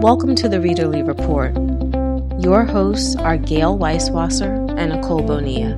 Welcome 0.00 0.36
to 0.36 0.48
the 0.48 0.58
Readerly 0.58 1.04
Report. 1.04 1.52
Your 2.40 2.64
hosts 2.64 3.16
are 3.16 3.36
Gayle 3.36 3.76
Weiswasser 3.76 4.72
and 4.78 4.92
Nicole 4.92 5.22
Bonilla. 5.22 5.76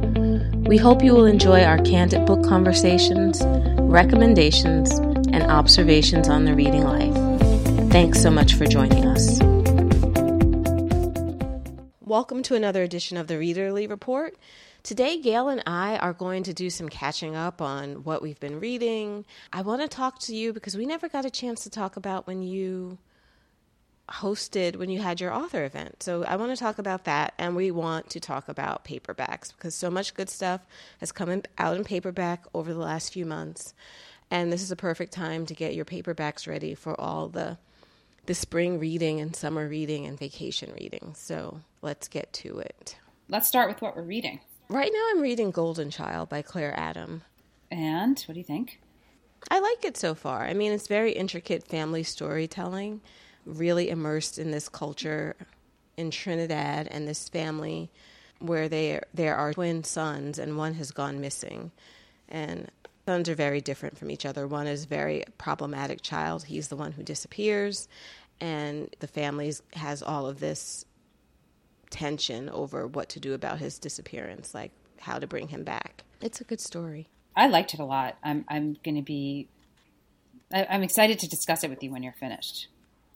We 0.69 0.77
hope 0.77 1.03
you 1.03 1.15
will 1.15 1.25
enjoy 1.25 1.63
our 1.63 1.79
candid 1.79 2.27
book 2.27 2.45
conversations, 2.45 3.41
recommendations, 3.79 4.91
and 5.33 5.45
observations 5.45 6.29
on 6.29 6.45
the 6.45 6.55
reading 6.55 6.85
life. 6.85 7.15
Thanks 7.91 8.21
so 8.21 8.31
much 8.31 8.53
for 8.53 8.67
joining 8.67 9.07
us. 9.07 9.41
Welcome 12.01 12.43
to 12.43 12.55
another 12.55 12.83
edition 12.83 13.17
of 13.17 13.29
the 13.29 13.37
Readerly 13.37 13.89
Report. 13.89 14.37
Today, 14.83 15.21
Gayle 15.21 15.49
and 15.49 15.63
I 15.67 15.99
are 15.99 16.15
going 16.15 16.43
to 16.45 16.55
do 16.55 16.71
some 16.71 16.89
catching 16.89 17.37
up 17.37 17.61
on 17.61 18.03
what 18.03 18.23
we've 18.23 18.41
been 18.41 18.61
reading. 18.61 19.27
I 19.53 19.61
want 19.61 19.83
to 19.83 19.89
talk 19.89 20.19
to 20.21 20.35
you 20.35 20.55
because 20.55 20.75
we 20.77 20.87
never 20.87 21.09
got 21.09 21.27
a 21.27 21.31
chance 21.31 21.63
to 21.65 21.71
talk 21.71 21.97
about 21.97 22.27
when 22.27 22.43
you 22.43 22.99
hosted 24.09 24.77
when 24.77 24.91
you 24.91 25.01
had 25.01 25.21
your 25.21 25.33
author 25.33 25.65
event. 25.65 26.03
So 26.03 26.25
I 26.25 26.37
want 26.37 26.51
to 26.51 26.57
talk 26.57 26.79
about 26.79 27.05
that, 27.05 27.35
and 27.39 27.55
we 27.55 27.71
want 27.71 28.11
to 28.11 28.21
talk 28.21 28.49
about 28.49 28.85
paperbacks 28.85 29.53
because 29.53 29.75
so 29.75 29.91
much 29.91 30.15
good 30.15 30.31
stuff 30.31 30.63
has 30.99 31.13
come 31.13 31.43
out 31.59 31.77
in 31.77 31.85
paperback 31.85 32.45
over 32.55 32.73
the 32.73 32.81
last 32.81 33.13
few 33.13 33.27
months, 33.27 33.75
and 34.31 34.53
this 34.53 34.63
is 34.63 34.71
a 34.71 34.77
perfect 34.77 35.13
time 35.13 35.47
to 35.47 35.55
get 35.55 35.75
your 35.75 35.85
paperbacks 35.85 36.49
ready 36.49 36.75
for 36.75 36.99
all 36.99 37.29
the 37.29 37.59
the 38.27 38.35
spring 38.35 38.79
reading 38.79 39.21
and 39.21 39.37
summer 39.37 39.69
reading 39.69 40.07
and 40.07 40.19
vacation 40.19 40.73
reading. 40.81 41.13
So 41.17 41.61
let's 41.83 42.09
get 42.09 42.33
to 42.35 42.59
it. 42.61 42.97
Let's 43.29 43.47
start 43.47 43.69
with 43.69 43.81
what 43.81 43.95
we're 43.95 44.03
reading. 44.03 44.41
Right 44.71 44.93
now, 44.95 45.05
I'm 45.11 45.21
reading 45.21 45.51
Golden 45.51 45.91
Child 45.91 46.29
by 46.29 46.43
Claire 46.43 46.79
Adam. 46.79 47.23
And 47.73 48.17
what 48.21 48.35
do 48.35 48.39
you 48.39 48.45
think? 48.45 48.81
I 49.51 49.59
like 49.59 49.85
it 49.85 49.97
so 49.97 50.15
far. 50.15 50.45
I 50.45 50.55
mean, 50.55 50.71
it's 50.71 50.87
very 50.87 51.11
intricate 51.11 51.67
family 51.67 52.05
storytelling 52.05 53.01
really 53.45 53.91
immersed 53.91 54.39
in 54.39 54.53
this 54.53 54.69
culture 54.69 55.35
in 55.97 56.13
Trinidad 56.13 56.87
and 56.89 57.09
this 57.09 57.29
family 57.29 57.91
where 58.39 58.69
they 58.69 59.01
there 59.13 59.35
are 59.35 59.53
twin 59.53 59.83
sons 59.83 60.39
and 60.39 60.57
one 60.57 60.75
has 60.75 60.93
gone 60.93 61.21
missing 61.21 61.73
and 62.29 62.71
sons 63.07 63.29
are 63.29 63.35
very 63.35 63.61
different 63.61 63.99
from 63.99 64.09
each 64.09 64.25
other 64.25 64.47
one 64.47 64.69
is 64.69 64.85
very 64.85 65.25
problematic 65.37 66.01
child 66.01 66.45
he's 66.45 66.69
the 66.69 66.77
one 66.77 66.93
who 66.93 67.03
disappears 67.03 67.89
and 68.41 68.95
the 69.01 69.07
family 69.07 69.53
has 69.75 70.03
all 70.03 70.27
of 70.27 70.41
this 70.41 70.87
tension 71.91 72.49
over 72.49 72.87
what 72.87 73.09
to 73.09 73.21
do 73.21 73.35
about 73.35 73.59
his 73.59 73.79
disappearance 73.79 74.55
like 74.55 74.71
how 75.01 75.19
to 75.19 75.27
bring 75.27 75.49
him 75.49 75.65
back 75.65 76.05
it's 76.21 76.41
a 76.41 76.45
good 76.45 76.61
story 76.61 77.09
i 77.37 77.47
liked 77.47 77.75
it 77.75 77.81
a 77.81 77.85
lot 77.85 78.17
i'm 78.23 78.45
i'm 78.49 78.77
going 78.85 78.95
to 78.95 79.03
be 79.03 79.49
I, 80.53 80.67
i'm 80.71 80.83
excited 80.83 81.19
to 81.19 81.29
discuss 81.29 81.65
it 81.65 81.71
with 81.71 81.83
you 81.83 81.91
when 81.91 82.03
you're 82.03 82.13
finished 82.13 82.69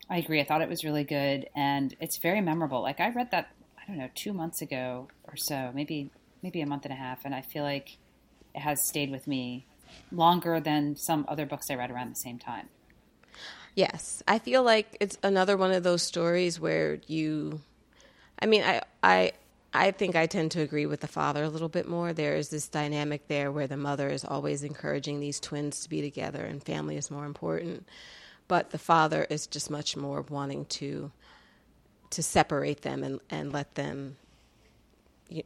I 0.09 0.19
agree. 0.19 0.41
I 0.41 0.45
thought 0.45 0.61
it 0.61 0.69
was 0.69 0.85
really 0.85 1.05
good, 1.05 1.49
and 1.55 1.95
it's 2.01 2.19
very 2.19 2.41
memorable. 2.41 2.83
Like 2.83 3.01
I 3.01 3.11
read 3.11 3.31
that 3.31 3.51
I 3.79 3.87
don't 3.87 3.99
know 3.99 4.11
two 4.15 4.33
months 4.33 4.61
ago 4.61 5.09
or 5.25 5.37
so, 5.37 5.71
maybe 5.75 6.11
maybe 6.43 6.61
a 6.61 6.67
month 6.67 6.85
and 6.85 6.93
a 6.93 6.97
half, 6.97 7.25
and 7.25 7.35
I 7.35 7.41
feel 7.41 7.63
like 7.63 7.97
it 8.55 8.61
has 8.61 8.87
stayed 8.87 9.11
with 9.11 9.27
me 9.27 9.67
longer 10.13 10.61
than 10.61 10.97
some 10.97 11.25
other 11.29 11.47
books 11.47 11.71
I 11.71 11.75
read 11.75 11.91
around 11.91 12.11
the 12.11 12.17
same 12.17 12.39
time. 12.39 12.69
Yes, 13.75 14.23
I 14.29 14.39
feel 14.39 14.63
like 14.63 14.97
it's 15.01 15.19
another 15.23 15.57
one 15.57 15.73
of 15.73 15.83
those 15.83 16.03
stories 16.03 16.61
where 16.61 17.01
you, 17.09 17.61
I 18.41 18.47
mean, 18.47 18.63
I 18.63 18.83
I 19.03 19.33
I 19.73 19.91
think 19.91 20.17
I 20.17 20.27
tend 20.27 20.53
to 20.53 20.61
agree 20.63 20.87
with 20.87 21.01
the 21.01 21.09
father 21.09 21.45
a 21.45 21.49
little 21.49 21.69
bit 21.69 21.89
more. 21.89 22.13
There 22.13 22.37
is 22.37 22.49
this 22.51 22.69
dynamic 22.69 23.29
there 23.29 23.51
where 23.53 23.67
the 23.67 23.77
mother 23.77 24.09
is 24.09 24.25
always 24.25 24.63
encouraging 24.63 25.21
these 25.21 25.41
twins 25.41 25.83
to 25.83 25.89
be 25.89 26.01
together, 26.03 26.45
and 26.45 26.63
family 26.63 26.97
is 26.97 27.11
more 27.11 27.27
important 27.27 27.87
but 28.49 28.71
the 28.71 28.79
father 28.79 29.27
is 29.31 29.47
just 29.47 29.71
much 29.71 29.97
more 29.97 30.23
wanting 30.23 30.65
to 30.67 31.11
to 32.11 32.23
separate 32.23 32.83
them 32.83 33.03
and, 33.03 33.21
and 33.31 33.53
let 33.53 33.75
them 33.75 34.17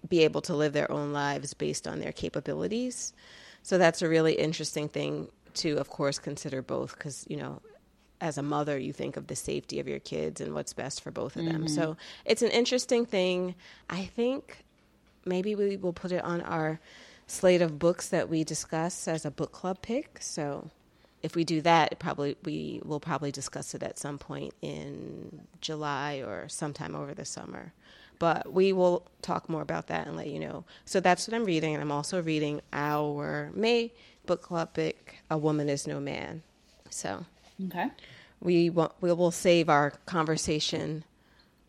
be 0.09 0.25
able 0.25 0.42
to 0.42 0.54
live 0.54 0.75
their 0.75 0.91
own 0.93 1.12
lives 1.12 1.54
based 1.54 1.88
on 1.88 1.98
their 1.98 2.12
capabilities. 2.12 3.15
So 3.62 3.78
that's 3.78 4.03
a 4.03 4.09
really 4.09 4.34
interesting 4.34 4.88
thing 4.88 5.28
to, 5.54 5.78
of 5.78 5.88
course, 5.88 6.19
consider 6.19 6.60
both 6.60 6.97
because, 6.97 7.25
you 7.28 7.38
know, 7.38 7.62
as 8.20 8.38
a 8.38 8.42
mother, 8.42 8.78
you 8.78 8.92
think 8.92 9.16
of 9.16 9.28
the 9.28 9.36
safety 9.36 9.80
of 9.80 9.88
your 9.88 10.00
kids 10.00 10.40
and 10.40 10.54
what's 10.54 10.72
best 10.72 11.02
for 11.02 11.10
both 11.10 11.36
of 11.36 11.44
them. 11.44 11.64
Mm-hmm. 11.64 11.74
So 11.74 11.96
it's 12.24 12.42
an 12.42 12.50
interesting 12.50 13.06
thing. 13.06 13.54
I 13.88 14.04
think 14.04 14.64
maybe 15.24 15.54
we 15.54 15.76
will 15.76 15.92
put 15.92 16.12
it 16.12 16.24
on 16.24 16.40
our 16.42 16.80
slate 17.26 17.62
of 17.62 17.78
books 17.78 18.08
that 18.08 18.28
we 18.28 18.42
discuss 18.42 19.06
as 19.06 19.24
a 19.24 19.30
book 19.30 19.52
club 19.52 19.82
pick. 19.82 20.18
So 20.20 20.70
if 21.22 21.34
we 21.36 21.44
do 21.44 21.60
that, 21.62 21.98
probably 21.98 22.36
we 22.44 22.80
will 22.84 23.00
probably 23.00 23.30
discuss 23.30 23.74
it 23.74 23.82
at 23.82 23.98
some 23.98 24.18
point 24.18 24.54
in 24.62 25.46
July 25.60 26.22
or 26.24 26.48
sometime 26.48 26.94
over 26.94 27.14
the 27.14 27.24
summer. 27.24 27.72
But 28.18 28.52
we 28.52 28.72
will 28.72 29.06
talk 29.22 29.48
more 29.48 29.62
about 29.62 29.86
that 29.88 30.08
and 30.08 30.16
let 30.16 30.26
you 30.26 30.40
know. 30.40 30.64
So 30.84 30.98
that's 30.98 31.28
what 31.28 31.34
I'm 31.36 31.44
reading, 31.44 31.74
and 31.74 31.82
I'm 31.82 31.92
also 31.92 32.20
reading 32.20 32.62
our 32.72 33.50
May 33.54 33.92
book 34.26 34.42
club 34.42 34.74
book, 34.74 35.14
"A 35.30 35.38
Woman 35.38 35.68
Is 35.68 35.86
No 35.86 36.00
Man." 36.00 36.42
So 36.90 37.26
okay, 37.66 37.91
we 38.41 38.70
will, 38.70 38.94
we 39.00 39.12
will 39.12 39.30
save 39.30 39.69
our 39.69 39.92
conversation 40.06 41.04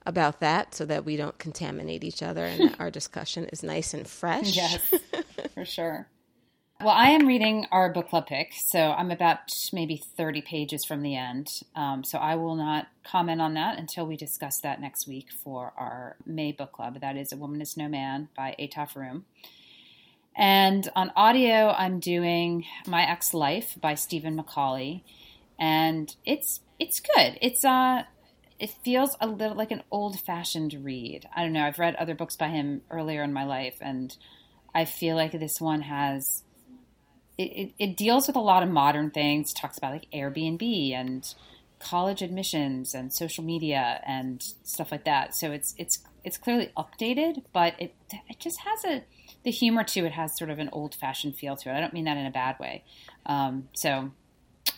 about 0.05 0.39
that 0.39 0.73
so 0.73 0.85
that 0.85 1.05
we 1.05 1.15
don't 1.15 1.37
contaminate 1.37 2.03
each 2.03 2.23
other 2.23 2.45
and 2.45 2.75
our 2.79 2.89
discussion 2.89 3.45
is 3.45 3.63
nice 3.63 3.93
and 3.93 4.07
fresh. 4.07 4.55
Yes, 4.55 4.93
for 5.53 5.65
sure. 5.65 6.07
Well, 6.81 6.95
I 6.95 7.09
am 7.09 7.27
reading 7.27 7.67
our 7.73 7.91
book 7.91 8.07
club 8.07 8.27
pick, 8.27 8.53
so 8.53 8.79
I'm 8.79 9.11
about 9.11 9.39
maybe 9.73 10.01
30 10.15 10.41
pages 10.41 10.85
from 10.85 11.01
the 11.01 11.13
end. 11.13 11.47
Um, 11.75 12.05
so 12.05 12.17
I 12.17 12.35
will 12.35 12.55
not 12.55 12.87
comment 13.03 13.41
on 13.41 13.53
that 13.55 13.77
until 13.77 14.07
we 14.07 14.15
discuss 14.15 14.61
that 14.61 14.79
next 14.79 15.05
week 15.05 15.27
for 15.43 15.73
our 15.75 16.15
May 16.25 16.53
book 16.53 16.71
club. 16.71 17.01
That 17.01 17.17
is 17.17 17.33
A 17.33 17.35
Woman 17.35 17.61
Is 17.61 17.75
No 17.75 17.89
Man 17.89 18.29
by 18.33 18.55
Etaf 18.57 18.95
Rum. 18.95 19.25
And 20.37 20.89
on 20.95 21.11
audio, 21.17 21.75
I'm 21.77 21.99
doing 21.99 22.63
My 22.87 23.03
Ex 23.03 23.33
Life 23.33 23.77
by 23.81 23.95
Stephen 23.95 24.37
Macauley, 24.37 25.03
and 25.59 26.15
it's 26.25 26.61
it's 26.79 27.01
good. 27.01 27.37
It's 27.41 27.65
uh, 27.65 28.03
it 28.59 28.71
feels 28.83 29.15
a 29.19 29.27
little 29.27 29.55
like 29.55 29.71
an 29.71 29.83
old 29.91 30.19
fashioned 30.19 30.73
read. 30.83 31.27
I 31.35 31.43
don't 31.43 31.53
know. 31.53 31.65
I've 31.65 31.79
read 31.79 31.95
other 31.95 32.15
books 32.15 32.35
by 32.35 32.47
him 32.47 32.81
earlier 32.89 33.21
in 33.21 33.33
my 33.33 33.43
life, 33.43 33.77
and 33.81 34.15
I 34.73 34.85
feel 34.85 35.15
like 35.15 35.33
this 35.33 35.59
one 35.59 35.81
has 35.81 36.43
it, 37.37 37.71
it, 37.79 37.95
deals 37.95 38.27
with 38.27 38.35
a 38.35 38.41
lot 38.41 38.63
of 38.63 38.69
modern 38.69 39.11
things. 39.11 39.53
talks 39.53 39.77
about 39.77 39.93
like 39.93 40.07
Airbnb 40.13 40.93
and 40.93 41.33
college 41.79 42.21
admissions 42.21 42.93
and 42.93 43.13
social 43.13 43.43
media 43.43 44.01
and 44.05 44.43
stuff 44.63 44.91
like 44.91 45.05
that. 45.05 45.35
So 45.35 45.51
it's 45.51 45.73
it's 45.77 45.99
it's 46.23 46.37
clearly 46.37 46.71
updated, 46.77 47.43
but 47.53 47.75
it 47.79 47.93
it 48.29 48.39
just 48.39 48.59
has 48.59 48.85
a 48.85 49.03
the 49.43 49.51
humor 49.51 49.83
to 49.85 50.05
it 50.05 50.11
has 50.11 50.37
sort 50.37 50.49
of 50.49 50.59
an 50.59 50.69
old 50.71 50.95
fashioned 50.95 51.35
feel 51.35 51.55
to 51.57 51.69
it. 51.69 51.73
I 51.73 51.79
don't 51.79 51.93
mean 51.93 52.05
that 52.05 52.17
in 52.17 52.25
a 52.25 52.31
bad 52.31 52.59
way. 52.59 52.83
Um, 53.25 53.69
so 53.73 54.11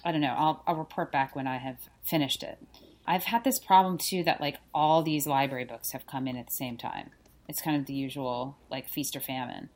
I 0.03 0.11
don't 0.11 0.21
know. 0.21 0.35
I'll 0.37 0.63
I'll 0.67 0.75
report 0.75 1.11
back 1.11 1.35
when 1.35 1.47
I 1.47 1.57
have 1.57 1.77
finished 2.03 2.43
it. 2.43 2.57
I've 3.05 3.25
had 3.25 3.43
this 3.43 3.59
problem 3.59 3.97
too 3.97 4.23
that 4.23 4.41
like 4.41 4.57
all 4.73 5.03
these 5.03 5.27
library 5.27 5.65
books 5.65 5.91
have 5.91 6.05
come 6.05 6.27
in 6.27 6.37
at 6.37 6.47
the 6.47 6.53
same 6.53 6.77
time. 6.77 7.11
It's 7.47 7.61
kind 7.61 7.77
of 7.77 7.85
the 7.85 7.93
usual 7.93 8.57
like 8.69 8.89
feast 8.89 9.15
or 9.15 9.19
famine. 9.19 9.69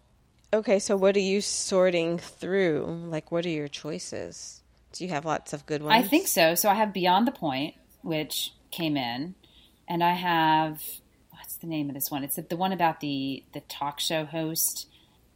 Okay, 0.54 0.80
so 0.80 0.96
what 0.96 1.18
are 1.18 1.22
you 1.22 1.42
sorting 1.42 2.18
through? 2.18 2.86
Like, 3.10 3.32
what 3.32 3.46
are 3.46 3.50
your 3.50 3.68
choices? 3.68 4.62
Do 4.94 5.04
you 5.04 5.10
have 5.10 5.26
lots 5.26 5.52
of 5.52 5.66
good 5.66 5.84
ones? 5.84 6.06
I 6.06 6.08
think 6.08 6.28
so. 6.28 6.56
So 6.56 6.70
I 6.70 6.76
have 6.76 6.94
Beyond 6.94 7.28
the 7.28 7.34
Point, 7.34 7.76
which 8.02 8.54
came 8.72 8.96
in, 8.96 9.36
and 9.90 10.02
I 10.02 10.14
have 10.14 10.82
what's 11.32 11.58
the 11.58 11.68
name 11.68 11.90
of 11.90 11.96
this 11.96 12.10
one? 12.10 12.24
It's 12.24 12.38
the 12.38 12.56
one 12.56 12.72
about 12.72 13.02
the 13.02 13.44
the 13.54 13.60
talk 13.62 14.00
show 14.00 14.24
host, 14.24 14.88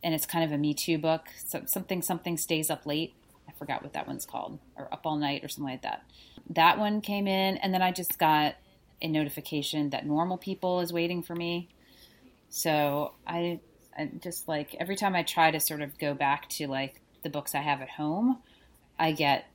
and 0.02 0.16
it's 0.16 0.26
kind 0.26 0.46
of 0.46 0.52
a 0.52 0.58
Me 0.58 0.74
Too 0.74 0.98
book. 0.98 1.28
So 1.46 1.64
something 1.66 2.02
something 2.02 2.38
stays 2.38 2.70
up 2.70 2.86
late. 2.86 3.14
I 3.60 3.66
forgot 3.66 3.84
what 3.84 3.94
that 3.94 4.08
one's 4.08 4.26
called, 4.26 4.60
or 4.78 4.88
Up 4.94 5.02
All 5.06 5.18
Night, 5.18 5.44
or 5.44 5.50
something 5.50 5.72
like 5.72 5.82
that. 5.82 6.06
That 6.50 6.80
one 6.80 7.02
came 7.02 7.28
in, 7.28 7.58
and 7.58 7.74
then 7.74 7.82
I 7.82 7.92
just 7.92 8.18
got 8.18 8.56
a 9.02 9.08
notification 9.08 9.90
that 9.90 10.06
Normal 10.06 10.38
People 10.38 10.80
is 10.80 10.94
waiting 10.94 11.22
for 11.22 11.36
me. 11.36 11.70
So 12.50 13.14
I 13.28 13.60
and 13.98 14.22
just 14.22 14.48
like 14.48 14.76
every 14.80 14.96
time 14.96 15.16
I 15.16 15.24
try 15.24 15.52
to 15.52 15.60
sort 15.60 15.82
of 15.82 15.98
go 15.98 16.14
back 16.14 16.48
to 16.50 16.68
like 16.68 17.02
the 17.24 17.30
books 17.30 17.54
I 17.54 17.60
have 17.60 17.82
at 17.82 17.90
home, 17.90 18.40
I 18.98 19.12
get 19.12 19.46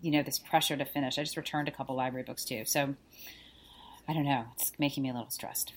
you 0.00 0.10
know 0.10 0.22
this 0.22 0.38
pressure 0.38 0.76
to 0.76 0.84
finish. 0.84 1.18
I 1.18 1.22
just 1.22 1.36
returned 1.36 1.68
a 1.68 1.72
couple 1.72 1.96
library 1.96 2.24
books 2.24 2.44
too, 2.44 2.64
so 2.64 2.94
I 4.08 4.12
don't 4.12 4.24
know. 4.24 4.44
It's 4.54 4.72
making 4.78 5.02
me 5.02 5.10
a 5.10 5.12
little 5.12 5.30
stressed. 5.30 5.72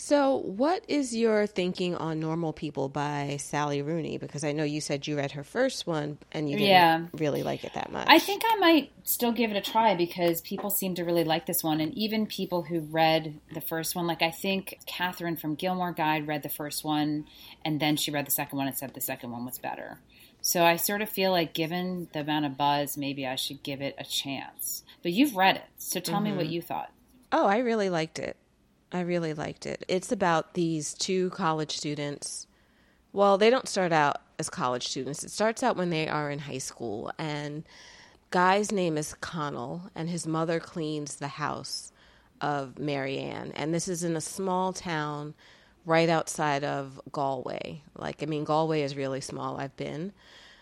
So, 0.00 0.36
what 0.36 0.84
is 0.86 1.14
your 1.14 1.48
thinking 1.48 1.96
on 1.96 2.20
Normal 2.20 2.52
People 2.52 2.88
by 2.88 3.36
Sally 3.40 3.82
Rooney? 3.82 4.16
Because 4.16 4.44
I 4.44 4.52
know 4.52 4.62
you 4.62 4.80
said 4.80 5.08
you 5.08 5.16
read 5.16 5.32
her 5.32 5.42
first 5.42 5.88
one 5.88 6.18
and 6.30 6.48
you 6.48 6.56
didn't 6.56 6.70
yeah. 6.70 7.06
really 7.14 7.42
like 7.42 7.64
it 7.64 7.74
that 7.74 7.90
much. 7.90 8.06
I 8.08 8.20
think 8.20 8.42
I 8.46 8.56
might 8.58 8.92
still 9.02 9.32
give 9.32 9.50
it 9.50 9.56
a 9.56 9.60
try 9.60 9.96
because 9.96 10.40
people 10.40 10.70
seem 10.70 10.94
to 10.94 11.04
really 11.04 11.24
like 11.24 11.46
this 11.46 11.64
one. 11.64 11.80
And 11.80 11.92
even 11.94 12.26
people 12.26 12.62
who 12.62 12.78
read 12.78 13.40
the 13.52 13.60
first 13.60 13.96
one, 13.96 14.06
like 14.06 14.22
I 14.22 14.30
think 14.30 14.78
Catherine 14.86 15.36
from 15.36 15.56
Gilmore 15.56 15.92
Guide 15.92 16.28
read 16.28 16.44
the 16.44 16.48
first 16.48 16.84
one 16.84 17.26
and 17.64 17.80
then 17.80 17.96
she 17.96 18.12
read 18.12 18.28
the 18.28 18.30
second 18.30 18.56
one 18.56 18.68
and 18.68 18.78
said 18.78 18.94
the 18.94 19.00
second 19.00 19.32
one 19.32 19.44
was 19.44 19.58
better. 19.58 19.98
So 20.40 20.64
I 20.64 20.76
sort 20.76 21.02
of 21.02 21.08
feel 21.08 21.32
like, 21.32 21.52
given 21.52 22.06
the 22.12 22.20
amount 22.20 22.46
of 22.46 22.56
buzz, 22.56 22.96
maybe 22.96 23.26
I 23.26 23.34
should 23.34 23.64
give 23.64 23.82
it 23.82 23.96
a 23.98 24.04
chance. 24.04 24.84
But 25.02 25.10
you've 25.10 25.34
read 25.34 25.56
it, 25.56 25.64
so 25.76 25.98
tell 25.98 26.14
mm-hmm. 26.16 26.24
me 26.24 26.32
what 26.32 26.44
mm-hmm. 26.44 26.52
you 26.52 26.62
thought. 26.62 26.92
Oh, 27.32 27.46
I 27.46 27.58
really 27.58 27.90
liked 27.90 28.20
it. 28.20 28.36
I 28.90 29.00
really 29.00 29.34
liked 29.34 29.66
it. 29.66 29.84
It's 29.88 30.12
about 30.12 30.54
these 30.54 30.94
two 30.94 31.30
college 31.30 31.76
students. 31.76 32.46
Well, 33.12 33.36
they 33.36 33.50
don't 33.50 33.68
start 33.68 33.92
out 33.92 34.22
as 34.38 34.48
college 34.48 34.88
students. 34.88 35.24
It 35.24 35.30
starts 35.30 35.62
out 35.62 35.76
when 35.76 35.90
they 35.90 36.08
are 36.08 36.30
in 36.30 36.38
high 36.38 36.58
school, 36.58 37.12
and 37.18 37.64
guy's 38.30 38.72
name 38.72 38.96
is 38.96 39.14
Connell, 39.20 39.90
and 39.94 40.08
his 40.08 40.26
mother 40.26 40.60
cleans 40.60 41.16
the 41.16 41.28
house 41.28 41.92
of 42.40 42.78
Marianne, 42.78 43.52
and 43.52 43.74
this 43.74 43.88
is 43.88 44.04
in 44.04 44.16
a 44.16 44.20
small 44.20 44.72
town 44.72 45.34
right 45.84 46.08
outside 46.08 46.64
of 46.64 47.00
Galway. 47.10 47.82
Like, 47.96 48.22
I 48.22 48.26
mean, 48.26 48.44
Galway 48.44 48.82
is 48.82 48.96
really 48.96 49.20
small. 49.20 49.58
I've 49.58 49.76
been. 49.76 50.12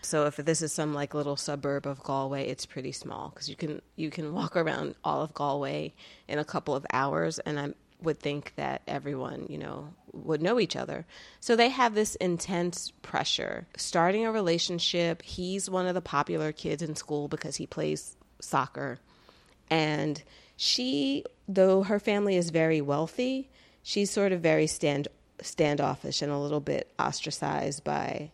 So 0.01 0.25
if 0.25 0.37
this 0.37 0.61
is 0.61 0.71
some 0.71 0.93
like 0.93 1.13
little 1.13 1.35
suburb 1.35 1.85
of 1.85 2.01
Galway, 2.03 2.47
it's 2.47 2.65
pretty 2.65 2.93
small 2.93 3.29
because 3.29 3.49
you 3.49 3.55
can 3.55 3.81
you 3.95 4.09
can 4.09 4.33
walk 4.33 4.55
around 4.55 4.95
all 5.03 5.21
of 5.21 5.33
Galway 5.33 5.93
in 6.27 6.39
a 6.39 6.45
couple 6.45 6.75
of 6.75 6.85
hours, 6.93 7.39
and 7.39 7.59
I 7.59 7.73
would 8.01 8.19
think 8.19 8.53
that 8.55 8.81
everyone 8.87 9.47
you 9.49 9.57
know 9.57 9.93
would 10.13 10.41
know 10.41 10.59
each 10.59 10.75
other. 10.75 11.05
So 11.39 11.55
they 11.55 11.69
have 11.69 11.93
this 11.93 12.15
intense 12.15 12.91
pressure 13.01 13.67
starting 13.75 14.25
a 14.25 14.31
relationship. 14.31 15.21
He's 15.21 15.69
one 15.69 15.87
of 15.87 15.95
the 15.95 16.01
popular 16.01 16.51
kids 16.51 16.81
in 16.81 16.95
school 16.95 17.27
because 17.27 17.55
he 17.55 17.67
plays 17.67 18.15
soccer, 18.39 18.99
and 19.69 20.23
she, 20.55 21.23
though 21.47 21.83
her 21.83 21.99
family 21.99 22.35
is 22.35 22.49
very 22.49 22.81
wealthy, 22.81 23.49
she's 23.83 24.09
sort 24.09 24.31
of 24.31 24.41
very 24.41 24.67
stand 24.67 25.07
standoffish 25.41 26.21
and 26.21 26.31
a 26.31 26.37
little 26.37 26.59
bit 26.59 26.91
ostracized 26.97 27.83
by 27.83 28.31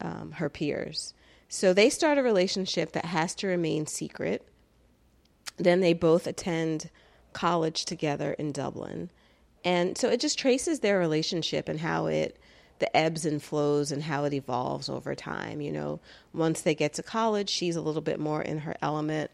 um, 0.00 0.32
her 0.32 0.48
peers. 0.48 1.14
So 1.48 1.72
they 1.72 1.90
start 1.90 2.18
a 2.18 2.22
relationship 2.22 2.92
that 2.92 3.04
has 3.06 3.34
to 3.36 3.46
remain 3.46 3.86
secret. 3.86 4.46
Then 5.56 5.80
they 5.80 5.92
both 5.92 6.26
attend 6.26 6.90
college 7.36 7.84
together 7.84 8.32
in 8.32 8.50
Dublin. 8.50 9.10
And 9.62 9.98
so 9.98 10.08
it 10.08 10.20
just 10.20 10.38
traces 10.38 10.80
their 10.80 10.98
relationship 10.98 11.68
and 11.68 11.78
how 11.78 12.06
it, 12.06 12.38
the 12.78 12.96
ebbs 12.96 13.26
and 13.26 13.42
flows 13.42 13.92
and 13.92 14.02
how 14.02 14.24
it 14.24 14.32
evolves 14.32 14.88
over 14.88 15.14
time. 15.14 15.60
You 15.60 15.70
know, 15.70 16.00
once 16.32 16.62
they 16.62 16.74
get 16.74 16.94
to 16.94 17.02
college, 17.02 17.50
she's 17.50 17.76
a 17.76 17.82
little 17.82 18.00
bit 18.00 18.18
more 18.18 18.40
in 18.40 18.58
her 18.60 18.74
element 18.80 19.30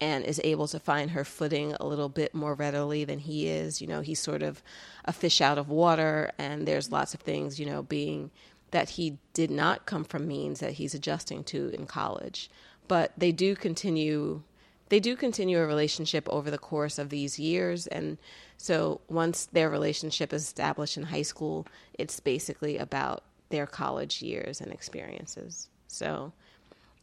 and 0.00 0.24
is 0.24 0.40
able 0.42 0.66
to 0.68 0.80
find 0.80 1.12
her 1.12 1.24
footing 1.24 1.72
a 1.78 1.86
little 1.86 2.08
bit 2.08 2.34
more 2.34 2.54
readily 2.54 3.04
than 3.04 3.20
he 3.20 3.46
is. 3.46 3.80
You 3.80 3.86
know, 3.86 4.00
he's 4.00 4.18
sort 4.18 4.42
of 4.42 4.60
a 5.04 5.12
fish 5.12 5.40
out 5.40 5.56
of 5.56 5.68
water, 5.68 6.32
and 6.38 6.66
there's 6.66 6.90
lots 6.90 7.14
of 7.14 7.20
things, 7.20 7.60
you 7.60 7.66
know, 7.66 7.82
being 7.82 8.30
that 8.72 8.90
he 8.90 9.18
did 9.32 9.52
not 9.52 9.86
come 9.86 10.02
from 10.02 10.26
means 10.26 10.58
that 10.58 10.72
he's 10.72 10.94
adjusting 10.94 11.44
to 11.44 11.68
in 11.68 11.86
college. 11.86 12.50
But 12.88 13.12
they 13.16 13.30
do 13.30 13.54
continue 13.54 14.42
they 14.88 15.00
do 15.00 15.16
continue 15.16 15.58
a 15.58 15.66
relationship 15.66 16.28
over 16.28 16.50
the 16.50 16.58
course 16.58 16.98
of 16.98 17.10
these 17.10 17.38
years 17.38 17.86
and 17.86 18.18
so 18.58 19.00
once 19.08 19.46
their 19.46 19.68
relationship 19.68 20.32
is 20.32 20.42
established 20.42 20.96
in 20.96 21.04
high 21.04 21.22
school, 21.22 21.66
it's 21.94 22.20
basically 22.20 22.78
about 22.78 23.22
their 23.50 23.66
college 23.66 24.22
years 24.22 24.60
and 24.60 24.72
experiences. 24.72 25.68
So 25.88 26.32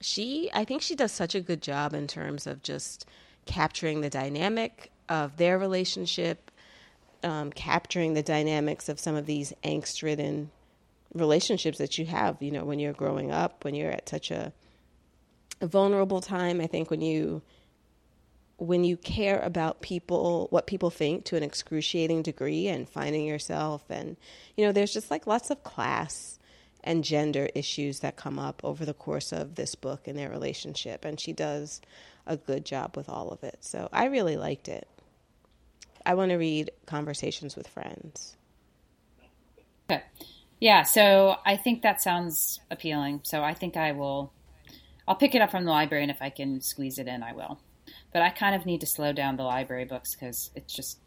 she 0.01 0.49
I 0.53 0.65
think 0.65 0.81
she 0.81 0.95
does 0.95 1.11
such 1.11 1.35
a 1.35 1.41
good 1.41 1.61
job 1.61 1.93
in 1.93 2.07
terms 2.07 2.47
of 2.47 2.63
just 2.63 3.05
capturing 3.45 4.01
the 4.01 4.09
dynamic 4.09 4.91
of 5.09 5.37
their 5.37 5.57
relationship, 5.57 6.51
um, 7.23 7.51
capturing 7.51 8.13
the 8.13 8.23
dynamics 8.23 8.89
of 8.89 8.99
some 8.99 9.15
of 9.15 9.25
these 9.25 9.53
angst 9.63 10.01
ridden 10.03 10.51
relationships 11.13 11.77
that 11.77 11.97
you 11.97 12.05
have, 12.05 12.41
you 12.41 12.51
know, 12.51 12.65
when 12.65 12.79
you're 12.79 12.93
growing 12.93 13.31
up, 13.31 13.63
when 13.63 13.75
you're 13.75 13.91
at 13.91 14.09
such 14.09 14.31
a, 14.31 14.51
a 15.61 15.67
vulnerable 15.67 16.21
time. 16.21 16.59
I 16.59 16.67
think 16.67 16.89
when 16.89 17.01
you 17.01 17.41
when 18.63 18.83
you 18.83 18.97
care 18.97 19.39
about 19.39 19.81
people 19.81 20.47
what 20.51 20.67
people 20.67 20.89
think 20.89 21.25
to 21.25 21.35
an 21.35 21.43
excruciating 21.43 22.21
degree 22.21 22.67
and 22.67 22.87
finding 22.87 23.25
yourself 23.25 23.83
and 23.89 24.15
you 24.55 24.65
know 24.65 24.71
there's 24.71 24.93
just 24.93 25.11
like 25.11 25.27
lots 25.27 25.49
of 25.49 25.63
class 25.63 26.39
and 26.83 27.03
gender 27.03 27.49
issues 27.55 27.99
that 27.99 28.15
come 28.15 28.37
up 28.37 28.61
over 28.63 28.85
the 28.85 28.93
course 28.93 29.31
of 29.31 29.55
this 29.55 29.73
book 29.75 30.07
and 30.07 30.17
their 30.17 30.29
relationship. 30.29 31.05
And 31.05 31.19
she 31.19 31.31
does 31.31 31.81
a 32.27 32.37
good 32.37 32.65
job 32.65 32.97
with 32.97 33.09
all 33.09 33.29
of 33.29 33.43
it. 33.43 33.57
So 33.61 33.89
I 33.91 34.05
really 34.05 34.35
liked 34.35 34.67
it. 34.67 34.87
I 36.05 36.15
want 36.15 36.31
to 36.31 36.35
read 36.35 36.71
Conversations 36.85 37.55
with 37.55 37.67
Friends. 37.67 38.35
Okay. 39.89 40.03
Yeah, 40.59 40.83
so 40.83 41.37
I 41.45 41.55
think 41.55 41.81
that 41.81 42.01
sounds 42.01 42.59
appealing. 42.69 43.21
So 43.23 43.41
I 43.41 43.53
think 43.53 43.77
I 43.77 43.93
will 43.93 44.33
I'll 45.07 45.15
pick 45.15 45.35
it 45.35 45.41
up 45.41 45.51
from 45.51 45.65
the 45.65 45.71
library 45.71 46.03
and 46.03 46.11
if 46.11 46.21
I 46.21 46.29
can 46.29 46.61
squeeze 46.61 46.97
it 46.99 47.07
in 47.07 47.23
I 47.23 47.33
will. 47.33 47.59
But 48.13 48.21
I 48.21 48.29
kind 48.29 48.55
of 48.55 48.65
need 48.65 48.79
to 48.81 48.87
slow 48.87 49.11
down 49.11 49.35
the 49.35 49.43
library 49.43 49.85
books 49.85 50.15
cuz 50.15 50.51
it's 50.55 50.73
just 50.73 50.99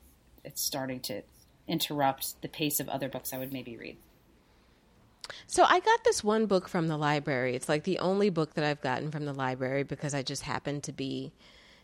it's 0.44 0.62
starting 0.62 1.00
to 1.00 1.22
interrupt 1.68 2.40
the 2.42 2.48
pace 2.48 2.80
of 2.80 2.88
other 2.88 3.08
books 3.08 3.32
I 3.32 3.38
would 3.38 3.52
maybe 3.52 3.76
read. 3.76 3.96
So 5.46 5.64
I 5.64 5.80
got 5.80 6.04
this 6.04 6.22
one 6.22 6.46
book 6.46 6.68
from 6.68 6.88
the 6.88 6.96
library. 6.96 7.54
It's 7.56 7.68
like 7.68 7.84
the 7.84 7.98
only 7.98 8.30
book 8.30 8.54
that 8.54 8.64
I've 8.64 8.80
gotten 8.80 9.10
from 9.10 9.24
the 9.24 9.32
library 9.32 9.82
because 9.82 10.14
I 10.14 10.22
just 10.22 10.42
happened 10.42 10.84
to 10.84 10.92
be 10.92 11.32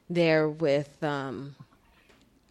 there 0.08 0.48
with 0.48 1.02
um, 1.02 1.56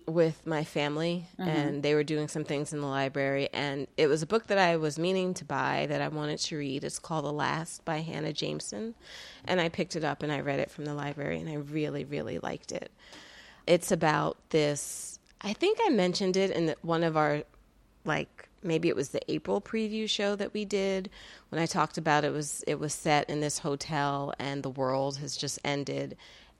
with 0.07 0.45
my 0.45 0.63
family 0.63 1.25
mm-hmm. 1.39 1.49
and 1.49 1.83
they 1.83 1.93
were 1.93 2.03
doing 2.03 2.27
some 2.27 2.43
things 2.43 2.73
in 2.73 2.81
the 2.81 2.87
library 2.87 3.49
and 3.53 3.87
it 3.97 4.07
was 4.07 4.21
a 4.21 4.27
book 4.27 4.47
that 4.47 4.57
I 4.57 4.77
was 4.77 4.97
meaning 4.97 5.33
to 5.35 5.45
buy 5.45 5.85
that 5.89 6.01
I 6.01 6.07
wanted 6.07 6.39
to 6.39 6.57
read. 6.57 6.83
It's 6.83 6.99
called 6.99 7.25
The 7.25 7.31
Last 7.31 7.85
by 7.85 7.97
Hanna 7.97 8.33
Jameson 8.33 8.95
and 9.45 9.61
I 9.61 9.69
picked 9.69 9.95
it 9.95 10.03
up 10.03 10.23
and 10.23 10.31
I 10.31 10.39
read 10.39 10.59
it 10.59 10.71
from 10.71 10.85
the 10.85 10.93
library 10.93 11.39
and 11.39 11.49
I 11.49 11.55
really 11.55 12.03
really 12.05 12.39
liked 12.39 12.71
it. 12.71 12.91
It's 13.67 13.91
about 13.91 14.37
this 14.49 15.19
I 15.41 15.53
think 15.53 15.79
I 15.85 15.89
mentioned 15.89 16.37
it 16.37 16.51
in 16.51 16.75
one 16.81 17.03
of 17.03 17.17
our 17.17 17.43
like 18.05 18.49
maybe 18.63 18.89
it 18.89 18.95
was 18.95 19.09
the 19.09 19.31
April 19.31 19.61
preview 19.61 20.09
show 20.09 20.35
that 20.35 20.53
we 20.53 20.65
did 20.65 21.09
when 21.49 21.61
I 21.61 21.65
talked 21.65 21.97
about 21.97 22.23
it 22.23 22.31
was 22.31 22.63
it 22.67 22.79
was 22.79 22.93
set 22.93 23.29
in 23.29 23.39
this 23.39 23.59
hotel 23.59 24.33
and 24.39 24.63
the 24.63 24.69
world 24.69 25.17
has 25.17 25.35
just 25.35 25.59
ended 25.63 26.17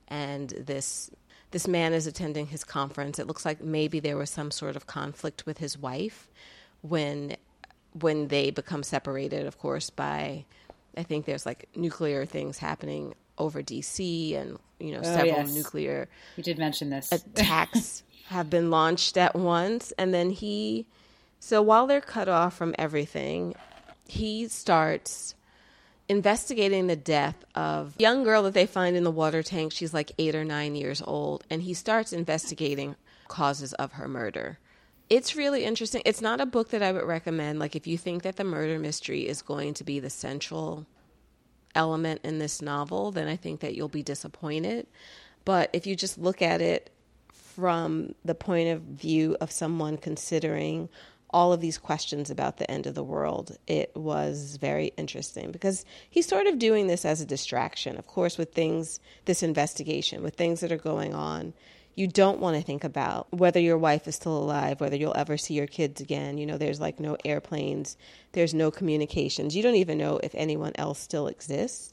and 0.08 0.50
this 0.50 1.10
this 1.52 1.68
man 1.68 1.92
is 1.92 2.06
attending 2.06 2.48
his 2.48 2.64
conference. 2.64 3.18
It 3.18 3.26
looks 3.26 3.44
like 3.44 3.62
maybe 3.62 4.00
there 4.00 4.16
was 4.16 4.30
some 4.30 4.50
sort 4.50 4.76
of 4.76 4.86
conflict 4.86 5.46
with 5.46 5.58
his 5.58 5.78
wife 5.78 6.28
when 6.82 7.36
when 8.00 8.28
they 8.28 8.50
become 8.50 8.82
separated, 8.82 9.46
of 9.46 9.58
course, 9.58 9.90
by 9.90 10.44
I 10.96 11.02
think 11.02 11.26
there's 11.26 11.46
like 11.46 11.68
nuclear 11.76 12.26
things 12.26 12.58
happening 12.58 13.14
over 13.38 13.62
DC 13.62 14.36
and 14.36 14.58
you 14.78 14.92
know 14.92 15.00
oh, 15.00 15.02
several 15.02 15.26
yes. 15.26 15.54
nuclear 15.54 16.06
you 16.36 16.42
did 16.42 16.58
mention 16.58 16.90
this 16.90 17.10
attacks 17.10 18.02
have 18.26 18.50
been 18.50 18.70
launched 18.70 19.16
at 19.16 19.34
once 19.34 19.90
and 19.96 20.12
then 20.12 20.28
he 20.28 20.86
so 21.44 21.60
while 21.60 21.88
they're 21.88 22.00
cut 22.00 22.28
off 22.28 22.56
from 22.56 22.72
everything, 22.78 23.56
he 24.06 24.46
starts 24.46 25.34
investigating 26.12 26.88
the 26.88 26.96
death 26.96 27.42
of 27.54 27.96
a 27.98 28.02
young 28.02 28.22
girl 28.22 28.42
that 28.42 28.52
they 28.52 28.66
find 28.66 28.96
in 28.96 29.02
the 29.02 29.10
water 29.10 29.42
tank. 29.42 29.72
She's 29.72 29.94
like 29.94 30.12
eight 30.18 30.34
or 30.34 30.44
nine 30.44 30.76
years 30.76 31.02
old, 31.02 31.42
and 31.48 31.62
he 31.62 31.72
starts 31.72 32.12
investigating 32.12 32.96
causes 33.28 33.72
of 33.74 33.92
her 33.92 34.06
murder. 34.06 34.58
It's 35.08 35.34
really 35.34 35.64
interesting. 35.64 36.02
It's 36.04 36.20
not 36.20 36.38
a 36.38 36.46
book 36.46 36.68
that 36.70 36.82
I 36.82 36.92
would 36.92 37.04
recommend. 37.04 37.58
Like, 37.58 37.74
if 37.74 37.86
you 37.86 37.96
think 37.96 38.24
that 38.24 38.36
the 38.36 38.44
murder 38.44 38.78
mystery 38.78 39.26
is 39.26 39.40
going 39.40 39.72
to 39.74 39.84
be 39.84 40.00
the 40.00 40.10
central 40.10 40.86
element 41.74 42.20
in 42.24 42.38
this 42.38 42.60
novel, 42.60 43.10
then 43.10 43.26
I 43.26 43.36
think 43.36 43.60
that 43.60 43.74
you'll 43.74 43.88
be 43.88 44.02
disappointed. 44.02 44.86
But 45.46 45.70
if 45.72 45.86
you 45.86 45.96
just 45.96 46.18
look 46.18 46.42
at 46.42 46.60
it 46.60 46.90
from 47.32 48.14
the 48.22 48.34
point 48.34 48.68
of 48.68 48.82
view 48.82 49.36
of 49.40 49.50
someone 49.50 49.96
considering 49.96 50.90
all 51.32 51.52
of 51.52 51.60
these 51.60 51.78
questions 51.78 52.30
about 52.30 52.58
the 52.58 52.70
end 52.70 52.86
of 52.86 52.94
the 52.94 53.04
world, 53.04 53.56
it 53.66 53.90
was 53.96 54.56
very 54.60 54.92
interesting 54.96 55.50
because 55.50 55.84
he's 56.08 56.26
sort 56.26 56.46
of 56.46 56.58
doing 56.58 56.86
this 56.86 57.04
as 57.04 57.20
a 57.20 57.26
distraction. 57.26 57.96
Of 57.96 58.06
course, 58.06 58.36
with 58.38 58.52
things, 58.52 59.00
this 59.24 59.42
investigation, 59.42 60.22
with 60.22 60.34
things 60.34 60.60
that 60.60 60.72
are 60.72 60.76
going 60.76 61.14
on, 61.14 61.54
you 61.94 62.06
don't 62.06 62.40
want 62.40 62.56
to 62.56 62.62
think 62.62 62.84
about 62.84 63.32
whether 63.32 63.60
your 63.60 63.76
wife 63.76 64.08
is 64.08 64.16
still 64.16 64.36
alive, 64.36 64.80
whether 64.80 64.96
you'll 64.96 65.16
ever 65.16 65.36
see 65.36 65.54
your 65.54 65.66
kids 65.66 66.00
again. 66.00 66.38
You 66.38 66.46
know, 66.46 66.56
there's 66.56 66.80
like 66.80 66.98
no 66.98 67.16
airplanes, 67.24 67.96
there's 68.32 68.54
no 68.54 68.70
communications. 68.70 69.54
You 69.54 69.62
don't 69.62 69.74
even 69.74 69.98
know 69.98 70.18
if 70.22 70.34
anyone 70.34 70.72
else 70.76 70.98
still 70.98 71.26
exists. 71.26 71.92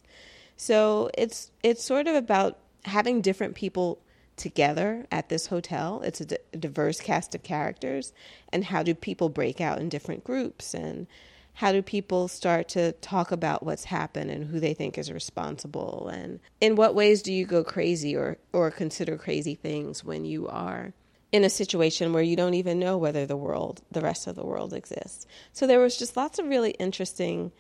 So 0.55 1.09
it's 1.17 1.51
it's 1.63 1.83
sort 1.83 2.07
of 2.07 2.15
about 2.15 2.57
having 2.85 3.21
different 3.21 3.55
people 3.55 3.99
together 4.39 5.05
at 5.11 5.29
this 5.29 5.47
hotel. 5.47 6.01
It's 6.03 6.21
a, 6.21 6.57
diverse 6.57 6.99
cast 6.99 7.35
of 7.35 7.43
characters. 7.43 8.13
And 8.51 8.65
how 8.65 8.81
do 8.81 8.95
people 8.95 9.29
break 9.29 9.61
out 9.61 9.79
in 9.79 9.89
different 9.89 10.23
groups? 10.23 10.73
And 10.73 11.05
how 11.53 11.71
do 11.71 11.81
people 11.81 12.27
start 12.27 12.69
to 12.69 12.93
talk 12.93 13.31
about 13.31 13.63
what's 13.63 13.83
happened 13.83 14.31
and 14.31 14.45
who 14.45 14.59
they 14.59 14.73
think 14.73 14.97
is 14.97 15.11
responsible? 15.11 16.07
And 16.07 16.39
in 16.61 16.75
what 16.75 16.95
ways 16.95 17.21
do 17.21 17.33
you 17.33 17.45
go 17.45 17.63
crazy 17.63 18.15
or, 18.15 18.37
or 18.53 18.71
consider 18.71 19.17
crazy 19.17 19.55
things 19.55 20.03
when 20.03 20.25
you 20.25 20.47
are 20.47 20.93
in 21.31 21.43
a 21.43 21.49
situation 21.49 22.13
where 22.13 22.23
you 22.23 22.35
don't 22.35 22.55
even 22.55 22.79
know 22.79 22.97
whether 22.97 23.25
the 23.25 23.37
world, 23.37 23.81
the 23.91 24.01
rest 24.01 24.25
of 24.25 24.35
the 24.35 24.45
world 24.45 24.73
exists? 24.73 25.27
So 25.51 25.67
there 25.67 25.79
was 25.79 25.97
just 25.97 26.17
lots 26.17 26.39
of 26.39 26.47
really 26.47 26.71
interesting 26.71 27.51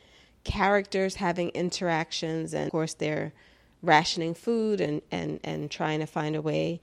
characters 0.45 1.15
having 1.15 1.49
interactions, 1.49 2.53
and 2.53 2.65
of 2.65 2.71
course, 2.71 2.93
they're 2.93 3.33
rationing 3.81 4.33
food 4.33 4.81
and, 4.81 5.01
and, 5.11 5.39
and 5.43 5.71
trying 5.71 5.99
to 5.99 6.05
find 6.05 6.35
a 6.35 6.41
way 6.41 6.81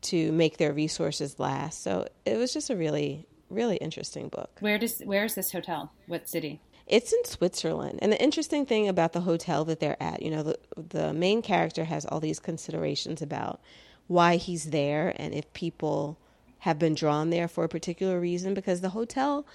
to 0.00 0.30
make 0.32 0.58
their 0.58 0.72
resources 0.72 1.38
last. 1.38 1.82
So 1.82 2.06
it 2.24 2.36
was 2.36 2.52
just 2.52 2.70
a 2.70 2.76
really, 2.76 3.26
really 3.50 3.76
interesting 3.76 4.28
book. 4.28 4.50
Where 4.60 4.78
does 4.78 5.00
where 5.00 5.24
is 5.24 5.34
this 5.34 5.52
hotel? 5.52 5.92
What 6.06 6.28
city? 6.28 6.60
It's 6.86 7.12
in 7.12 7.24
Switzerland. 7.24 7.98
And 8.00 8.12
the 8.12 8.22
interesting 8.22 8.64
thing 8.64 8.88
about 8.88 9.12
the 9.12 9.22
hotel 9.22 9.64
that 9.66 9.80
they're 9.80 10.00
at, 10.02 10.22
you 10.22 10.30
know, 10.30 10.42
the 10.42 10.58
the 10.76 11.12
main 11.12 11.42
character 11.42 11.84
has 11.84 12.06
all 12.06 12.20
these 12.20 12.38
considerations 12.38 13.20
about 13.20 13.60
why 14.06 14.36
he's 14.36 14.70
there 14.70 15.12
and 15.16 15.34
if 15.34 15.52
people 15.52 16.18
have 16.60 16.78
been 16.78 16.94
drawn 16.94 17.30
there 17.30 17.46
for 17.46 17.64
a 17.64 17.68
particular 17.68 18.18
reason 18.18 18.54
because 18.54 18.80
the 18.80 18.88
hotel 18.90 19.46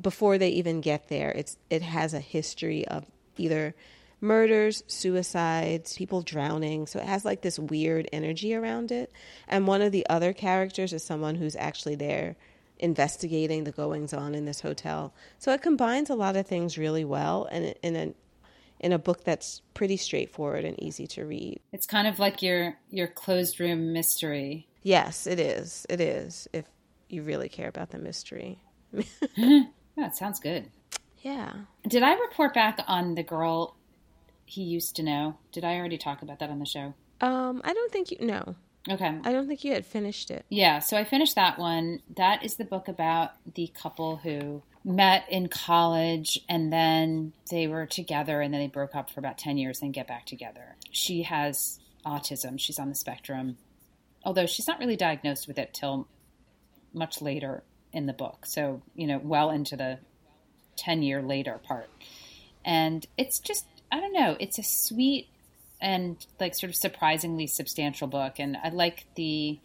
before 0.00 0.38
they 0.38 0.48
even 0.48 0.80
get 0.80 1.08
there, 1.08 1.30
it's 1.30 1.56
it 1.70 1.82
has 1.82 2.14
a 2.14 2.20
history 2.20 2.86
of 2.88 3.04
either 3.36 3.74
murders, 4.22 4.82
suicides, 4.86 5.94
people 5.96 6.22
drowning. 6.22 6.86
So 6.86 7.00
it 7.00 7.06
has 7.06 7.24
like 7.24 7.42
this 7.42 7.58
weird 7.58 8.08
energy 8.12 8.54
around 8.54 8.92
it. 8.92 9.12
And 9.48 9.66
one 9.66 9.82
of 9.82 9.92
the 9.92 10.06
other 10.08 10.32
characters 10.32 10.92
is 10.92 11.02
someone 11.02 11.34
who's 11.34 11.56
actually 11.56 11.96
there 11.96 12.36
investigating 12.78 13.64
the 13.64 13.72
goings 13.72 14.14
on 14.14 14.34
in 14.34 14.44
this 14.44 14.60
hotel. 14.60 15.12
So 15.38 15.52
it 15.52 15.60
combines 15.60 16.08
a 16.08 16.14
lot 16.14 16.36
of 16.36 16.46
things 16.46 16.78
really 16.78 17.04
well 17.04 17.46
and 17.50 17.74
in 17.82 17.96
a 17.96 18.14
in 18.80 18.92
a 18.92 18.98
book 18.98 19.22
that's 19.22 19.62
pretty 19.74 19.96
straightforward 19.96 20.64
and 20.64 20.80
easy 20.82 21.06
to 21.06 21.24
read. 21.24 21.60
It's 21.72 21.86
kind 21.86 22.08
of 22.08 22.18
like 22.18 22.42
your 22.42 22.76
your 22.90 23.08
closed 23.08 23.60
room 23.60 23.92
mystery. 23.92 24.68
Yes, 24.82 25.26
it 25.26 25.38
is. 25.38 25.86
It 25.88 26.00
is. 26.00 26.48
If 26.52 26.64
you 27.08 27.22
really 27.22 27.48
care 27.48 27.68
about 27.68 27.90
the 27.90 27.98
mystery. 27.98 28.58
yeah, 29.36 29.64
it 29.96 30.16
sounds 30.16 30.40
good. 30.40 30.70
Yeah. 31.20 31.52
Did 31.86 32.02
I 32.02 32.14
report 32.14 32.54
back 32.54 32.80
on 32.88 33.14
the 33.14 33.22
girl 33.22 33.76
he 34.52 34.62
used 34.62 34.96
to 34.96 35.02
know? 35.02 35.38
Did 35.50 35.64
I 35.64 35.76
already 35.76 35.96
talk 35.96 36.20
about 36.20 36.38
that 36.40 36.50
on 36.50 36.58
the 36.58 36.66
show? 36.66 36.92
Um, 37.22 37.62
I 37.64 37.72
don't 37.72 37.90
think 37.90 38.10
you 38.10 38.18
no. 38.20 38.54
Okay. 38.90 39.18
I 39.24 39.32
don't 39.32 39.46
think 39.46 39.64
you 39.64 39.72
had 39.72 39.86
finished 39.86 40.30
it. 40.30 40.44
Yeah, 40.48 40.80
so 40.80 40.96
I 40.96 41.04
finished 41.04 41.36
that 41.36 41.58
one. 41.58 42.00
That 42.16 42.44
is 42.44 42.56
the 42.56 42.64
book 42.64 42.88
about 42.88 43.30
the 43.54 43.68
couple 43.68 44.16
who 44.16 44.62
met 44.84 45.24
in 45.30 45.48
college 45.48 46.38
and 46.48 46.72
then 46.72 47.32
they 47.50 47.68
were 47.68 47.86
together 47.86 48.40
and 48.40 48.52
then 48.52 48.60
they 48.60 48.66
broke 48.66 48.94
up 48.94 49.08
for 49.08 49.20
about 49.20 49.38
10 49.38 49.56
years 49.56 49.80
and 49.80 49.94
get 49.94 50.08
back 50.08 50.26
together. 50.26 50.76
She 50.90 51.22
has 51.22 51.78
autism, 52.04 52.58
she's 52.58 52.80
on 52.80 52.88
the 52.88 52.94
spectrum, 52.96 53.56
although 54.24 54.46
she's 54.46 54.66
not 54.66 54.80
really 54.80 54.96
diagnosed 54.96 55.46
with 55.46 55.58
it 55.58 55.72
till 55.72 56.08
much 56.92 57.22
later 57.22 57.62
in 57.92 58.06
the 58.06 58.12
book. 58.12 58.44
So, 58.44 58.82
you 58.96 59.06
know, 59.06 59.20
well 59.22 59.50
into 59.50 59.76
the 59.76 60.00
10 60.76 61.02
year 61.02 61.22
later 61.22 61.60
part. 61.62 61.88
And 62.64 63.06
it's 63.16 63.38
just, 63.38 63.66
I 63.92 64.00
don't 64.00 64.14
know, 64.14 64.36
it's 64.40 64.58
a 64.58 64.62
sweet 64.62 65.28
and 65.78 66.16
like 66.40 66.54
sort 66.54 66.70
of 66.70 66.76
surprisingly 66.76 67.46
substantial 67.46 68.08
book. 68.08 68.38
And 68.38 68.56
I 68.56 68.70
like 68.70 69.04
the 69.16 69.58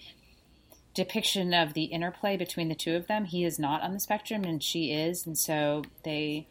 depiction 0.94 1.54
of 1.54 1.74
the 1.74 1.86
interplay 1.86 2.36
between 2.36 2.68
the 2.68 2.76
two 2.76 2.96
of 2.96 3.08
them. 3.08 3.26
He 3.26 3.46
is 3.46 3.58
not 3.58 3.82
on 3.82 3.94
the 3.94 4.00
spectrum 4.00 4.44
and 4.44 4.62
she 4.62 4.92
is. 4.92 5.26
And 5.26 5.38
so 5.38 5.84
they, 6.04 6.48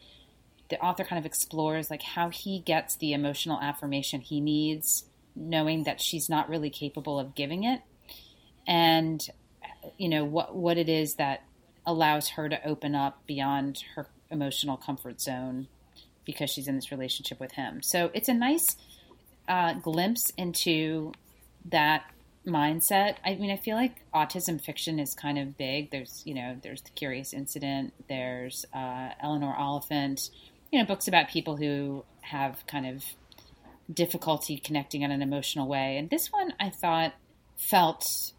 the 0.69 0.79
author 0.79 1.03
kind 1.03 1.19
of 1.19 1.25
explores 1.25 1.91
like 1.91 2.01
how 2.01 2.29
he 2.29 2.59
gets 2.59 2.95
the 2.95 3.13
emotional 3.13 3.59
affirmation 3.61 4.21
he 4.21 4.39
needs, 4.39 5.03
knowing 5.35 5.83
that 5.83 6.01
she's 6.01 6.29
not 6.29 6.49
really 6.49 6.71
capable 6.71 7.19
of 7.19 7.35
giving 7.35 7.63
it. 7.63 7.81
And, 8.65 9.25
you 9.97 10.09
know, 10.09 10.25
what, 10.25 10.55
what 10.55 10.77
it 10.77 10.89
is 10.89 11.15
that 11.15 11.43
allows 11.85 12.29
her 12.29 12.49
to 12.49 12.67
open 12.67 12.95
up 12.95 13.25
beyond 13.27 13.83
her 13.95 14.07
emotional 14.31 14.77
comfort 14.77 15.21
zone 15.21 15.67
because 16.27 16.51
she's 16.51 16.67
in 16.67 16.75
this 16.75 16.91
relationship 16.91 17.39
with 17.39 17.53
him. 17.53 17.81
So 17.81 18.11
it's 18.13 18.29
a 18.29 18.33
nice 18.35 18.75
uh, 19.47 19.73
glimpse 19.73 20.29
into 20.37 21.13
that 21.71 22.03
mindset. 22.45 23.15
I 23.25 23.35
mean, 23.35 23.49
I 23.49 23.57
feel 23.57 23.75
like 23.75 24.03
autism 24.13 24.61
fiction 24.61 24.99
is 24.99 25.15
kind 25.15 25.39
of 25.39 25.57
big. 25.57 25.89
There's, 25.89 26.21
you 26.25 26.35
know, 26.35 26.57
there's 26.61 26.81
The 26.83 26.91
Curious 26.91 27.33
Incident, 27.33 27.93
there's 28.07 28.65
uh, 28.73 29.09
Eleanor 29.19 29.55
Oliphant, 29.57 30.29
you 30.71 30.79
know, 30.79 30.85
books 30.85 31.07
about 31.07 31.29
people 31.29 31.55
who 31.55 32.03
have 32.21 32.63
kind 32.67 32.85
of 32.85 33.03
difficulty 33.91 34.57
connecting 34.57 35.01
in 35.01 35.11
an 35.11 35.21
emotional 35.21 35.67
way. 35.67 35.97
And 35.97 36.09
this 36.09 36.27
one 36.27 36.53
I 36.59 36.69
thought 36.69 37.13
felt 37.55 38.33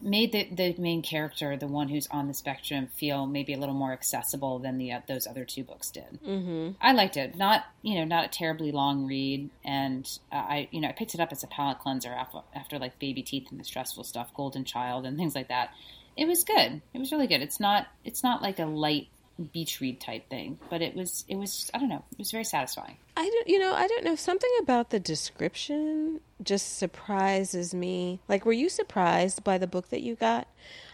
made 0.00 0.32
the, 0.32 0.48
the 0.50 0.74
main 0.80 1.02
character, 1.02 1.56
the 1.56 1.66
one 1.66 1.88
who's 1.88 2.06
on 2.08 2.28
the 2.28 2.34
spectrum, 2.34 2.86
feel 2.86 3.26
maybe 3.26 3.54
a 3.54 3.58
little 3.58 3.74
more 3.74 3.92
accessible 3.92 4.58
than 4.58 4.78
the 4.78 4.92
uh, 4.92 5.00
those 5.06 5.26
other 5.26 5.44
two 5.44 5.64
books 5.64 5.90
did. 5.90 6.18
Mm-hmm. 6.26 6.72
I 6.80 6.92
liked 6.92 7.16
it. 7.16 7.36
Not 7.36 7.64
you 7.82 7.96
know 7.96 8.04
not 8.04 8.24
a 8.24 8.28
terribly 8.28 8.72
long 8.72 9.06
read, 9.06 9.50
and 9.64 10.08
uh, 10.32 10.36
I 10.36 10.68
you 10.70 10.80
know 10.80 10.88
I 10.88 10.92
picked 10.92 11.14
it 11.14 11.20
up 11.20 11.32
as 11.32 11.42
a 11.42 11.46
palate 11.46 11.78
cleanser 11.78 12.10
after, 12.10 12.38
after 12.54 12.78
like 12.78 12.98
Baby 12.98 13.22
Teeth 13.22 13.48
and 13.50 13.58
the 13.58 13.64
stressful 13.64 14.04
stuff, 14.04 14.34
Golden 14.34 14.64
Child 14.64 15.06
and 15.06 15.16
things 15.16 15.34
like 15.34 15.48
that. 15.48 15.70
It 16.16 16.26
was 16.26 16.42
good. 16.42 16.82
It 16.92 16.98
was 16.98 17.12
really 17.12 17.28
good. 17.28 17.42
It's 17.42 17.60
not 17.60 17.86
it's 18.04 18.22
not 18.22 18.42
like 18.42 18.58
a 18.58 18.66
light 18.66 19.08
beach 19.38 19.80
read 19.80 20.00
type 20.00 20.28
thing, 20.28 20.58
but 20.70 20.82
it 20.82 20.94
was 20.94 21.24
it 21.28 21.36
was 21.36 21.70
I 21.74 21.78
don't 21.78 21.88
know 21.88 22.04
it 22.12 22.18
was 22.18 22.30
very 22.30 22.44
satisfying. 22.44 22.96
I 23.16 23.22
don't 23.22 23.48
you 23.48 23.58
know 23.58 23.72
I 23.72 23.86
don't 23.86 24.04
know 24.04 24.16
something 24.16 24.50
about 24.60 24.90
the 24.90 25.00
description 25.00 26.20
just 26.42 26.78
surprises 26.78 27.74
me. 27.74 28.20
Like, 28.28 28.44
were 28.44 28.52
you 28.52 28.68
surprised 28.68 29.42
by 29.44 29.58
the 29.58 29.66
book 29.66 29.88
that 29.90 30.02
you 30.02 30.14
got? 30.14 30.46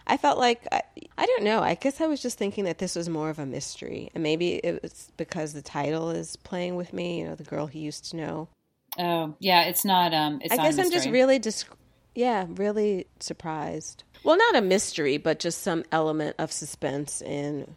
I 0.07 0.17
felt 0.17 0.37
like 0.37 0.67
I, 0.71 0.81
I 1.17 1.25
don't 1.25 1.43
know. 1.43 1.61
I 1.61 1.75
guess 1.75 2.01
I 2.01 2.07
was 2.07 2.21
just 2.21 2.37
thinking 2.37 2.65
that 2.65 2.77
this 2.77 2.95
was 2.95 3.09
more 3.09 3.29
of 3.29 3.39
a 3.39 3.45
mystery, 3.45 4.09
and 4.13 4.23
maybe 4.23 4.55
it 4.55 4.81
was 4.81 5.11
because 5.17 5.53
the 5.53 5.61
title 5.61 6.11
is 6.11 6.35
playing 6.35 6.75
with 6.75 6.93
me. 6.93 7.19
You 7.19 7.27
know, 7.27 7.35
the 7.35 7.43
girl 7.43 7.67
he 7.67 7.79
used 7.79 8.11
to 8.11 8.17
know. 8.17 8.47
Oh 8.97 9.35
yeah, 9.39 9.63
it's 9.63 9.85
not. 9.85 10.13
Um, 10.13 10.39
it's 10.43 10.53
I 10.53 10.57
guess 10.57 10.77
I'm 10.77 10.91
just 10.91 11.09
really 11.09 11.39
dis- 11.39 11.65
yeah, 12.13 12.45
really 12.49 13.07
surprised. 13.19 14.03
Well, 14.23 14.37
not 14.37 14.55
a 14.55 14.61
mystery, 14.61 15.17
but 15.17 15.39
just 15.39 15.61
some 15.61 15.83
element 15.91 16.35
of 16.39 16.51
suspense 16.51 17.21
in, 17.21 17.75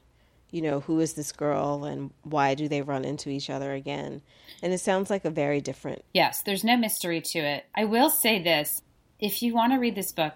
you 0.50 0.62
know, 0.62 0.81
who 0.81 1.00
is 1.00 1.14
this 1.14 1.33
girl 1.33 1.85
and 1.85 2.11
why 2.23 2.55
do 2.55 2.69
they 2.69 2.83
run 2.83 3.05
into 3.05 3.28
each 3.28 3.50
other 3.50 3.73
again? 3.73 4.23
And 4.62 4.73
it 4.73 4.78
sounds 4.78 5.11
like 5.11 5.25
a 5.25 5.31
very 5.31 5.61
different. 5.61 6.05
Yes, 6.14 6.43
there's 6.43 6.64
no 6.64 6.76
mystery 6.76 7.21
to 7.21 7.38
it. 7.38 7.67
I 7.75 7.85
will 7.85 8.11
say 8.11 8.43
this: 8.43 8.83
if 9.21 9.43
you 9.43 9.55
want 9.55 9.73
to 9.73 9.78
read 9.78 9.95
this 9.95 10.12
book, 10.12 10.35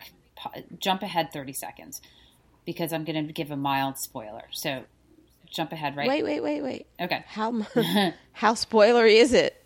jump 0.78 1.02
ahead 1.02 1.32
30 1.32 1.52
seconds 1.52 2.00
because 2.64 2.92
I'm 2.92 3.04
going 3.04 3.26
to 3.26 3.32
give 3.32 3.50
a 3.50 3.56
mild 3.56 3.98
spoiler. 3.98 4.44
So 4.52 4.84
jump 5.50 5.72
ahead, 5.72 5.96
right? 5.96 6.08
Wait, 6.08 6.24
wait, 6.24 6.40
wait, 6.40 6.62
wait. 6.62 6.86
Okay. 7.00 7.24
How 7.26 7.52
how 8.32 8.54
spoilery 8.54 9.16
is 9.16 9.32
it? 9.32 9.56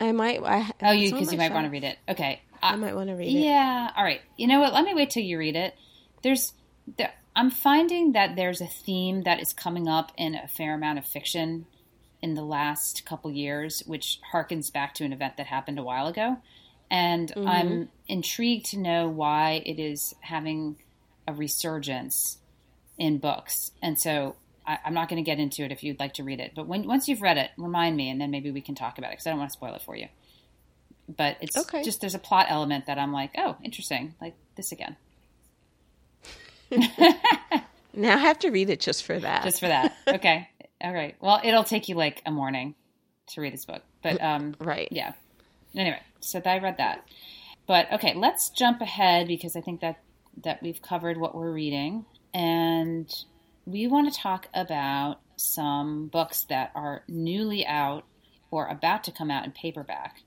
I 0.00 0.12
might. 0.12 0.42
I, 0.42 0.70
Oh, 0.82 0.90
you 0.90 1.12
because 1.12 1.32
you 1.32 1.38
might 1.38 1.52
want 1.52 1.66
to 1.66 1.70
read 1.70 1.84
it. 1.84 1.96
Okay. 2.08 2.42
I 2.62 2.76
might 2.76 2.94
want 2.94 3.08
to 3.08 3.14
read 3.14 3.28
it. 3.28 3.40
Yeah. 3.40 3.90
All 3.96 4.04
right. 4.04 4.20
You 4.36 4.46
know 4.46 4.60
what? 4.60 4.72
Let 4.72 4.84
me 4.84 4.94
wait 4.94 5.10
till 5.10 5.22
you 5.22 5.38
read 5.38 5.56
it. 5.56 5.74
There's, 6.22 6.52
there, 6.96 7.12
I'm 7.34 7.50
finding 7.50 8.12
that 8.12 8.36
there's 8.36 8.60
a 8.60 8.66
theme 8.66 9.22
that 9.22 9.40
is 9.40 9.52
coming 9.52 9.88
up 9.88 10.12
in 10.16 10.34
a 10.34 10.48
fair 10.48 10.74
amount 10.74 10.98
of 10.98 11.06
fiction 11.06 11.66
in 12.20 12.34
the 12.34 12.42
last 12.44 13.04
couple 13.06 13.30
years, 13.32 13.82
which 13.86 14.20
harkens 14.32 14.72
back 14.72 14.94
to 14.94 15.04
an 15.04 15.12
event 15.12 15.36
that 15.38 15.46
happened 15.46 15.78
a 15.78 15.82
while 15.82 16.06
ago. 16.06 16.36
And 16.90 17.34
Mm-hmm. 17.34 17.48
I'm 17.48 17.88
intrigued 18.06 18.66
to 18.66 18.78
know 18.78 19.08
why 19.08 19.62
it 19.64 19.78
is 19.78 20.14
having 20.20 20.76
a 21.26 21.32
resurgence 21.32 22.38
in 22.98 23.18
books. 23.18 23.72
And 23.80 23.98
so 23.98 24.36
I, 24.66 24.78
I'm 24.84 24.94
not 24.94 25.08
going 25.08 25.22
to 25.22 25.28
get 25.28 25.38
into 25.40 25.62
it 25.64 25.72
if 25.72 25.82
you'd 25.82 25.98
like 25.98 26.14
to 26.14 26.24
read 26.24 26.38
it. 26.40 26.52
But 26.54 26.66
when 26.68 26.86
once 26.86 27.08
you've 27.08 27.22
read 27.22 27.38
it, 27.38 27.50
remind 27.56 27.96
me, 27.96 28.10
and 28.10 28.20
then 28.20 28.30
maybe 28.30 28.50
we 28.50 28.60
can 28.60 28.74
talk 28.74 28.98
about 28.98 29.08
it 29.08 29.12
because 29.14 29.26
I 29.26 29.30
don't 29.30 29.38
want 29.38 29.50
to 29.50 29.56
spoil 29.56 29.74
it 29.74 29.82
for 29.82 29.96
you. 29.96 30.08
But 31.08 31.38
it's 31.40 31.56
Okay. 31.56 31.82
just 31.82 32.00
there's 32.00 32.14
a 32.14 32.18
plot 32.18 32.46
element 32.50 32.86
that 32.86 32.98
I'm 32.98 33.12
like, 33.12 33.32
oh, 33.38 33.56
interesting, 33.64 34.14
like 34.20 34.34
this 34.56 34.70
again, 34.70 34.96
Now 37.94 38.14
I 38.14 38.18
have 38.18 38.38
to 38.40 38.50
read 38.50 38.70
it 38.70 38.80
just 38.80 39.04
for 39.04 39.18
that. 39.18 39.44
just 39.44 39.60
for 39.60 39.68
that. 39.68 39.94
okay, 40.06 40.48
all 40.80 40.92
right. 40.92 41.14
Well, 41.20 41.40
it'll 41.44 41.64
take 41.64 41.88
you 41.88 41.94
like 41.94 42.22
a 42.24 42.30
morning 42.30 42.74
to 43.28 43.40
read 43.40 43.52
this 43.52 43.64
book, 43.64 43.82
but 44.02 44.22
um, 44.22 44.54
right. 44.58 44.88
yeah. 44.90 45.12
Anyway, 45.76 46.00
so 46.20 46.40
I 46.44 46.58
read 46.58 46.78
that. 46.78 47.06
But 47.66 47.92
okay, 47.92 48.14
let's 48.14 48.50
jump 48.50 48.80
ahead 48.80 49.28
because 49.28 49.56
I 49.56 49.60
think 49.60 49.80
that 49.80 50.00
that 50.42 50.62
we've 50.62 50.80
covered 50.80 51.18
what 51.18 51.34
we're 51.34 51.52
reading, 51.52 52.06
and 52.32 53.12
we 53.66 53.86
want 53.86 54.12
to 54.12 54.18
talk 54.18 54.48
about 54.54 55.20
some 55.36 56.06
books 56.06 56.44
that 56.48 56.72
are 56.74 57.02
newly 57.08 57.66
out 57.66 58.04
or 58.50 58.66
about 58.68 59.04
to 59.04 59.12
come 59.12 59.30
out 59.30 59.44
in 59.44 59.52
paperback 59.52 60.22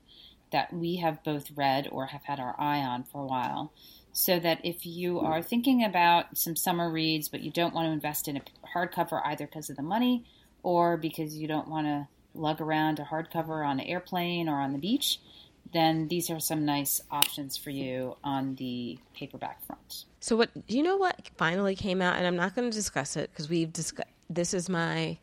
that 0.56 0.72
we 0.72 0.96
have 0.96 1.22
both 1.22 1.52
read 1.54 1.86
or 1.92 2.06
have 2.06 2.24
had 2.24 2.40
our 2.40 2.56
eye 2.58 2.80
on 2.80 3.04
for 3.04 3.22
a 3.22 3.26
while. 3.26 3.74
So 4.14 4.40
that 4.40 4.62
if 4.64 4.86
you 4.86 5.20
hmm. 5.20 5.26
are 5.26 5.42
thinking 5.42 5.84
about 5.84 6.38
some 6.38 6.56
summer 6.56 6.90
reads, 6.90 7.28
but 7.28 7.42
you 7.42 7.52
don't 7.52 7.74
want 7.74 7.88
to 7.88 7.92
invest 7.92 8.30
in 8.30 8.38
a 8.38 8.42
hardcover 8.74 9.22
either 9.26 9.46
because 9.48 9.70
of 9.70 9.76
the 9.76 9.84
money 9.84 10.24
or 10.64 10.96
because 10.96 11.36
you 11.36 11.46
don't 11.46 11.68
want 11.68 11.88
to 11.88 12.08
lug 12.34 12.62
around 12.62 13.00
a 13.00 13.04
hardcover 13.04 13.68
on 13.68 13.82
an 13.82 13.86
airplane 13.86 14.48
or 14.48 14.62
on 14.62 14.72
the 14.72 14.78
beach, 14.78 15.20
then 15.74 16.08
these 16.08 16.30
are 16.30 16.40
some 16.40 16.64
nice 16.64 17.02
options 17.12 17.58
for 17.58 17.72
you 17.72 18.16
on 18.24 18.56
the 18.56 18.98
paperback 19.14 19.62
front. 19.66 20.06
So 20.22 20.38
what? 20.38 20.52
Do 20.68 20.78
you 20.78 20.84
know 20.84 20.96
what 20.96 21.30
finally 21.36 21.76
came 21.76 22.02
out? 22.02 22.16
And 22.16 22.26
I'm 22.26 22.38
not 22.38 22.56
going 22.56 22.72
to 22.72 22.76
discuss 22.76 23.18
it 23.18 23.30
because 23.30 23.50
we've 23.50 23.74
discussed. 23.74 24.08
This 24.30 24.54
is 24.54 24.70
my 24.70 25.18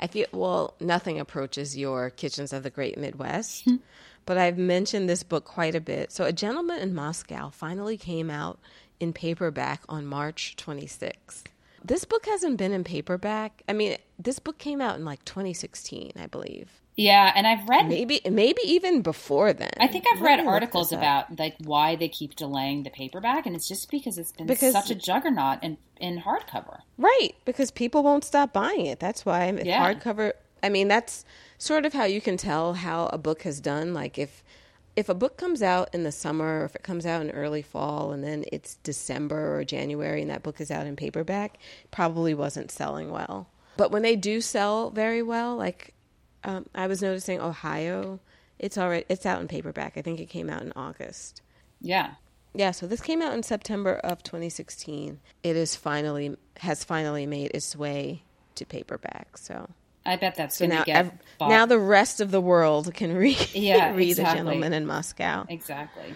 I 0.00 0.06
feel 0.06 0.26
well, 0.32 0.74
nothing 0.80 1.18
approaches 1.18 1.76
your 1.76 2.10
Kitchens 2.10 2.52
of 2.52 2.62
the 2.62 2.70
Great 2.70 2.96
Midwest, 2.96 3.68
but 4.28 4.36
I've 4.36 4.58
mentioned 4.58 5.08
this 5.08 5.22
book 5.22 5.46
quite 5.46 5.74
a 5.74 5.80
bit. 5.80 6.12
So, 6.12 6.26
A 6.26 6.34
Gentleman 6.34 6.80
in 6.80 6.94
Moscow 6.94 7.48
finally 7.48 7.96
came 7.96 8.30
out 8.30 8.58
in 9.00 9.14
paperback 9.14 9.80
on 9.88 10.04
March 10.04 10.54
26th. 10.58 11.44
This 11.82 12.04
book 12.04 12.26
hasn't 12.26 12.58
been 12.58 12.72
in 12.72 12.84
paperback. 12.84 13.62
I 13.66 13.72
mean, 13.72 13.96
this 14.18 14.38
book 14.38 14.58
came 14.58 14.82
out 14.82 14.96
in 14.96 15.06
like 15.06 15.24
2016, 15.24 16.12
I 16.20 16.26
believe. 16.26 16.68
Yeah, 16.94 17.32
and 17.34 17.46
I've 17.46 17.66
read 17.66 17.88
maybe 17.88 18.20
maybe 18.28 18.60
even 18.64 19.00
before 19.00 19.54
then. 19.54 19.70
I 19.80 19.86
think 19.86 20.04
I've 20.12 20.20
Let 20.20 20.40
read 20.40 20.46
articles 20.46 20.92
about 20.92 21.38
like 21.38 21.54
why 21.64 21.96
they 21.96 22.08
keep 22.08 22.34
delaying 22.36 22.82
the 22.82 22.90
paperback, 22.90 23.46
and 23.46 23.56
it's 23.56 23.68
just 23.68 23.90
because 23.90 24.18
it's 24.18 24.32
been 24.32 24.46
because, 24.46 24.72
such 24.72 24.90
a 24.90 24.94
juggernaut 24.94 25.62
in 25.62 25.78
in 26.00 26.20
hardcover. 26.20 26.80
Right, 26.98 27.30
because 27.46 27.70
people 27.70 28.02
won't 28.02 28.24
stop 28.24 28.52
buying 28.52 28.84
it. 28.84 29.00
That's 29.00 29.24
why 29.24 29.50
yeah. 29.64 29.94
hardcover. 29.94 30.32
I 30.62 30.68
mean, 30.68 30.88
that's 30.88 31.24
sort 31.58 31.84
of 31.84 31.92
how 31.92 32.04
you 32.04 32.20
can 32.20 32.36
tell 32.36 32.74
how 32.74 33.06
a 33.06 33.18
book 33.18 33.42
has 33.42 33.60
done. 33.60 33.92
Like 33.92 34.18
if 34.18 34.42
if 34.96 35.08
a 35.08 35.14
book 35.14 35.36
comes 35.36 35.62
out 35.62 35.94
in 35.94 36.02
the 36.02 36.10
summer, 36.10 36.62
or 36.62 36.64
if 36.64 36.74
it 36.74 36.82
comes 36.82 37.06
out 37.06 37.22
in 37.22 37.30
early 37.30 37.62
fall, 37.62 38.10
and 38.10 38.24
then 38.24 38.44
it's 38.50 38.76
December 38.76 39.56
or 39.56 39.62
January, 39.62 40.22
and 40.22 40.30
that 40.30 40.42
book 40.42 40.60
is 40.60 40.72
out 40.72 40.86
in 40.86 40.96
paperback, 40.96 41.56
probably 41.92 42.34
wasn't 42.34 42.72
selling 42.72 43.10
well. 43.10 43.48
But 43.76 43.92
when 43.92 44.02
they 44.02 44.16
do 44.16 44.40
sell 44.40 44.90
very 44.90 45.22
well, 45.22 45.54
like 45.56 45.94
um, 46.42 46.66
I 46.74 46.88
was 46.88 47.00
noticing 47.00 47.40
Ohio, 47.40 48.18
it's 48.58 48.76
already 48.76 49.04
it's 49.08 49.26
out 49.26 49.40
in 49.40 49.46
paperback. 49.46 49.96
I 49.96 50.02
think 50.02 50.18
it 50.18 50.28
came 50.28 50.50
out 50.50 50.62
in 50.62 50.72
August. 50.74 51.42
Yeah. 51.80 52.14
Yeah, 52.54 52.72
so 52.72 52.86
this 52.88 53.00
came 53.00 53.22
out 53.22 53.34
in 53.34 53.44
September 53.44 53.96
of 53.96 54.24
2016. 54.24 55.20
It 55.44 55.54
is 55.54 55.76
finally 55.76 56.36
has 56.56 56.82
finally 56.82 57.24
made 57.24 57.52
its 57.54 57.76
way 57.76 58.22
to 58.56 58.64
paperback. 58.64 59.38
So 59.38 59.70
I 60.06 60.16
bet 60.16 60.36
that's 60.36 60.58
so 60.58 60.66
going 60.66 60.78
to 60.78 60.84
get 60.84 60.96
ev- 60.96 61.12
now 61.40 61.66
the 61.66 61.78
rest 61.78 62.20
of 62.20 62.30
the 62.30 62.40
world 62.40 62.92
can 62.94 63.14
read 63.16 63.54
yeah, 63.54 63.94
read 63.94 64.10
exactly. 64.10 64.32
The 64.32 64.44
Gentleman 64.44 64.72
in 64.72 64.86
Moscow. 64.86 65.46
Exactly. 65.48 66.14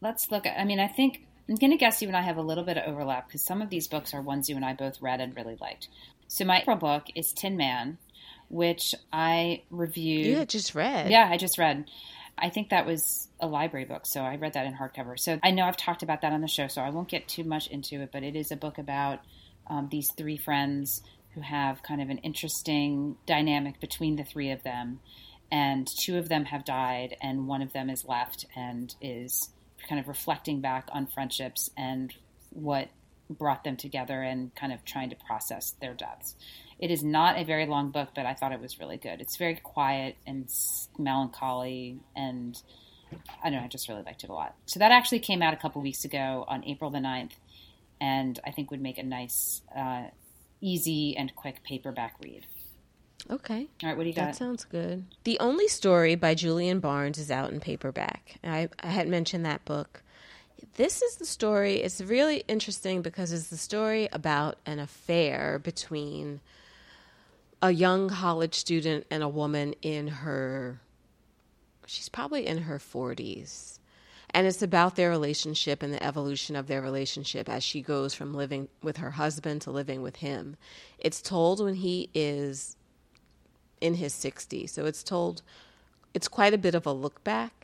Let's 0.00 0.30
look 0.30 0.46
at. 0.46 0.58
I 0.58 0.64
mean, 0.64 0.80
I 0.80 0.88
think 0.88 1.26
I'm 1.48 1.56
going 1.56 1.70
to 1.70 1.76
guess 1.76 2.02
you 2.02 2.08
and 2.08 2.16
I 2.16 2.22
have 2.22 2.36
a 2.36 2.42
little 2.42 2.64
bit 2.64 2.76
of 2.76 2.84
overlap 2.86 3.28
because 3.28 3.44
some 3.44 3.62
of 3.62 3.70
these 3.70 3.88
books 3.88 4.12
are 4.12 4.20
ones 4.20 4.48
you 4.48 4.56
and 4.56 4.64
I 4.64 4.74
both 4.74 5.00
read 5.00 5.20
and 5.20 5.34
really 5.34 5.56
liked. 5.60 5.88
So 6.28 6.44
my 6.44 6.60
April 6.60 6.76
book 6.76 7.04
is 7.14 7.32
Tin 7.32 7.56
Man, 7.56 7.98
which 8.48 8.94
I 9.12 9.62
reviewed. 9.70 10.26
You 10.26 10.44
just 10.44 10.74
read. 10.74 11.10
Yeah, 11.10 11.26
I 11.30 11.36
just 11.38 11.58
read. 11.58 11.86
I 12.36 12.50
think 12.50 12.68
that 12.70 12.86
was 12.86 13.28
a 13.40 13.46
library 13.46 13.84
book, 13.84 14.06
so 14.06 14.20
I 14.20 14.36
read 14.36 14.52
that 14.52 14.66
in 14.66 14.74
hardcover. 14.74 15.18
So 15.18 15.40
I 15.42 15.50
know 15.50 15.64
I've 15.64 15.76
talked 15.76 16.02
about 16.02 16.20
that 16.20 16.32
on 16.32 16.40
the 16.40 16.48
show, 16.48 16.68
so 16.68 16.82
I 16.82 16.90
won't 16.90 17.08
get 17.08 17.26
too 17.26 17.44
much 17.44 17.66
into 17.68 18.00
it, 18.02 18.10
but 18.12 18.22
it 18.22 18.36
is 18.36 18.52
a 18.52 18.56
book 18.56 18.78
about 18.78 19.20
um, 19.66 19.88
these 19.90 20.12
three 20.16 20.36
friends 20.36 21.02
who 21.34 21.40
have 21.40 21.82
kind 21.82 22.00
of 22.00 22.10
an 22.10 22.18
interesting 22.18 23.16
dynamic 23.26 23.80
between 23.80 24.16
the 24.16 24.24
three 24.24 24.50
of 24.50 24.62
them. 24.62 25.00
And 25.50 25.86
two 25.86 26.18
of 26.18 26.28
them 26.28 26.46
have 26.46 26.64
died, 26.64 27.16
and 27.22 27.46
one 27.46 27.62
of 27.62 27.72
them 27.72 27.88
is 27.88 28.04
left 28.04 28.44
and 28.54 28.94
is 29.00 29.48
kind 29.88 29.98
of 30.00 30.08
reflecting 30.08 30.60
back 30.60 30.88
on 30.92 31.06
friendships 31.06 31.70
and 31.76 32.14
what 32.50 32.88
brought 33.30 33.64
them 33.64 33.76
together 33.76 34.22
and 34.22 34.54
kind 34.54 34.72
of 34.72 34.84
trying 34.84 35.10
to 35.10 35.16
process 35.16 35.74
their 35.80 35.94
deaths. 35.94 36.34
It 36.78 36.90
is 36.90 37.02
not 37.02 37.38
a 37.38 37.44
very 37.44 37.66
long 37.66 37.90
book, 37.90 38.10
but 38.14 38.26
I 38.26 38.34
thought 38.34 38.52
it 38.52 38.60
was 38.60 38.78
really 38.78 38.96
good. 38.96 39.20
It's 39.20 39.36
very 39.36 39.56
quiet 39.56 40.16
and 40.26 40.48
melancholy, 40.98 42.00
and 42.14 42.60
I 43.42 43.50
don't 43.50 43.58
know, 43.58 43.64
I 43.64 43.68
just 43.68 43.88
really 43.88 44.02
liked 44.02 44.24
it 44.24 44.30
a 44.30 44.34
lot. 44.34 44.54
So 44.66 44.78
that 44.78 44.92
actually 44.92 45.20
came 45.20 45.42
out 45.42 45.54
a 45.54 45.56
couple 45.56 45.82
weeks 45.82 46.04
ago 46.04 46.44
on 46.46 46.64
April 46.64 46.90
the 46.90 46.98
9th, 46.98 47.32
and 48.00 48.38
I 48.46 48.52
think 48.52 48.70
would 48.70 48.80
make 48.80 48.98
a 48.98 49.02
nice, 49.02 49.62
uh, 49.76 50.04
easy, 50.60 51.16
and 51.16 51.34
quick 51.34 51.62
paperback 51.64 52.14
read. 52.22 52.46
Okay. 53.30 53.68
All 53.82 53.88
right, 53.88 53.96
what 53.96 54.04
do 54.04 54.08
you 54.08 54.14
got? 54.14 54.26
That 54.26 54.36
sounds 54.36 54.64
good. 54.64 55.04
The 55.24 55.38
Only 55.40 55.68
Story 55.68 56.14
by 56.14 56.34
Julian 56.34 56.80
Barnes 56.80 57.18
is 57.18 57.30
out 57.30 57.52
in 57.52 57.60
paperback. 57.60 58.36
I, 58.44 58.68
I 58.80 58.88
had 58.88 59.08
mentioned 59.08 59.44
that 59.44 59.64
book. 59.64 60.02
This 60.76 61.02
is 61.02 61.16
the 61.16 61.26
story. 61.26 61.76
It's 61.76 62.00
really 62.00 62.44
interesting 62.48 63.02
because 63.02 63.32
it's 63.32 63.48
the 63.48 63.56
story 63.56 64.08
about 64.12 64.56
an 64.64 64.78
affair 64.78 65.58
between 65.58 66.40
a 67.60 67.70
young 67.70 68.08
college 68.08 68.54
student 68.54 69.06
and 69.10 69.22
a 69.22 69.28
woman 69.28 69.74
in 69.82 70.08
her 70.08 70.80
she's 71.86 72.08
probably 72.08 72.46
in 72.46 72.58
her 72.58 72.78
40s 72.78 73.77
and 74.30 74.46
it's 74.46 74.62
about 74.62 74.96
their 74.96 75.10
relationship 75.10 75.82
and 75.82 75.92
the 75.92 76.02
evolution 76.02 76.56
of 76.56 76.66
their 76.66 76.82
relationship 76.82 77.48
as 77.48 77.64
she 77.64 77.80
goes 77.80 78.14
from 78.14 78.34
living 78.34 78.68
with 78.82 78.98
her 78.98 79.12
husband 79.12 79.62
to 79.62 79.70
living 79.70 80.02
with 80.02 80.16
him. 80.16 80.56
It's 80.98 81.22
told 81.22 81.62
when 81.62 81.74
he 81.74 82.10
is 82.14 82.76
in 83.80 83.94
his 83.94 84.12
60s 84.12 84.70
so 84.70 84.86
it's 84.86 85.04
told 85.04 85.40
it's 86.12 86.26
quite 86.26 86.52
a 86.52 86.58
bit 86.58 86.74
of 86.74 86.84
a 86.84 86.92
look 86.92 87.22
back 87.22 87.58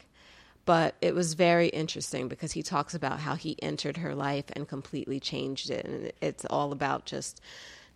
but 0.64 0.94
it 1.00 1.14
was 1.14 1.34
very 1.34 1.68
interesting 1.68 2.28
because 2.28 2.52
he 2.52 2.62
talks 2.62 2.94
about 2.94 3.20
how 3.20 3.34
he 3.34 3.62
entered 3.62 3.98
her 3.98 4.14
life 4.14 4.46
and 4.54 4.66
completely 4.66 5.20
changed 5.20 5.70
it. 5.70 5.84
And 5.84 6.12
it's 6.20 6.46
all 6.48 6.72
about 6.72 7.04
just 7.04 7.40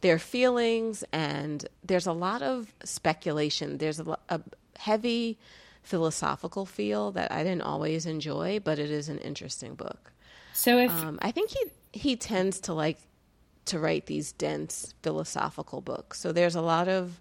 their 0.01 0.19
feelings, 0.19 1.03
and 1.13 1.67
there's 1.83 2.07
a 2.07 2.13
lot 2.13 2.43
of 2.43 2.73
speculation. 2.85 3.79
There's 3.79 4.01
a, 4.01 4.19
a 4.29 4.41
heavy 4.79 5.39
philosophical 5.83 6.67
feel 6.67 7.13
that 7.13 7.33
I 7.33 7.43
didn't 7.43 7.63
always 7.63 8.07
enjoy, 8.07 8.61
but 8.61 8.79
it 8.79 8.91
is 8.91 9.09
an 9.09 9.19
interesting 9.19 9.75
book. 9.75 10.13
So 10.53 10.79
if 10.79 10.91
um, 10.91 11.19
I 11.23 11.31
think 11.31 11.51
he 11.51 11.65
he 11.93 12.17
tends 12.17 12.61
to 12.61 12.75
like 12.75 12.99
to 13.67 13.79
write 13.79 14.07
these 14.07 14.33
dense 14.33 14.95
philosophical 15.03 15.81
books, 15.81 16.21
so 16.21 16.33
there's 16.33 16.55
a 16.55 16.63
lot 16.63 16.89
of 16.89 17.21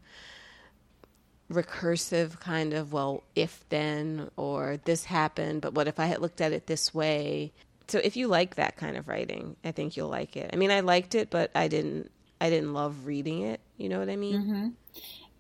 recursive 1.50 2.42
kind 2.42 2.74
of 2.74 2.92
well 2.92 3.24
if 3.34 3.64
then 3.70 4.30
or 4.36 4.82
this 4.84 5.06
happened 5.06 5.62
but 5.62 5.74
what 5.74 5.88
if 5.88 5.98
i 5.98 6.06
had 6.06 6.20
looked 6.20 6.42
at 6.42 6.52
it 6.52 6.68
this 6.68 6.94
way 6.94 7.54
so 7.88 8.02
if 8.04 8.18
you 8.18 8.28
like 8.28 8.56
that 8.56 8.76
kind 8.76 8.98
of 8.98 9.08
writing 9.08 9.56
i 9.64 9.72
think 9.72 9.96
you'll 9.96 10.10
like 10.10 10.36
it 10.36 10.50
i 10.52 10.58
mean 10.58 10.72
i 10.72 10.82
liked 10.82 11.16
it 11.16 11.30
but 11.30 11.50
i 11.56 11.70
didn't 11.70 12.12
I 12.40 12.50
didn't 12.50 12.74
love 12.74 13.06
reading 13.06 13.42
it. 13.42 13.62
You 13.78 13.90
know 13.90 14.00
what 14.00 14.10
I 14.10 14.16
mean? 14.16 14.42
Mm-hmm. 14.42 14.68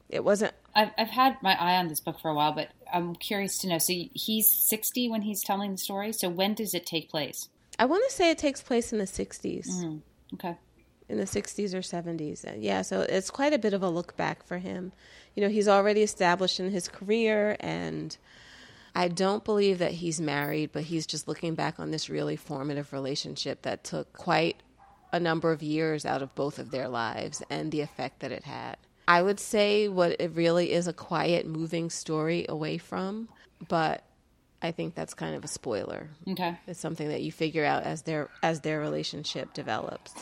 It 0.10 0.24
wasn't. 0.24 0.54
I've, 0.74 0.92
I've 0.98 1.10
had 1.10 1.38
my 1.42 1.60
eye 1.60 1.78
on 1.78 1.88
this 1.88 2.00
book 2.00 2.20
for 2.20 2.30
a 2.30 2.34
while, 2.34 2.54
but 2.54 2.70
I'm 2.94 3.16
curious 3.16 3.58
to 3.60 3.68
know. 3.68 3.78
So 3.78 3.94
he's 4.14 4.50
60 4.50 5.10
when 5.10 5.24
he's 5.24 5.44
telling 5.44 5.72
the 5.72 5.78
story. 5.78 6.14
So 6.14 6.30
when 6.30 6.54
does 6.54 6.74
it 6.74 6.86
take 6.86 7.10
place? 7.10 7.50
I 7.78 7.86
want 7.86 8.04
to 8.08 8.16
say 8.16 8.32
it 8.32 8.38
takes 8.38 8.62
place 8.62 8.92
in 8.92 9.00
the 9.00 9.06
60s. 9.06 9.68
Mm-hmm. 9.68 9.98
Okay. 10.36 10.56
In 11.10 11.18
the 11.18 11.26
60s 11.26 11.74
or 11.74 11.80
70s. 11.80 12.46
Yeah, 12.60 12.82
so 12.82 13.02
it's 13.02 13.30
quite 13.30 13.54
a 13.54 13.60
bit 13.60 13.74
of 13.74 13.82
a 13.82 13.90
look 13.90 14.18
back 14.18 14.46
for 14.46 14.58
him. 14.58 14.92
You 15.36 15.44
know, 15.44 15.50
he's 15.50 15.68
already 15.68 16.04
established 16.04 16.60
in 16.60 16.72
his 16.72 16.88
career 16.88 17.58
and. 17.60 18.18
I 18.96 19.10
don't 19.10 19.46
believe 19.46 19.78
that 19.78 19.92
he's 19.92 20.20
married, 20.20 20.72
but 20.74 20.82
he's 20.82 21.06
just 21.06 21.28
looking 21.28 21.54
back 21.54 21.80
on 21.80 21.92
this 21.92 22.10
really 22.10 22.36
formative 22.36 22.92
relationship 22.92 23.62
that 23.62 23.84
took 23.84 24.12
quite 24.12 24.64
a 25.12 25.20
number 25.20 25.52
of 25.52 25.62
years 25.62 26.04
out 26.04 26.24
of 26.24 26.34
both 26.34 26.58
of 26.58 26.72
their 26.72 26.88
lives 26.88 27.44
and 27.48 27.72
the 27.72 27.82
effect 27.82 28.22
that 28.22 28.32
it 28.32 28.46
had. 28.46 28.78
I 29.08 29.22
would 29.22 29.40
say 29.40 29.88
what 29.88 30.20
it 30.20 30.32
really 30.36 30.72
is 30.72 30.88
a 30.88 30.94
quiet, 30.94 31.48
moving 31.48 31.90
story 31.90 32.46
away 32.50 32.78
from, 32.78 33.30
but 33.68 34.04
I 34.62 34.72
think 34.72 34.96
that's 34.96 35.14
kind 35.14 35.36
of 35.36 35.46
a 35.46 35.48
spoiler. 35.48 36.10
Okay, 36.28 36.58
it's 36.68 36.80
something 36.80 37.08
that 37.10 37.22
you 37.22 37.32
figure 37.32 37.64
out 37.64 37.84
as 37.84 38.02
their 38.02 38.30
as 38.44 38.62
their 38.62 38.80
relationship 38.80 39.54
develops. 39.54 40.14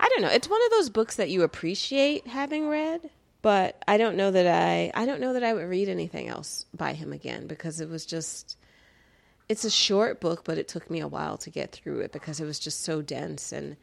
I 0.00 0.08
don't 0.08 0.22
know. 0.22 0.28
It's 0.28 0.48
one 0.48 0.64
of 0.64 0.70
those 0.70 0.90
books 0.90 1.16
that 1.16 1.30
you 1.30 1.42
appreciate 1.42 2.26
having 2.26 2.68
read, 2.68 3.10
but 3.42 3.82
I 3.86 3.98
don't 3.98 4.16
know 4.16 4.30
that 4.30 4.46
I 4.46 4.90
I 4.94 5.06
don't 5.06 5.20
know 5.20 5.34
that 5.34 5.44
I 5.44 5.52
would 5.52 5.68
read 5.68 5.88
anything 5.88 6.28
else 6.28 6.66
by 6.74 6.94
him 6.94 7.12
again 7.12 7.46
because 7.46 7.80
it 7.80 7.88
was 7.88 8.06
just. 8.06 8.56
It's 9.48 9.64
a 9.64 9.70
short 9.70 10.20
book, 10.20 10.44
but 10.44 10.56
it 10.56 10.68
took 10.68 10.88
me 10.88 11.00
a 11.00 11.08
while 11.08 11.36
to 11.38 11.50
get 11.50 11.72
through 11.72 12.00
it 12.00 12.12
because 12.12 12.40
it 12.40 12.46
was 12.46 12.58
just 12.58 12.82
so 12.82 13.02
dense 13.02 13.52
and 13.52 13.76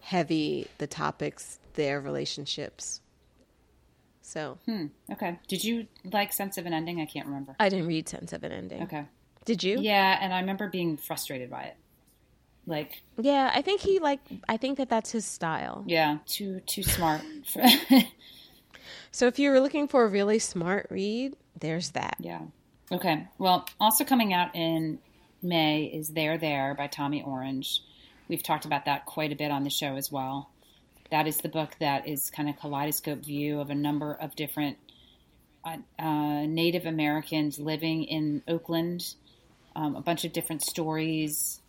heavy 0.00 0.68
the 0.76 0.86
topics, 0.86 1.58
their 1.74 1.98
relationships. 2.00 3.00
So, 4.24 4.58
hmm. 4.64 4.86
okay. 5.12 5.38
Did 5.48 5.62
you 5.62 5.86
like 6.10 6.32
Sense 6.32 6.56
of 6.56 6.64
an 6.64 6.72
Ending? 6.72 6.98
I 6.98 7.04
can't 7.04 7.26
remember. 7.26 7.54
I 7.60 7.68
didn't 7.68 7.86
read 7.86 8.08
Sense 8.08 8.32
of 8.32 8.42
an 8.42 8.52
Ending. 8.52 8.82
Okay. 8.84 9.04
Did 9.44 9.62
you? 9.62 9.78
Yeah, 9.78 10.18
and 10.18 10.32
I 10.32 10.40
remember 10.40 10.68
being 10.68 10.96
frustrated 10.96 11.50
by 11.50 11.64
it. 11.64 11.76
Like, 12.66 13.02
yeah, 13.18 13.52
I 13.54 13.60
think 13.60 13.82
he 13.82 13.98
like. 13.98 14.20
I 14.48 14.56
think 14.56 14.78
that 14.78 14.88
that's 14.88 15.10
his 15.10 15.26
style. 15.26 15.84
Yeah, 15.86 16.18
too 16.24 16.60
too 16.60 16.82
smart. 16.82 17.20
so 19.12 19.26
if 19.26 19.38
you 19.38 19.50
were 19.50 19.60
looking 19.60 19.86
for 19.88 20.04
a 20.04 20.08
really 20.08 20.38
smart 20.38 20.86
read, 20.88 21.36
there's 21.60 21.90
that. 21.90 22.16
Yeah. 22.18 22.40
Okay. 22.90 23.28
Well, 23.36 23.66
also 23.78 24.04
coming 24.04 24.32
out 24.32 24.56
in 24.56 25.00
May 25.42 25.84
is 25.84 26.08
There 26.08 26.38
There 26.38 26.74
by 26.74 26.86
Tommy 26.86 27.22
Orange. 27.22 27.82
We've 28.28 28.42
talked 28.42 28.64
about 28.64 28.86
that 28.86 29.04
quite 29.04 29.32
a 29.32 29.36
bit 29.36 29.50
on 29.50 29.64
the 29.64 29.70
show 29.70 29.96
as 29.96 30.10
well. 30.10 30.48
That 31.10 31.26
is 31.26 31.38
the 31.38 31.48
book 31.48 31.76
that 31.80 32.08
is 32.08 32.30
kind 32.30 32.48
of 32.48 32.58
kaleidoscope 32.58 33.24
view 33.24 33.60
of 33.60 33.70
a 33.70 33.74
number 33.74 34.12
of 34.14 34.34
different 34.34 34.78
uh, 35.64 35.76
uh, 35.98 36.46
Native 36.46 36.86
Americans 36.86 37.58
living 37.58 38.04
in 38.04 38.42
Oakland, 38.48 39.14
um, 39.76 39.96
a 39.96 40.00
bunch 40.00 40.24
of 40.24 40.32
different 40.32 40.62
stories, 40.62 41.60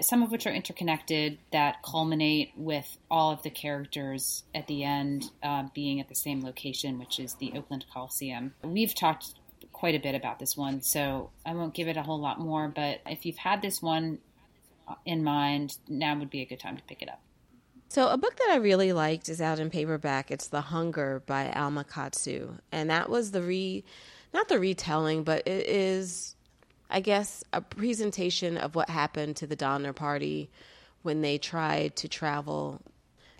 some 0.00 0.22
of 0.22 0.30
which 0.30 0.46
are 0.46 0.52
interconnected 0.52 1.38
that 1.50 1.82
culminate 1.82 2.52
with 2.56 2.98
all 3.10 3.32
of 3.32 3.42
the 3.42 3.50
characters 3.50 4.44
at 4.54 4.66
the 4.66 4.84
end 4.84 5.24
uh, 5.42 5.64
being 5.74 6.00
at 6.00 6.08
the 6.08 6.14
same 6.14 6.42
location, 6.42 6.98
which 6.98 7.18
is 7.18 7.34
the 7.34 7.52
Oakland 7.54 7.86
Coliseum. 7.92 8.54
We've 8.62 8.94
talked 8.94 9.34
quite 9.72 9.94
a 9.94 9.98
bit 9.98 10.14
about 10.14 10.38
this 10.38 10.56
one, 10.56 10.82
so 10.82 11.30
I 11.44 11.54
won't 11.54 11.74
give 11.74 11.88
it 11.88 11.96
a 11.96 12.02
whole 12.02 12.20
lot 12.20 12.38
more. 12.38 12.68
But 12.68 13.00
if 13.06 13.24
you've 13.24 13.38
had 13.38 13.62
this 13.62 13.80
one 13.80 14.18
in 15.06 15.24
mind, 15.24 15.76
now 15.88 16.18
would 16.18 16.30
be 16.30 16.42
a 16.42 16.46
good 16.46 16.60
time 16.60 16.76
to 16.76 16.82
pick 16.82 17.02
it 17.02 17.08
up. 17.08 17.20
So, 17.92 18.08
a 18.08 18.16
book 18.16 18.36
that 18.36 18.48
I 18.50 18.56
really 18.56 18.94
liked 18.94 19.28
is 19.28 19.42
out 19.42 19.58
in 19.58 19.68
paperback. 19.68 20.30
It's 20.30 20.48
The 20.48 20.62
Hunger 20.62 21.22
by 21.26 21.52
Alma 21.52 21.84
Katsu. 21.84 22.54
And 22.72 22.88
that 22.88 23.10
was 23.10 23.32
the 23.32 23.42
re, 23.42 23.84
not 24.32 24.48
the 24.48 24.58
retelling, 24.58 25.24
but 25.24 25.46
it 25.46 25.68
is 25.68 26.34
I 26.88 27.00
guess, 27.00 27.44
a 27.52 27.60
presentation 27.60 28.56
of 28.56 28.74
what 28.74 28.88
happened 28.88 29.36
to 29.36 29.46
the 29.46 29.56
Donner 29.56 29.92
Party 29.92 30.48
when 31.02 31.20
they 31.20 31.36
tried 31.36 31.94
to 31.96 32.08
travel 32.08 32.80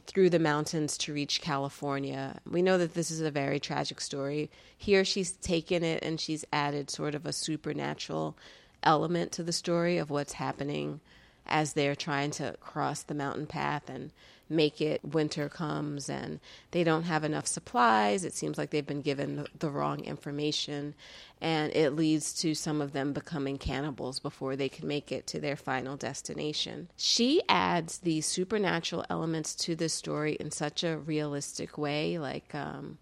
through 0.06 0.28
the 0.28 0.38
mountains 0.38 0.98
to 0.98 1.14
reach 1.14 1.40
California. 1.40 2.38
We 2.46 2.60
know 2.60 2.76
that 2.76 2.92
this 2.92 3.10
is 3.10 3.22
a 3.22 3.30
very 3.30 3.58
tragic 3.58 4.02
story. 4.02 4.50
Here, 4.76 5.06
she's 5.06 5.32
taken 5.32 5.82
it 5.82 6.04
and 6.04 6.20
she's 6.20 6.44
added 6.52 6.90
sort 6.90 7.14
of 7.14 7.24
a 7.24 7.32
supernatural 7.32 8.36
element 8.82 9.32
to 9.32 9.42
the 9.42 9.50
story 9.50 9.96
of 9.96 10.10
what's 10.10 10.34
happening 10.34 11.00
as 11.46 11.72
they're 11.72 11.96
trying 11.96 12.32
to 12.32 12.54
cross 12.60 13.02
the 13.02 13.14
mountain 13.14 13.46
path 13.46 13.88
and 13.88 14.12
make 14.52 14.80
it 14.80 15.04
winter 15.04 15.48
comes 15.48 16.08
and 16.08 16.38
they 16.70 16.84
don't 16.84 17.04
have 17.04 17.24
enough 17.24 17.46
supplies. 17.46 18.24
It 18.24 18.34
seems 18.34 18.58
like 18.58 18.70
they've 18.70 18.86
been 18.86 19.02
given 19.02 19.46
the 19.58 19.70
wrong 19.70 20.04
information, 20.04 20.94
and 21.40 21.74
it 21.74 21.96
leads 21.96 22.32
to 22.34 22.54
some 22.54 22.80
of 22.80 22.92
them 22.92 23.12
becoming 23.12 23.58
cannibals 23.58 24.20
before 24.20 24.54
they 24.54 24.68
can 24.68 24.86
make 24.86 25.10
it 25.10 25.26
to 25.28 25.40
their 25.40 25.56
final 25.56 25.96
destination. 25.96 26.88
She 26.96 27.42
adds 27.48 27.98
these 27.98 28.26
supernatural 28.26 29.04
elements 29.10 29.54
to 29.56 29.74
this 29.74 29.94
story 29.94 30.34
in 30.38 30.50
such 30.50 30.84
a 30.84 30.98
realistic 30.98 31.76
way. 31.76 32.18
Like, 32.18 32.54
um, 32.54 32.98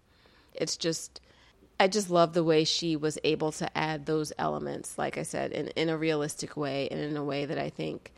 it's 0.53 0.77
just. 0.77 1.21
I 1.79 1.87
just 1.87 2.11
love 2.11 2.33
the 2.33 2.43
way 2.43 2.63
she 2.63 2.95
was 2.95 3.17
able 3.23 3.51
to 3.53 3.75
add 3.75 4.05
those 4.05 4.31
elements, 4.37 4.99
like 4.99 5.17
I 5.17 5.23
said, 5.23 5.51
in, 5.51 5.69
in 5.69 5.89
a 5.89 5.97
realistic 5.97 6.55
way 6.55 6.87
and 6.91 6.99
in 6.99 7.17
a 7.17 7.23
way 7.23 7.45
that 7.45 7.57
I 7.57 7.71
think 7.71 8.13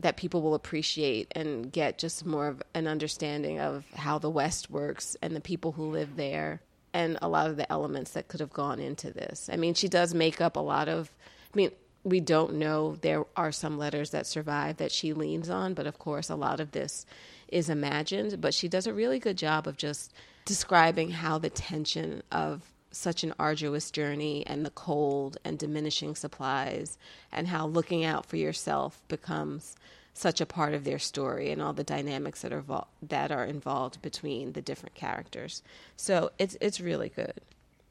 that 0.00 0.16
people 0.16 0.42
will 0.42 0.54
appreciate 0.54 1.28
and 1.32 1.70
get 1.70 1.98
just 1.98 2.24
more 2.24 2.48
of 2.48 2.62
an 2.74 2.86
understanding 2.86 3.60
of 3.60 3.84
how 3.94 4.18
the 4.18 4.30
West 4.30 4.70
works 4.70 5.16
and 5.22 5.36
the 5.36 5.40
people 5.40 5.72
who 5.72 5.90
live 5.90 6.16
there 6.16 6.60
and 6.92 7.18
a 7.22 7.28
lot 7.28 7.48
of 7.48 7.56
the 7.56 7.70
elements 7.70 8.12
that 8.12 8.28
could 8.28 8.40
have 8.40 8.52
gone 8.52 8.80
into 8.80 9.10
this. 9.10 9.48
I 9.52 9.56
mean, 9.56 9.74
she 9.74 9.88
does 9.88 10.14
make 10.14 10.40
up 10.40 10.56
a 10.56 10.60
lot 10.60 10.88
of, 10.88 11.10
I 11.52 11.56
mean, 11.56 11.70
we 12.02 12.20
don't 12.20 12.54
know. 12.54 12.96
There 12.96 13.24
are 13.36 13.52
some 13.52 13.78
letters 13.78 14.10
that 14.10 14.26
survive 14.26 14.78
that 14.78 14.90
she 14.90 15.12
leans 15.12 15.50
on, 15.50 15.74
but 15.74 15.86
of 15.86 15.98
course, 15.98 16.30
a 16.30 16.34
lot 16.34 16.58
of 16.58 16.72
this 16.72 17.04
is 17.48 17.68
imagined. 17.68 18.40
But 18.40 18.54
she 18.54 18.68
does 18.68 18.86
a 18.86 18.94
really 18.94 19.18
good 19.18 19.36
job 19.36 19.66
of 19.66 19.76
just 19.76 20.14
describing 20.46 21.10
how 21.10 21.38
the 21.38 21.50
tension 21.50 22.22
of 22.32 22.69
such 22.90 23.22
an 23.22 23.34
arduous 23.38 23.90
journey 23.90 24.44
and 24.46 24.64
the 24.64 24.70
cold 24.70 25.36
and 25.44 25.58
diminishing 25.58 26.14
supplies 26.14 26.98
and 27.32 27.48
how 27.48 27.66
looking 27.66 28.04
out 28.04 28.26
for 28.26 28.36
yourself 28.36 29.02
becomes 29.08 29.76
such 30.12 30.40
a 30.40 30.46
part 30.46 30.74
of 30.74 30.84
their 30.84 30.98
story 30.98 31.50
and 31.50 31.62
all 31.62 31.72
the 31.72 31.84
dynamics 31.84 32.42
that 32.42 32.52
are 32.52 32.60
vo- 32.60 32.86
that 33.02 33.30
are 33.30 33.44
involved 33.44 34.02
between 34.02 34.52
the 34.52 34.60
different 34.60 34.94
characters. 34.94 35.62
So 35.96 36.30
it's 36.38 36.56
it's 36.60 36.80
really 36.80 37.08
good. 37.08 37.40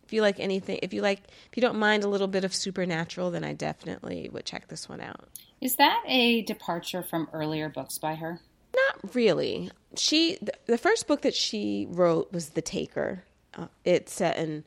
If 0.04 0.14
you 0.14 0.22
like 0.22 0.40
anything, 0.40 0.80
if 0.82 0.92
you 0.92 1.02
like, 1.02 1.22
if 1.50 1.56
you 1.56 1.62
don't 1.62 1.78
mind 1.78 2.04
a 2.04 2.08
little 2.10 2.28
bit 2.28 2.44
of 2.44 2.54
supernatural, 2.54 3.30
then 3.30 3.44
I 3.44 3.54
definitely 3.54 4.28
would 4.34 4.44
check 4.44 4.68
this 4.68 4.90
one 4.90 5.02
out. 5.02 5.30
Is 5.62 5.76
that 5.76 6.02
a 6.08 6.42
departure 6.42 7.04
from 7.04 7.30
earlier 7.32 7.70
books 7.70 8.00
by 8.00 8.16
her? 8.16 8.40
Not 8.76 9.16
really. 9.16 9.72
She 9.96 10.40
the 10.66 10.78
first 10.78 11.08
book 11.08 11.22
that 11.22 11.36
she 11.36 11.88
wrote 11.90 12.32
was 12.34 12.50
The 12.50 12.62
Taker. 12.62 13.24
Uh, 13.54 13.68
it's 13.86 14.14
set 14.14 14.38
in 14.38 14.64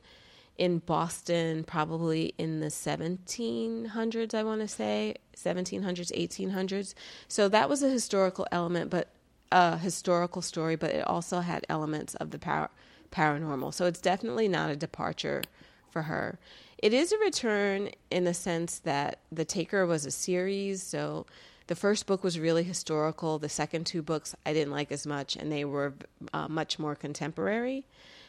in 0.57 0.79
Boston, 0.79 1.63
probably 1.63 2.33
in 2.37 2.59
the 2.59 2.67
1700s, 2.67 4.33
I 4.33 4.43
want 4.43 4.61
to 4.61 4.67
say, 4.67 5.15
1700s, 5.35 6.11
1800s. 6.11 6.93
So 7.27 7.49
that 7.49 7.69
was 7.69 7.81
a 7.81 7.89
historical 7.89 8.47
element, 8.51 8.89
but 8.89 9.09
a 9.51 9.77
historical 9.77 10.41
story, 10.41 10.75
but 10.75 10.91
it 10.91 11.07
also 11.07 11.39
had 11.39 11.65
elements 11.69 12.15
of 12.15 12.31
the 12.31 12.39
par- 12.39 12.69
paranormal. 13.11 13.73
So 13.73 13.85
it's 13.85 14.01
definitely 14.01 14.47
not 14.47 14.69
a 14.69 14.75
departure 14.75 15.43
for 15.89 16.03
her. 16.03 16.39
It 16.77 16.93
is 16.93 17.11
a 17.11 17.17
return 17.17 17.89
in 18.11 18.25
the 18.25 18.33
sense 18.33 18.79
that 18.79 19.19
The 19.31 19.45
Taker 19.45 19.85
was 19.85 20.05
a 20.05 20.11
series, 20.11 20.83
so 20.83 21.25
the 21.67 21.75
first 21.75 22.07
book 22.07 22.23
was 22.23 22.39
really 22.39 22.63
historical. 22.63 23.39
The 23.39 23.47
second 23.47 23.85
two 23.85 24.01
books 24.01 24.35
I 24.45 24.53
didn't 24.53 24.73
like 24.73 24.91
as 24.91 25.07
much, 25.07 25.35
and 25.35 25.51
they 25.51 25.63
were 25.63 25.93
uh, 26.33 26.47
much 26.49 26.77
more 26.77 26.95
contemporary. 26.95 27.85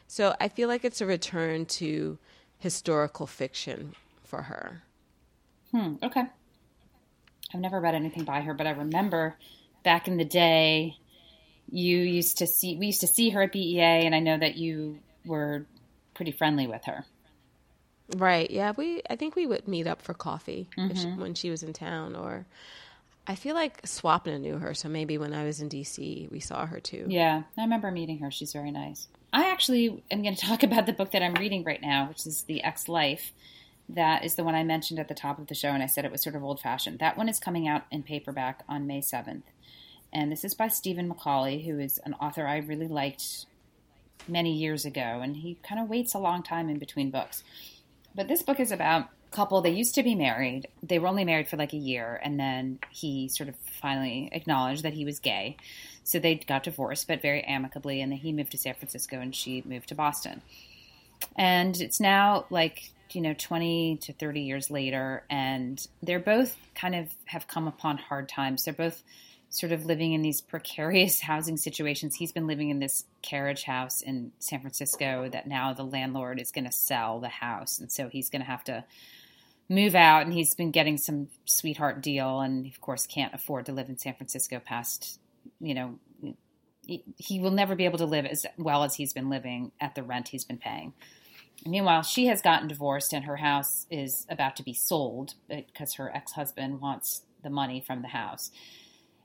So 0.06 0.34
I 0.40 0.48
feel 0.48 0.68
like 0.68 0.84
it's 0.84 1.00
a 1.00 1.06
return 1.06 1.66
to 1.66 2.18
historical 2.58 3.26
fiction 3.26 3.94
for 4.22 4.42
her. 4.42 4.82
Hmm, 5.70 5.94
okay. 6.02 6.24
I've 7.52 7.60
never 7.60 7.80
read 7.80 7.94
anything 7.94 8.24
by 8.24 8.40
her, 8.40 8.54
but 8.54 8.66
I 8.66 8.70
remember 8.70 9.36
back 9.82 10.08
in 10.08 10.16
the 10.16 10.24
day 10.24 10.96
you 11.70 11.98
used 11.98 12.38
to 12.38 12.46
see 12.46 12.76
we 12.76 12.86
used 12.86 13.00
to 13.00 13.06
see 13.06 13.30
her 13.30 13.42
at 13.42 13.52
BEA 13.52 14.06
and 14.06 14.14
I 14.14 14.20
know 14.20 14.38
that 14.38 14.56
you 14.56 14.98
were 15.24 15.66
pretty 16.14 16.32
friendly 16.32 16.66
with 16.66 16.84
her. 16.84 17.04
Right. 18.16 18.50
Yeah, 18.50 18.72
we 18.76 19.02
I 19.08 19.16
think 19.16 19.36
we 19.36 19.46
would 19.46 19.68
meet 19.68 19.86
up 19.86 20.02
for 20.02 20.14
coffee 20.14 20.68
mm-hmm. 20.76 20.96
she, 20.96 21.08
when 21.08 21.34
she 21.34 21.50
was 21.50 21.62
in 21.62 21.72
town 21.72 22.14
or 22.16 22.46
I 23.26 23.34
feel 23.34 23.54
like 23.54 23.80
Swapna 23.82 24.38
knew 24.38 24.58
her, 24.58 24.74
so 24.74 24.88
maybe 24.88 25.16
when 25.16 25.32
I 25.32 25.44
was 25.44 25.60
in 25.60 25.70
DC, 25.70 26.30
we 26.30 26.40
saw 26.40 26.66
her 26.66 26.78
too. 26.78 27.06
Yeah, 27.08 27.44
I 27.56 27.62
remember 27.62 27.90
meeting 27.90 28.18
her. 28.18 28.30
She's 28.30 28.52
very 28.52 28.70
nice. 28.70 29.08
I 29.34 29.50
actually 29.50 30.00
am 30.12 30.22
going 30.22 30.36
to 30.36 30.46
talk 30.46 30.62
about 30.62 30.86
the 30.86 30.92
book 30.92 31.10
that 31.10 31.22
I'm 31.22 31.34
reading 31.34 31.64
right 31.64 31.82
now, 31.82 32.08
which 32.08 32.24
is 32.24 32.42
The 32.42 32.62
Ex 32.62 32.88
Life. 32.88 33.32
That 33.88 34.24
is 34.24 34.36
the 34.36 34.44
one 34.44 34.54
I 34.54 34.62
mentioned 34.62 35.00
at 35.00 35.08
the 35.08 35.14
top 35.14 35.38
of 35.38 35.48
the 35.48 35.54
show, 35.54 35.70
and 35.70 35.82
I 35.82 35.86
said 35.86 36.04
it 36.04 36.12
was 36.12 36.22
sort 36.22 36.36
of 36.36 36.44
old 36.44 36.60
fashioned. 36.60 37.00
That 37.00 37.18
one 37.18 37.28
is 37.28 37.40
coming 37.40 37.66
out 37.66 37.82
in 37.90 38.04
paperback 38.04 38.62
on 38.68 38.86
May 38.86 39.00
7th. 39.00 39.42
And 40.12 40.30
this 40.30 40.44
is 40.44 40.54
by 40.54 40.68
Stephen 40.68 41.12
Macauley, 41.12 41.66
who 41.66 41.80
is 41.80 41.98
an 42.04 42.14
author 42.14 42.46
I 42.46 42.58
really 42.58 42.86
liked 42.86 43.46
many 44.28 44.52
years 44.52 44.84
ago, 44.86 45.20
and 45.20 45.36
he 45.36 45.58
kind 45.68 45.80
of 45.80 45.90
waits 45.90 46.14
a 46.14 46.18
long 46.18 46.44
time 46.44 46.70
in 46.70 46.78
between 46.78 47.10
books. 47.10 47.42
But 48.14 48.28
this 48.28 48.42
book 48.42 48.60
is 48.60 48.70
about 48.70 49.08
couple, 49.34 49.60
they 49.60 49.70
used 49.70 49.96
to 49.96 50.02
be 50.02 50.14
married. 50.14 50.68
They 50.82 50.98
were 50.98 51.08
only 51.08 51.24
married 51.24 51.48
for 51.48 51.56
like 51.56 51.72
a 51.72 51.78
year, 51.78 52.20
and 52.22 52.38
then 52.38 52.78
he 52.90 53.28
sort 53.28 53.48
of 53.48 53.56
finally 53.80 54.30
acknowledged 54.32 54.84
that 54.84 54.94
he 54.94 55.04
was 55.04 55.18
gay. 55.18 55.56
So 56.04 56.18
they 56.18 56.36
got 56.36 56.62
divorced, 56.62 57.08
but 57.08 57.22
very 57.22 57.42
amicably, 57.42 58.00
and 58.00 58.12
then 58.12 58.18
he 58.18 58.32
moved 58.32 58.52
to 58.52 58.58
San 58.58 58.74
Francisco 58.74 59.20
and 59.20 59.34
she 59.34 59.62
moved 59.66 59.88
to 59.88 59.94
Boston. 59.94 60.42
And 61.36 61.80
it's 61.80 62.00
now 62.00 62.46
like, 62.50 62.92
you 63.12 63.20
know, 63.20 63.34
20 63.34 63.98
to 64.02 64.12
30 64.12 64.40
years 64.40 64.70
later, 64.70 65.24
and 65.30 65.86
they're 66.02 66.20
both 66.20 66.56
kind 66.74 66.94
of 66.94 67.08
have 67.26 67.48
come 67.48 67.66
upon 67.66 67.98
hard 67.98 68.28
times. 68.28 68.64
They're 68.64 68.74
both 68.74 69.02
sort 69.48 69.72
of 69.72 69.86
living 69.86 70.12
in 70.12 70.22
these 70.22 70.40
precarious 70.40 71.20
housing 71.22 71.56
situations. 71.56 72.14
He's 72.14 72.32
been 72.32 72.46
living 72.46 72.70
in 72.70 72.80
this 72.80 73.04
carriage 73.22 73.62
house 73.64 74.02
in 74.02 74.32
San 74.38 74.60
Francisco 74.60 75.28
that 75.32 75.46
now 75.46 75.72
the 75.72 75.84
landlord 75.84 76.40
is 76.40 76.50
going 76.50 76.64
to 76.64 76.72
sell 76.72 77.20
the 77.20 77.28
house. 77.28 77.78
And 77.78 77.90
so 77.90 78.08
he's 78.08 78.30
going 78.30 78.42
to 78.42 78.48
have 78.48 78.64
to 78.64 78.84
move 79.68 79.94
out 79.94 80.24
and 80.24 80.34
he's 80.34 80.54
been 80.54 80.70
getting 80.70 80.98
some 80.98 81.28
sweetheart 81.46 82.02
deal 82.02 82.40
and 82.40 82.66
of 82.66 82.80
course 82.80 83.06
can't 83.06 83.34
afford 83.34 83.66
to 83.66 83.72
live 83.72 83.88
in 83.88 83.98
San 83.98 84.14
Francisco 84.14 84.60
past 84.60 85.18
you 85.60 85.74
know, 85.74 85.98
he 87.16 87.40
will 87.40 87.50
never 87.50 87.74
be 87.74 87.86
able 87.86 87.98
to 87.98 88.04
live 88.04 88.26
as 88.26 88.44
well 88.58 88.84
as 88.84 88.94
he's 88.94 89.12
been 89.12 89.30
living 89.30 89.72
at 89.80 89.94
the 89.94 90.02
rent 90.02 90.28
he's 90.28 90.44
been 90.44 90.58
paying. 90.58 90.92
Meanwhile, 91.66 92.02
she 92.02 92.26
has 92.26 92.42
gotten 92.42 92.68
divorced 92.68 93.14
and 93.14 93.24
her 93.24 93.36
house 93.36 93.86
is 93.90 94.26
about 94.28 94.56
to 94.56 94.62
be 94.62 94.74
sold 94.74 95.34
because 95.48 95.94
her 95.94 96.14
ex 96.14 96.32
husband 96.32 96.80
wants 96.80 97.22
the 97.42 97.48
money 97.48 97.80
from 97.80 98.02
the 98.02 98.08
house. 98.08 98.50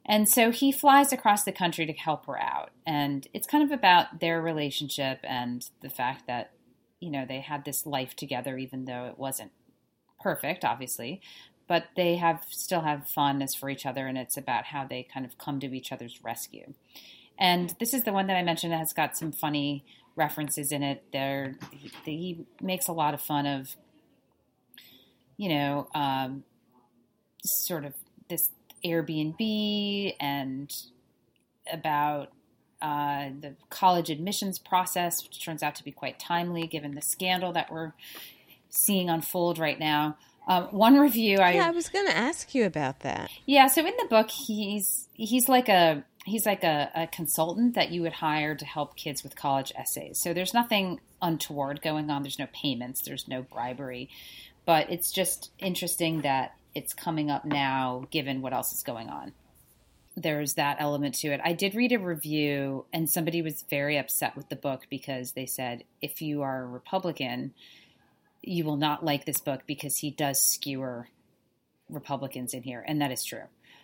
And 0.06 0.30
so 0.30 0.52
he 0.52 0.72
flies 0.72 1.12
across 1.12 1.44
the 1.44 1.52
country 1.52 1.86
to 1.86 1.94
help 1.94 2.26
her 2.28 2.42
out. 2.42 2.72
And 2.86 3.28
it's 3.34 3.46
kind 3.46 3.64
of 3.64 3.72
about 3.72 4.22
their 4.22 4.42
relationship 4.42 5.20
and 5.24 5.70
the 5.82 5.90
fact 5.90 6.28
that, 6.28 6.52
you 7.02 7.12
know, 7.12 7.26
they 7.28 7.42
had 7.42 7.66
this 7.66 7.86
life 7.86 8.16
together, 8.16 8.58
even 8.58 8.86
though 8.86 9.06
it 9.06 9.20
wasn't 9.20 9.52
perfect, 10.20 10.66
obviously 10.66 11.22
but 11.70 11.86
they 11.96 12.16
have 12.16 12.44
still 12.50 12.82
have 12.82 13.08
fondness 13.08 13.54
for 13.54 13.70
each 13.70 13.86
other, 13.86 14.08
and 14.08 14.18
it's 14.18 14.36
about 14.36 14.66
how 14.66 14.86
they 14.86 15.04
kind 15.04 15.24
of 15.24 15.38
come 15.38 15.60
to 15.60 15.72
each 15.74 15.92
other's 15.92 16.22
rescue. 16.24 16.74
And 17.38 17.76
this 17.80 17.94
is 17.94 18.04
the 18.04 18.12
one 18.12 18.26
that 18.28 18.36
I 18.36 18.42
mentioned 18.42 18.74
that 18.74 18.80
has 18.80 18.92
got 18.92 19.16
some 19.16 19.32
funny 19.32 19.86
references 20.16 20.72
in 20.72 20.82
it. 20.82 21.04
There, 21.14 21.56
he, 21.72 21.92
he 22.04 22.46
makes 22.60 22.88
a 22.88 22.92
lot 22.92 23.14
of 23.14 23.22
fun 23.22 23.46
of, 23.46 23.76
you 25.38 25.50
know, 25.50 25.88
um, 25.94 26.44
sort 27.44 27.86
of 27.86 27.94
this 28.30 28.50
Airbnb 28.84 30.16
and 30.20 30.76
about 31.72 32.32
uh, 32.82 33.30
the 33.40 33.54
college 33.70 34.10
admissions 34.10 34.58
process, 34.58 35.24
which 35.24 35.46
turns 35.46 35.62
out 35.62 35.76
to 35.76 35.84
be 35.84 35.92
quite 35.92 36.20
timely 36.20 36.66
given 36.66 36.96
the 36.96 37.02
scandal 37.02 37.54
that 37.54 37.72
we're 37.72 37.94
seeing 38.70 39.10
unfold 39.10 39.58
right 39.58 39.80
now. 39.80 40.18
Um, 40.48 40.64
one 40.72 40.98
review, 40.98 41.38
I 41.38 41.54
yeah, 41.54 41.68
I 41.68 41.72
was 41.72 41.90
going 41.90 42.08
to 42.08 42.18
ask 42.18 42.56
you 42.56 42.66
about 42.66 43.02
that. 43.02 43.30
Yeah, 43.46 43.68
so 43.68 43.86
in 43.86 43.94
the 43.98 44.08
book, 44.10 44.32
he's 44.32 45.08
he's 45.14 45.48
like 45.48 45.70
a 45.70 46.04
he's 46.26 46.46
like 46.48 46.64
a, 46.64 46.90
a 46.96 47.08
consultant 47.08 47.76
that 47.76 47.92
you 47.92 48.02
would 48.02 48.14
hire 48.14 48.56
to 48.56 48.66
help 48.66 48.96
kids 48.96 49.24
with 49.24 49.36
college 49.36 49.72
essays. 49.76 50.20
So 50.20 50.34
there's 50.34 50.54
nothing 50.54 51.02
untoward 51.22 51.82
going 51.84 52.10
on. 52.10 52.24
There's 52.24 52.40
no 52.40 52.48
payments. 52.52 53.02
There's 53.02 53.28
no 53.28 53.44
bribery, 53.44 54.10
but 54.66 54.90
it's 54.90 55.12
just 55.12 55.52
interesting 55.60 56.22
that 56.22 56.56
it's 56.74 56.94
coming 56.94 57.30
up 57.30 57.46
now, 57.46 58.08
given 58.10 58.42
what 58.42 58.54
else 58.54 58.74
is 58.74 58.82
going 58.82 59.10
on. 59.10 59.34
There's 60.16 60.56
that 60.56 60.78
element 60.80 61.16
to 61.20 61.28
it. 61.30 61.42
I 61.44 61.54
did 61.54 61.76
read 61.76 61.92
a 61.92 62.00
review, 62.00 62.86
and 62.92 63.10
somebody 63.10 63.42
was 63.42 63.64
very 63.70 63.98
upset 63.98 64.36
with 64.36 64.50
the 64.50 64.56
book 64.56 64.88
because 64.90 65.34
they 65.34 65.46
said 65.46 65.84
if 66.02 66.24
you 66.24 66.42
are 66.42 66.64
a 66.64 66.68
Republican 66.68 67.54
you 68.42 68.64
will 68.64 68.78
not 68.78 69.04
like 69.04 69.26
this 69.26 69.42
book 69.42 69.62
because 69.68 69.98
he 69.98 70.12
does 70.12 70.42
skewer 70.42 71.08
Republicans 71.90 72.54
in 72.54 72.64
here, 72.64 72.84
and 72.88 73.02
that 73.02 73.12
is 73.12 73.24
true. 73.24 73.44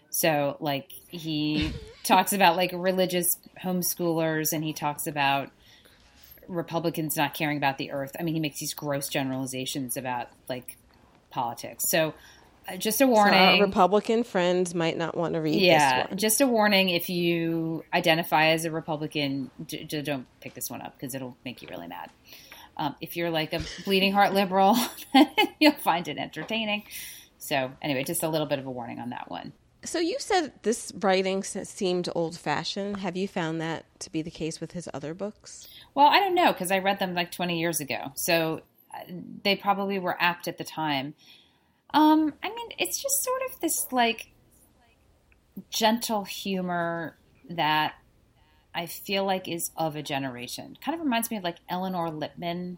So, 0.09 0.57
like, 0.59 0.91
he 1.09 1.73
talks 2.03 2.33
about 2.33 2.55
like 2.55 2.71
religious 2.73 3.37
homeschoolers, 3.61 4.53
and 4.53 4.63
he 4.63 4.73
talks 4.73 5.07
about 5.07 5.49
Republicans 6.47 7.17
not 7.17 7.33
caring 7.33 7.57
about 7.57 7.77
the 7.77 7.91
earth. 7.91 8.11
I 8.19 8.23
mean, 8.23 8.33
he 8.33 8.39
makes 8.39 8.59
these 8.59 8.73
gross 8.73 9.09
generalizations 9.09 9.97
about 9.97 10.29
like 10.47 10.77
politics. 11.31 11.89
So, 11.89 12.13
uh, 12.67 12.77
just 12.77 13.01
a 13.01 13.07
warning: 13.07 13.59
so 13.59 13.65
Republican 13.65 14.23
friends 14.23 14.73
might 14.73 14.97
not 14.97 15.17
want 15.17 15.33
to 15.33 15.41
read. 15.41 15.61
Yeah, 15.61 16.07
just 16.15 16.41
a 16.41 16.47
warning: 16.47 16.89
if 16.89 17.09
you 17.09 17.83
identify 17.93 18.47
as 18.47 18.65
a 18.65 18.71
Republican, 18.71 19.51
d- 19.65 19.83
d- 19.83 20.01
don't 20.01 20.27
pick 20.39 20.53
this 20.53 20.69
one 20.69 20.81
up 20.81 20.95
because 20.97 21.13
it'll 21.13 21.37
make 21.43 21.61
you 21.61 21.67
really 21.67 21.87
mad. 21.87 22.09
Um, 22.77 22.95
if 23.01 23.15
you're 23.15 23.29
like 23.29 23.53
a 23.53 23.61
bleeding 23.85 24.11
heart 24.11 24.33
liberal, 24.33 24.77
you'll 25.59 25.73
find 25.73 26.07
it 26.07 26.17
entertaining. 26.17 26.83
So, 27.37 27.71
anyway, 27.81 28.03
just 28.03 28.23
a 28.23 28.29
little 28.29 28.47
bit 28.47 28.59
of 28.59 28.65
a 28.65 28.71
warning 28.71 28.99
on 28.99 29.11
that 29.11 29.29
one. 29.29 29.53
So, 29.83 29.99
you 29.99 30.17
said 30.19 30.51
this 30.63 30.91
writing 30.99 31.43
seemed 31.43 32.09
old 32.15 32.37
fashioned. 32.37 32.97
Have 32.97 33.15
you 33.15 33.27
found 33.27 33.61
that 33.61 33.85
to 33.99 34.11
be 34.11 34.21
the 34.21 34.31
case 34.31 34.59
with 34.59 34.71
his 34.71 34.89
other 34.93 35.13
books? 35.13 35.67
Well, 35.93 36.07
I 36.07 36.19
don't 36.19 36.35
know 36.35 36.51
because 36.51 36.71
I 36.71 36.79
read 36.79 36.99
them 36.99 37.13
like 37.13 37.31
20 37.31 37.59
years 37.59 37.79
ago. 37.79 38.11
So, 38.15 38.61
uh, 38.93 39.03
they 39.43 39.55
probably 39.55 39.99
were 39.99 40.17
apt 40.19 40.47
at 40.47 40.57
the 40.57 40.63
time. 40.63 41.13
Um, 41.93 42.33
I 42.43 42.49
mean, 42.49 42.69
it's 42.77 43.01
just 43.01 43.23
sort 43.23 43.41
of 43.49 43.59
this 43.61 43.87
like 43.91 44.31
gentle 45.69 46.23
humor 46.23 47.15
that 47.49 47.93
I 48.75 48.85
feel 48.85 49.25
like 49.25 49.47
is 49.47 49.71
of 49.77 49.95
a 49.95 50.03
generation. 50.03 50.77
Kind 50.83 50.93
of 50.93 51.03
reminds 51.03 51.31
me 51.31 51.37
of 51.37 51.43
like 51.43 51.57
Elinor 51.69 52.09
Lipman 52.09 52.77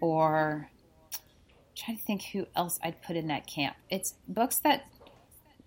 or 0.00 0.68
I'm 1.14 1.20
trying 1.74 1.96
to 1.96 2.04
think 2.04 2.22
who 2.32 2.46
else 2.54 2.78
I'd 2.82 3.02
put 3.02 3.16
in 3.16 3.28
that 3.28 3.46
camp. 3.46 3.76
It's 3.90 4.14
books 4.28 4.58
that 4.58 4.84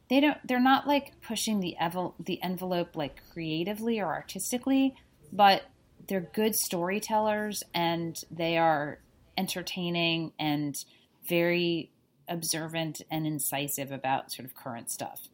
they 0.07 0.19
don't 0.19 0.37
they're 0.47 0.59
not 0.59 0.87
like 0.87 1.19
pushing 1.21 1.59
the 1.59 1.75
evel, 1.81 2.13
the 2.23 2.41
envelope 2.43 2.95
like 2.95 3.21
creatively 3.33 3.99
or 3.99 4.13
artistically, 4.13 4.95
but 5.33 5.63
they're 6.07 6.29
good 6.33 6.55
storytellers 6.55 7.63
and 7.73 8.23
they 8.29 8.57
are 8.57 8.99
entertaining 9.35 10.31
and 10.37 10.85
very 11.27 11.91
observant 12.27 13.01
and 13.09 13.25
incisive 13.25 13.91
about 13.91 14.31
sort 14.31 14.45
of 14.45 14.55
current 14.55 14.91
stuff. 14.91 15.27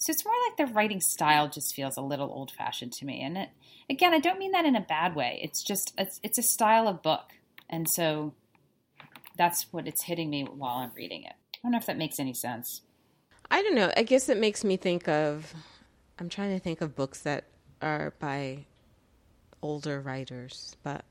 So 0.00 0.10
it's 0.10 0.24
more 0.24 0.34
like 0.48 0.56
the 0.56 0.72
writing 0.72 1.00
style 1.02 1.50
just 1.50 1.74
feels 1.74 1.98
a 1.98 2.00
little 2.00 2.32
old 2.32 2.50
fashioned 2.50 2.94
to 2.94 3.04
me. 3.04 3.20
And 3.20 3.36
it, 3.36 3.50
again, 3.90 4.14
I 4.14 4.18
don't 4.18 4.38
mean 4.38 4.52
that 4.52 4.64
in 4.64 4.74
a 4.74 4.80
bad 4.80 5.14
way. 5.14 5.38
It's 5.42 5.62
just, 5.62 5.92
it's, 5.98 6.18
it's 6.22 6.38
a 6.38 6.42
style 6.42 6.88
of 6.88 7.02
book. 7.02 7.32
And 7.68 7.88
so 7.88 8.32
that's 9.36 9.66
what 9.72 9.86
it's 9.86 10.04
hitting 10.04 10.30
me 10.30 10.44
while 10.44 10.78
I'm 10.78 10.90
reading 10.96 11.24
it. 11.24 11.34
I 11.54 11.58
don't 11.62 11.72
know 11.72 11.78
if 11.78 11.84
that 11.84 11.98
makes 11.98 12.18
any 12.18 12.32
sense. 12.32 12.80
I 13.50 13.60
don't 13.60 13.74
know. 13.74 13.92
I 13.94 14.02
guess 14.02 14.30
it 14.30 14.38
makes 14.38 14.64
me 14.64 14.78
think 14.78 15.06
of, 15.06 15.52
I'm 16.18 16.30
trying 16.30 16.54
to 16.56 16.60
think 16.60 16.80
of 16.80 16.96
books 16.96 17.20
that 17.20 17.44
are 17.82 18.14
by 18.20 18.64
older 19.60 20.00
writers, 20.00 20.76
but 20.82 21.04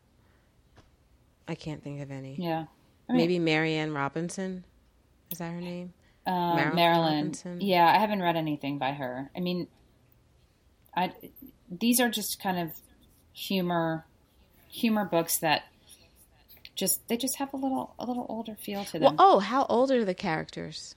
I 1.48 1.54
can't 1.54 1.84
think 1.84 2.02
of 2.02 2.10
any. 2.10 2.38
Yeah. 2.40 2.66
I 3.08 3.14
mean, 3.14 3.18
Maybe 3.18 3.38
Marianne 3.38 3.94
Robinson. 3.94 4.64
Is 5.32 5.38
that 5.38 5.52
her 5.52 5.62
name? 5.62 5.94
Uh, 6.26 6.56
Marilyn. 6.56 6.76
Marilyn. 6.76 7.62
Yeah, 7.62 7.88
I 7.88 7.98
haven't 7.98 8.22
read 8.22 8.36
anything 8.36 8.78
by 8.78 8.92
her. 8.92 9.32
I 9.36 9.40
mean, 9.40 9.68
I 10.96 11.14
these 11.70 12.00
are 12.00 12.10
just 12.10 12.42
kind 12.42 12.60
of 12.60 12.72
humor 13.34 14.06
humor 14.68 15.06
books 15.06 15.38
that 15.40 15.64
just 16.76 17.08
they 17.08 17.18
just 17.18 17.38
have 17.38 17.54
a 17.54 17.58
little 17.58 17.94
a 18.00 18.06
little 18.06 18.26
older 18.30 18.56
feel 18.56 18.86
to 18.86 18.94
them. 18.94 19.02
Well, 19.02 19.16
oh, 19.18 19.40
how 19.40 19.66
old 19.66 19.92
are 19.92 20.06
the 20.06 20.14
characters? 20.14 20.96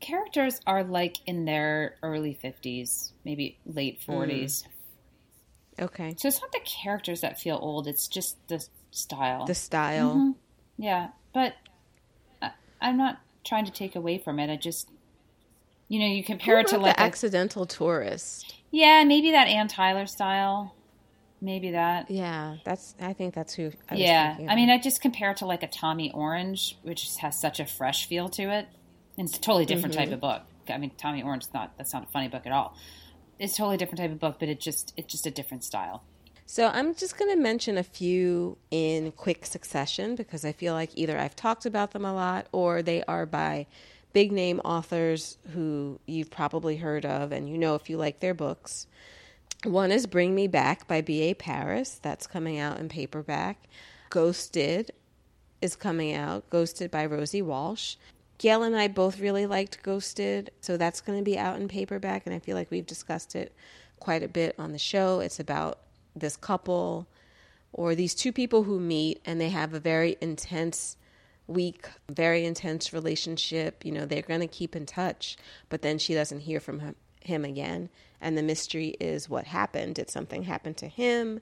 Characters 0.00 0.60
are 0.66 0.84
like 0.84 1.18
in 1.26 1.44
their 1.44 1.96
early 2.02 2.34
fifties, 2.34 3.12
maybe 3.24 3.58
late 3.64 4.00
hmm. 4.04 4.12
forties. 4.12 4.64
Mm. 5.78 5.84
Okay. 5.84 6.14
So 6.16 6.28
it's 6.28 6.40
not 6.40 6.52
the 6.52 6.60
characters 6.64 7.20
that 7.20 7.38
feel 7.38 7.58
old; 7.60 7.86
it's 7.86 8.08
just 8.08 8.36
the 8.48 8.66
style. 8.90 9.44
The 9.44 9.54
style. 9.54 10.14
Mm-hmm. 10.14 10.82
Yeah, 10.82 11.08
but 11.32 11.54
I, 12.42 12.50
I'm 12.80 12.96
not 12.96 13.20
trying 13.46 13.64
to 13.64 13.72
take 13.72 13.96
away 13.96 14.18
from 14.18 14.38
it. 14.38 14.50
I 14.50 14.56
just, 14.56 14.90
you 15.88 16.00
know, 16.00 16.06
you 16.06 16.24
compare 16.24 16.58
it 16.60 16.66
to 16.68 16.78
like 16.78 16.96
the 16.96 17.02
accidental 17.02 17.66
tourist. 17.66 18.54
Yeah, 18.70 19.04
maybe 19.04 19.30
that 19.30 19.48
Anne 19.48 19.68
Tyler 19.68 20.06
style. 20.06 20.74
Maybe 21.40 21.72
that. 21.72 22.10
Yeah, 22.10 22.56
that's. 22.64 22.94
I 23.00 23.12
think 23.12 23.34
that's 23.34 23.54
who. 23.54 23.70
I 23.90 23.96
yeah, 23.96 24.36
I 24.48 24.56
mean, 24.56 24.70
I 24.70 24.78
just 24.78 25.00
compare 25.00 25.30
it 25.30 25.38
to 25.38 25.46
like 25.46 25.62
a 25.62 25.68
Tommy 25.68 26.10
Orange, 26.12 26.78
which 26.82 27.16
has 27.18 27.38
such 27.38 27.60
a 27.60 27.66
fresh 27.66 28.06
feel 28.06 28.28
to 28.30 28.42
it. 28.44 28.68
And 29.18 29.28
it's 29.28 29.38
a 29.38 29.40
totally 29.40 29.66
different 29.66 29.94
mm-hmm. 29.94 30.04
type 30.04 30.12
of 30.12 30.20
book. 30.20 30.42
I 30.68 30.78
mean, 30.78 30.92
Tommy 30.96 31.22
Orange 31.22 31.44
is 31.44 31.54
not. 31.54 31.76
That's 31.76 31.92
not 31.92 32.04
a 32.04 32.06
funny 32.06 32.28
book 32.28 32.46
at 32.46 32.52
all. 32.52 32.76
It's 33.38 33.54
a 33.54 33.56
totally 33.58 33.76
different 33.76 33.98
type 33.98 34.10
of 34.12 34.18
book, 34.18 34.36
but 34.40 34.48
it 34.48 34.60
just 34.60 34.94
it's 34.96 35.12
just 35.12 35.26
a 35.26 35.30
different 35.30 35.62
style. 35.62 36.02
So 36.48 36.68
I'm 36.68 36.94
just 36.94 37.18
going 37.18 37.30
to 37.32 37.42
mention 37.42 37.76
a 37.76 37.82
few 37.82 38.56
in 38.70 39.10
quick 39.10 39.44
succession 39.44 40.14
because 40.14 40.44
I 40.44 40.52
feel 40.52 40.74
like 40.74 40.90
either 40.94 41.18
I've 41.18 41.34
talked 41.34 41.66
about 41.66 41.90
them 41.90 42.04
a 42.04 42.14
lot 42.14 42.46
or 42.52 42.82
they 42.82 43.02
are 43.04 43.26
by 43.26 43.66
big 44.12 44.30
name 44.30 44.60
authors 44.60 45.38
who 45.52 45.98
you've 46.06 46.30
probably 46.30 46.76
heard 46.76 47.04
of 47.04 47.32
and 47.32 47.48
you 47.48 47.58
know 47.58 47.74
if 47.74 47.90
you 47.90 47.96
like 47.96 48.20
their 48.20 48.32
books. 48.32 48.86
One 49.64 49.90
is 49.90 50.06
Bring 50.06 50.36
Me 50.36 50.46
Back 50.46 50.86
by 50.86 51.00
B.A. 51.00 51.34
Paris. 51.34 51.98
That's 52.00 52.28
coming 52.28 52.58
out 52.58 52.78
in 52.78 52.88
paperback. 52.88 53.68
Ghosted 54.10 54.92
is 55.60 55.74
coming 55.74 56.14
out. 56.14 56.48
Ghosted 56.48 56.92
by 56.92 57.06
Rosie 57.06 57.42
Walsh. 57.42 57.96
Gayle 58.38 58.62
and 58.62 58.76
I 58.76 58.86
both 58.86 59.18
really 59.18 59.46
liked 59.46 59.82
Ghosted, 59.82 60.50
so 60.60 60.76
that's 60.76 61.00
going 61.00 61.18
to 61.18 61.24
be 61.24 61.38
out 61.38 61.58
in 61.58 61.68
paperback, 61.68 62.26
and 62.26 62.34
I 62.34 62.38
feel 62.38 62.54
like 62.54 62.70
we've 62.70 62.86
discussed 62.86 63.34
it 63.34 63.52
quite 63.98 64.22
a 64.22 64.28
bit 64.28 64.54
on 64.58 64.72
the 64.72 64.78
show. 64.78 65.20
It's 65.20 65.40
about 65.40 65.78
this 66.16 66.36
couple 66.36 67.06
or 67.72 67.94
these 67.94 68.14
two 68.14 68.32
people 68.32 68.62
who 68.62 68.80
meet 68.80 69.20
and 69.24 69.40
they 69.40 69.50
have 69.50 69.74
a 69.74 69.80
very 69.80 70.16
intense 70.20 70.96
week, 71.46 71.88
very 72.08 72.44
intense 72.44 72.92
relationship. 72.92 73.84
You 73.84 73.92
know, 73.92 74.06
they're 74.06 74.22
going 74.22 74.40
to 74.40 74.46
keep 74.46 74.74
in 74.74 74.86
touch, 74.86 75.36
but 75.68 75.82
then 75.82 75.98
she 75.98 76.14
doesn't 76.14 76.40
hear 76.40 76.58
from 76.58 76.80
him, 76.80 76.96
him 77.20 77.44
again. 77.44 77.88
And 78.20 78.36
the 78.36 78.42
mystery 78.42 78.96
is 78.98 79.28
what 79.28 79.44
happened. 79.44 79.96
Did 79.96 80.10
something 80.10 80.44
happen 80.44 80.74
to 80.74 80.88
him? 80.88 81.40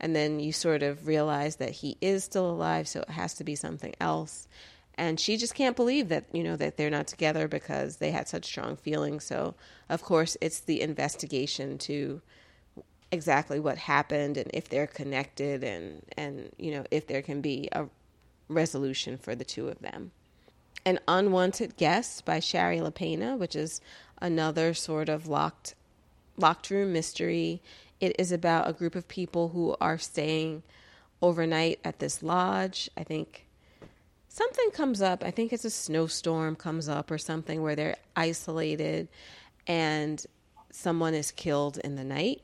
And 0.00 0.16
then 0.16 0.40
you 0.40 0.52
sort 0.52 0.82
of 0.82 1.06
realize 1.06 1.56
that 1.56 1.70
he 1.70 1.96
is 2.00 2.24
still 2.24 2.50
alive, 2.50 2.88
so 2.88 3.00
it 3.00 3.10
has 3.10 3.34
to 3.34 3.44
be 3.44 3.54
something 3.54 3.94
else. 4.00 4.48
And 4.96 5.18
she 5.18 5.36
just 5.36 5.54
can't 5.54 5.76
believe 5.76 6.08
that, 6.08 6.24
you 6.32 6.42
know, 6.42 6.56
that 6.56 6.76
they're 6.76 6.90
not 6.90 7.06
together 7.06 7.48
because 7.48 7.96
they 7.96 8.10
had 8.10 8.28
such 8.28 8.44
strong 8.44 8.76
feelings. 8.76 9.24
So, 9.24 9.54
of 9.88 10.02
course, 10.02 10.36
it's 10.40 10.60
the 10.60 10.80
investigation 10.80 11.78
to 11.78 12.22
exactly 13.12 13.60
what 13.60 13.78
happened 13.78 14.36
and 14.36 14.50
if 14.52 14.68
they're 14.68 14.86
connected 14.86 15.62
and 15.62 16.02
and 16.16 16.50
you 16.58 16.72
know 16.72 16.84
if 16.90 17.06
there 17.06 17.22
can 17.22 17.40
be 17.40 17.68
a 17.72 17.86
resolution 18.48 19.16
for 19.16 19.34
the 19.34 19.44
two 19.44 19.68
of 19.68 19.78
them. 19.80 20.10
An 20.84 20.98
Unwanted 21.08 21.76
Guest 21.76 22.24
by 22.24 22.40
Shari 22.40 22.78
Lapena, 22.78 23.38
which 23.38 23.56
is 23.56 23.80
another 24.20 24.74
sort 24.74 25.08
of 25.08 25.26
locked 25.26 25.74
locked 26.36 26.70
room 26.70 26.92
mystery. 26.92 27.62
It 28.00 28.16
is 28.18 28.32
about 28.32 28.68
a 28.68 28.72
group 28.72 28.94
of 28.94 29.08
people 29.08 29.48
who 29.48 29.76
are 29.80 29.98
staying 29.98 30.62
overnight 31.22 31.78
at 31.84 32.00
this 32.00 32.22
lodge. 32.22 32.90
I 32.96 33.04
think 33.04 33.46
something 34.28 34.70
comes 34.72 35.00
up. 35.00 35.24
I 35.24 35.30
think 35.30 35.52
it's 35.52 35.64
a 35.64 35.70
snowstorm 35.70 36.56
comes 36.56 36.88
up 36.88 37.10
or 37.10 37.18
something 37.18 37.62
where 37.62 37.76
they're 37.76 37.96
isolated 38.14 39.08
and 39.66 40.24
someone 40.70 41.14
is 41.14 41.30
killed 41.30 41.78
in 41.78 41.94
the 41.94 42.04
night. 42.04 42.42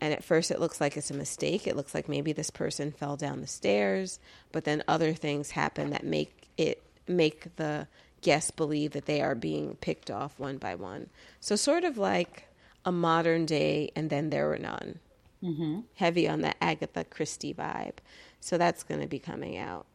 And 0.00 0.14
at 0.14 0.24
first, 0.24 0.50
it 0.50 0.60
looks 0.60 0.80
like 0.80 0.96
it's 0.96 1.10
a 1.10 1.14
mistake. 1.14 1.66
It 1.66 1.76
looks 1.76 1.94
like 1.94 2.08
maybe 2.08 2.32
this 2.32 2.50
person 2.50 2.90
fell 2.90 3.16
down 3.16 3.40
the 3.40 3.46
stairs, 3.46 4.18
but 4.50 4.64
then 4.64 4.82
other 4.88 5.12
things 5.12 5.50
happen 5.50 5.90
that 5.90 6.04
make 6.04 6.48
it 6.56 6.82
make 7.06 7.56
the 7.56 7.86
guests 8.22 8.50
believe 8.50 8.92
that 8.92 9.06
they 9.06 9.20
are 9.20 9.34
being 9.34 9.76
picked 9.76 10.10
off 10.10 10.38
one 10.38 10.58
by 10.58 10.74
one. 10.74 11.10
So, 11.40 11.56
sort 11.56 11.84
of 11.84 11.98
like 11.98 12.48
a 12.84 12.92
modern 12.92 13.46
day, 13.46 13.90
and 13.94 14.10
then 14.10 14.30
there 14.30 14.46
were 14.48 14.58
none. 14.58 15.00
Mm-hmm. 15.42 15.80
Heavy 15.96 16.28
on 16.28 16.42
the 16.42 16.62
Agatha 16.62 17.04
Christie 17.04 17.54
vibe. 17.54 17.96
So, 18.40 18.58
that's 18.58 18.82
going 18.82 19.00
to 19.00 19.06
be 19.06 19.18
coming 19.18 19.56
out. 19.56 19.86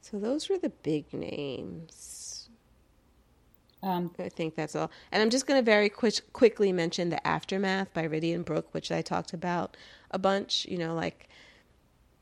So, 0.00 0.18
those 0.18 0.48
were 0.48 0.58
the 0.58 0.70
big 0.70 1.12
names. 1.12 2.23
Um, 3.84 4.10
I 4.18 4.30
think 4.30 4.54
that's 4.54 4.74
all. 4.74 4.90
And 5.12 5.22
I'm 5.22 5.28
just 5.28 5.46
going 5.46 5.60
to 5.60 5.64
very 5.64 5.90
quick, 5.90 6.14
quickly 6.32 6.72
mention 6.72 7.10
The 7.10 7.24
Aftermath 7.26 7.92
by 7.92 8.08
Rhidian 8.08 8.42
Brook, 8.42 8.68
which 8.72 8.90
I 8.90 9.02
talked 9.02 9.34
about 9.34 9.76
a 10.10 10.18
bunch. 10.18 10.64
You 10.66 10.78
know, 10.78 10.94
like 10.94 11.28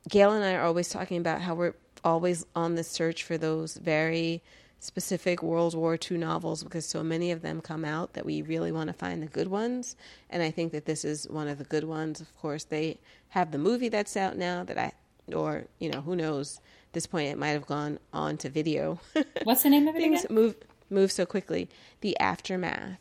Gayle 0.08 0.32
and 0.32 0.44
I 0.44 0.54
are 0.54 0.64
always 0.64 0.88
talking 0.88 1.18
about 1.18 1.40
how 1.40 1.54
we're 1.54 1.74
always 2.04 2.44
on 2.56 2.74
the 2.74 2.82
search 2.82 3.22
for 3.22 3.38
those 3.38 3.76
very 3.76 4.42
specific 4.80 5.40
World 5.40 5.76
War 5.76 5.96
II 5.96 6.18
novels 6.18 6.64
because 6.64 6.84
so 6.84 7.04
many 7.04 7.30
of 7.30 7.42
them 7.42 7.60
come 7.60 7.84
out 7.84 8.14
that 8.14 8.26
we 8.26 8.42
really 8.42 8.72
want 8.72 8.88
to 8.88 8.92
find 8.92 9.22
the 9.22 9.28
good 9.28 9.46
ones. 9.46 9.94
And 10.28 10.42
I 10.42 10.50
think 10.50 10.72
that 10.72 10.86
this 10.86 11.04
is 11.04 11.28
one 11.28 11.46
of 11.46 11.58
the 11.58 11.64
good 11.64 11.84
ones. 11.84 12.20
Of 12.20 12.36
course, 12.38 12.64
they 12.64 12.98
have 13.28 13.52
the 13.52 13.58
movie 13.58 13.88
that's 13.88 14.16
out 14.16 14.36
now 14.36 14.64
that 14.64 14.76
I, 14.78 14.92
or, 15.32 15.66
you 15.78 15.88
know, 15.88 16.00
who 16.00 16.16
knows, 16.16 16.56
at 16.88 16.94
this 16.94 17.06
point 17.06 17.28
it 17.28 17.38
might 17.38 17.50
have 17.50 17.66
gone 17.66 18.00
on 18.12 18.36
to 18.38 18.50
video. 18.50 18.98
What's 19.44 19.62
the 19.62 19.70
name 19.70 19.86
of 19.86 19.94
it 19.94 19.98
Things 20.00 20.24
again? 20.24 20.34
move 20.34 20.56
move 20.92 21.10
so 21.12 21.26
quickly. 21.26 21.68
The 22.00 22.18
Aftermath. 22.18 22.98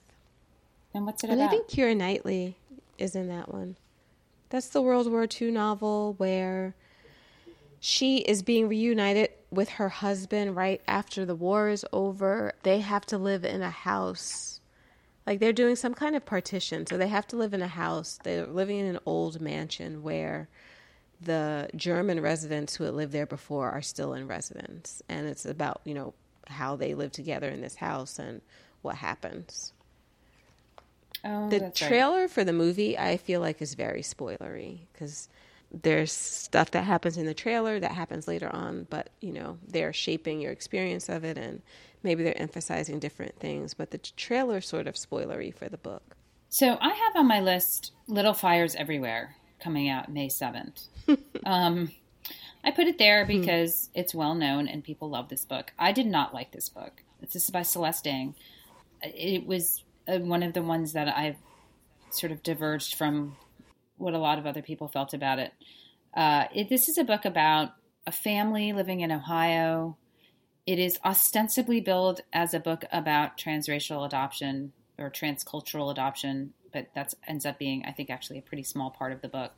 And 0.94 1.06
what's 1.06 1.24
it 1.24 1.30
And 1.30 1.40
about? 1.40 1.50
I 1.50 1.52
think 1.52 1.68
Keira 1.68 1.96
Knightley 1.96 2.56
is 2.98 3.16
in 3.16 3.28
that 3.30 3.54
one. 3.54 3.76
That's 4.50 4.68
the 4.68 4.82
World 4.82 5.10
War 5.10 5.28
II 5.42 5.52
novel 5.52 6.16
where 6.18 6.76
she 7.80 8.18
is 8.18 8.44
being 8.44 8.68
reunited 8.68 9.30
with 9.50 9.70
her 9.70 9.90
husband 9.90 10.56
right 10.56 10.82
after 10.88 11.26
the 11.26 11.36
war 11.36 11.70
is 11.70 11.86
over. 11.92 12.54
They 12.64 12.80
have 12.80 13.06
to 13.08 13.18
live 13.18 13.44
in 13.44 13.62
a 13.62 13.70
house. 13.70 14.60
Like 15.26 15.40
they're 15.40 15.54
doing 15.54 15.76
some 15.76 15.94
kind 15.94 16.16
of 16.16 16.26
partition. 16.26 16.86
So 16.86 16.98
they 16.98 17.08
have 17.08 17.28
to 17.28 17.38
live 17.38 17.54
in 17.54 17.62
a 17.62 17.68
house. 17.68 18.20
They're 18.24 18.46
living 18.46 18.80
in 18.80 18.86
an 18.88 19.00
old 19.06 19.40
mansion 19.40 20.04
where 20.04 20.50
the 21.22 21.70
German 21.76 22.20
residents 22.20 22.76
who 22.76 22.84
had 22.84 22.94
lived 22.94 23.14
there 23.14 23.26
before 23.26 23.72
are 23.72 23.82
still 23.82 24.14
in 24.14 24.28
residence. 24.28 25.02
And 25.08 25.28
it's 25.28 25.46
about, 25.46 25.82
you 25.86 25.94
know, 25.94 26.14
how 26.48 26.76
they 26.76 26.94
live 26.94 27.12
together 27.12 27.50
in 27.50 27.62
this 27.62 27.76
house 27.76 28.20
and 28.20 28.42
what 28.82 28.96
happens. 28.96 29.74
oh, 31.26 31.50
The 31.50 31.60
that's 31.60 31.82
right. 31.82 31.88
trailer 31.88 32.28
for 32.28 32.44
the 32.44 32.54
movie, 32.54 32.98
I 32.98 33.18
feel 33.18 33.42
like, 33.42 33.62
is 33.62 33.74
very 33.76 34.02
spoilery 34.02 34.80
because 34.94 35.30
there's 35.72 36.12
stuff 36.12 36.72
that 36.72 36.84
happens 36.84 37.18
in 37.18 37.26
the 37.26 37.34
trailer 37.34 37.80
that 37.80 37.92
happens 37.92 38.28
later 38.28 38.50
on, 38.54 38.88
but 38.90 39.10
you 39.22 39.32
know 39.32 39.58
they're 39.68 39.94
shaping 39.94 40.42
your 40.42 40.52
experience 40.52 41.08
of 41.10 41.24
it, 41.24 41.38
and 41.38 41.62
maybe 42.04 42.24
they're 42.24 42.42
emphasizing 42.42 43.00
different 43.00 43.40
things. 43.40 43.74
But 43.74 43.92
the 43.92 43.98
trailer 44.00 44.60
sort 44.62 44.88
of 44.88 44.96
spoilery 44.96 45.54
for 45.54 45.70
the 45.70 45.78
book. 45.78 46.16
So 46.50 46.78
I 46.82 46.90
have 46.90 47.16
on 47.16 47.28
my 47.28 47.40
list 47.40 47.94
Little 48.08 48.34
Fires 48.34 48.76
Everywhere 48.76 49.36
coming 49.62 49.88
out 49.90 50.12
May 50.12 50.28
7th. 50.28 50.88
um, 51.46 51.92
I 52.64 52.72
put 52.72 52.88
it 52.88 52.98
there 52.98 53.26
because 53.26 53.90
it's 53.94 54.14
well 54.14 54.36
known 54.36 54.68
and 54.68 54.84
people 54.84 55.10
love 55.10 55.30
this 55.30 55.46
book. 55.46 55.74
I 55.80 55.92
did 55.92 56.06
not 56.06 56.34
like 56.34 56.52
this 56.52 56.70
book. 56.70 57.04
This 57.20 57.36
is 57.36 57.50
by 57.50 57.64
Celeste 57.64 58.08
Ng. 58.08 58.36
It 59.02 59.46
was 59.46 59.84
uh, 60.08 60.20
one 60.20 60.44
of 60.44 60.54
the 60.54 60.62
ones 60.62 60.94
that 60.94 61.08
I've 61.08 61.38
sort 62.12 62.32
of 62.32 62.44
diverged 62.44 62.96
from 62.96 63.36
what 63.98 64.14
a 64.14 64.20
lot 64.20 64.38
of 64.38 64.46
other 64.46 64.62
people 64.62 64.88
felt 64.88 65.14
about 65.14 65.40
it. 65.40 65.54
Uh, 66.14 66.46
it 66.54 66.70
this 66.70 66.90
is 66.90 66.98
a 66.98 67.04
book 67.04 67.26
about 67.26 67.74
a 68.06 68.12
family 68.12 68.74
living 68.74 69.02
in 69.02 69.12
Ohio. 69.12 69.98
It 70.66 70.80
is 70.80 71.00
ostensibly 71.04 71.82
billed 71.82 72.22
as 72.34 72.54
a 72.54 72.60
book 72.60 72.86
about 72.92 73.38
transracial 73.38 74.06
adoption 74.06 74.74
or 74.98 75.10
transcultural 75.10 75.92
adoption, 75.92 76.54
but 76.72 76.88
that 76.94 77.14
ends 77.28 77.46
up 77.46 77.58
being, 77.58 77.84
I 77.86 77.92
think, 77.92 78.10
actually 78.10 78.40
a 78.40 78.44
pretty 78.44 78.64
small 78.64 78.92
part 78.92 79.12
of 79.12 79.22
the 79.22 79.28
book. 79.28 79.54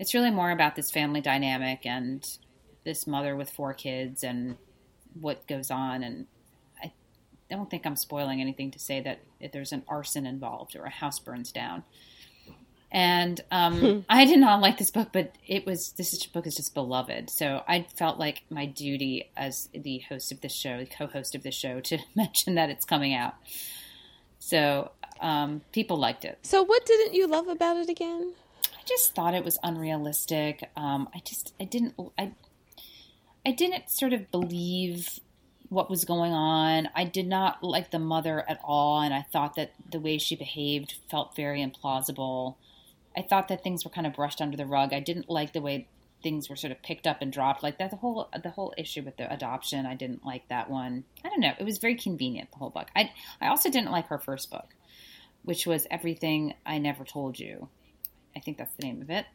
It's 0.00 0.14
really 0.14 0.30
more 0.30 0.50
about 0.50 0.76
this 0.76 0.90
family 0.90 1.20
dynamic 1.20 1.84
and 1.84 2.26
this 2.84 3.06
mother 3.06 3.36
with 3.36 3.50
four 3.50 3.74
kids 3.74 4.24
and 4.24 4.56
what 5.12 5.46
goes 5.46 5.70
on. 5.70 6.02
And 6.02 6.26
I 6.82 6.90
don't 7.50 7.70
think 7.70 7.84
I'm 7.84 7.96
spoiling 7.96 8.40
anything 8.40 8.70
to 8.70 8.78
say 8.78 9.02
that 9.02 9.20
if 9.40 9.52
there's 9.52 9.72
an 9.72 9.84
arson 9.86 10.24
involved 10.24 10.74
or 10.74 10.86
a 10.86 10.90
house 10.90 11.18
burns 11.18 11.52
down. 11.52 11.84
And 12.90 13.42
um, 13.50 14.06
I 14.08 14.24
did 14.24 14.38
not 14.38 14.62
like 14.62 14.78
this 14.78 14.90
book, 14.90 15.10
but 15.12 15.36
it 15.46 15.66
was 15.66 15.92
this 15.92 16.24
book 16.26 16.46
is 16.46 16.56
just 16.56 16.72
beloved. 16.72 17.28
So 17.28 17.62
I 17.68 17.86
felt 17.94 18.18
like 18.18 18.44
my 18.48 18.64
duty 18.64 19.30
as 19.36 19.68
the 19.74 19.98
host 20.08 20.32
of 20.32 20.40
this 20.40 20.54
show, 20.54 20.78
the 20.78 20.86
co-host 20.86 21.34
of 21.34 21.42
this 21.42 21.54
show, 21.54 21.78
to 21.80 21.98
mention 22.16 22.54
that 22.54 22.70
it's 22.70 22.86
coming 22.86 23.12
out. 23.12 23.34
So 24.38 24.92
um, 25.20 25.60
people 25.72 25.98
liked 25.98 26.24
it. 26.24 26.38
So, 26.40 26.62
what 26.62 26.86
didn't 26.86 27.12
you 27.12 27.26
love 27.26 27.48
about 27.48 27.76
it 27.76 27.90
again? 27.90 28.32
I 28.90 28.92
just 28.92 29.14
thought 29.14 29.34
it 29.34 29.44
was 29.44 29.56
unrealistic. 29.62 30.68
Um, 30.76 31.08
I 31.14 31.20
just 31.20 31.54
I 31.60 31.64
didn't 31.64 31.94
I 32.18 32.32
I 33.46 33.52
didn't 33.52 33.88
sort 33.88 34.12
of 34.12 34.32
believe 34.32 35.20
what 35.68 35.88
was 35.88 36.04
going 36.04 36.32
on. 36.32 36.88
I 36.96 37.04
did 37.04 37.28
not 37.28 37.62
like 37.62 37.92
the 37.92 38.00
mother 38.00 38.44
at 38.48 38.58
all, 38.64 39.00
and 39.00 39.14
I 39.14 39.22
thought 39.22 39.54
that 39.54 39.74
the 39.88 40.00
way 40.00 40.18
she 40.18 40.34
behaved 40.34 40.96
felt 41.08 41.36
very 41.36 41.64
implausible. 41.64 42.56
I 43.16 43.22
thought 43.22 43.46
that 43.46 43.62
things 43.62 43.84
were 43.84 43.92
kind 43.92 44.08
of 44.08 44.14
brushed 44.14 44.40
under 44.40 44.56
the 44.56 44.66
rug. 44.66 44.92
I 44.92 44.98
didn't 44.98 45.30
like 45.30 45.52
the 45.52 45.60
way 45.60 45.86
things 46.24 46.50
were 46.50 46.56
sort 46.56 46.72
of 46.72 46.82
picked 46.82 47.06
up 47.06 47.22
and 47.22 47.32
dropped. 47.32 47.62
Like 47.62 47.78
that 47.78 47.92
the 47.92 47.96
whole 47.96 48.28
the 48.42 48.50
whole 48.50 48.74
issue 48.76 49.02
with 49.02 49.16
the 49.18 49.32
adoption, 49.32 49.86
I 49.86 49.94
didn't 49.94 50.26
like 50.26 50.48
that 50.48 50.68
one. 50.68 51.04
I 51.24 51.28
don't 51.28 51.38
know. 51.38 51.54
It 51.60 51.64
was 51.64 51.78
very 51.78 51.94
convenient 51.94 52.50
the 52.50 52.58
whole 52.58 52.70
book. 52.70 52.88
I 52.96 53.12
I 53.40 53.46
also 53.50 53.70
didn't 53.70 53.92
like 53.92 54.08
her 54.08 54.18
first 54.18 54.50
book, 54.50 54.74
which 55.44 55.64
was 55.64 55.86
Everything 55.92 56.54
I 56.66 56.78
Never 56.78 57.04
Told 57.04 57.38
You. 57.38 57.68
I 58.34 58.40
think 58.40 58.58
that's 58.58 58.74
the 58.74 58.84
name 58.84 59.02
of 59.02 59.10
it. 59.10 59.26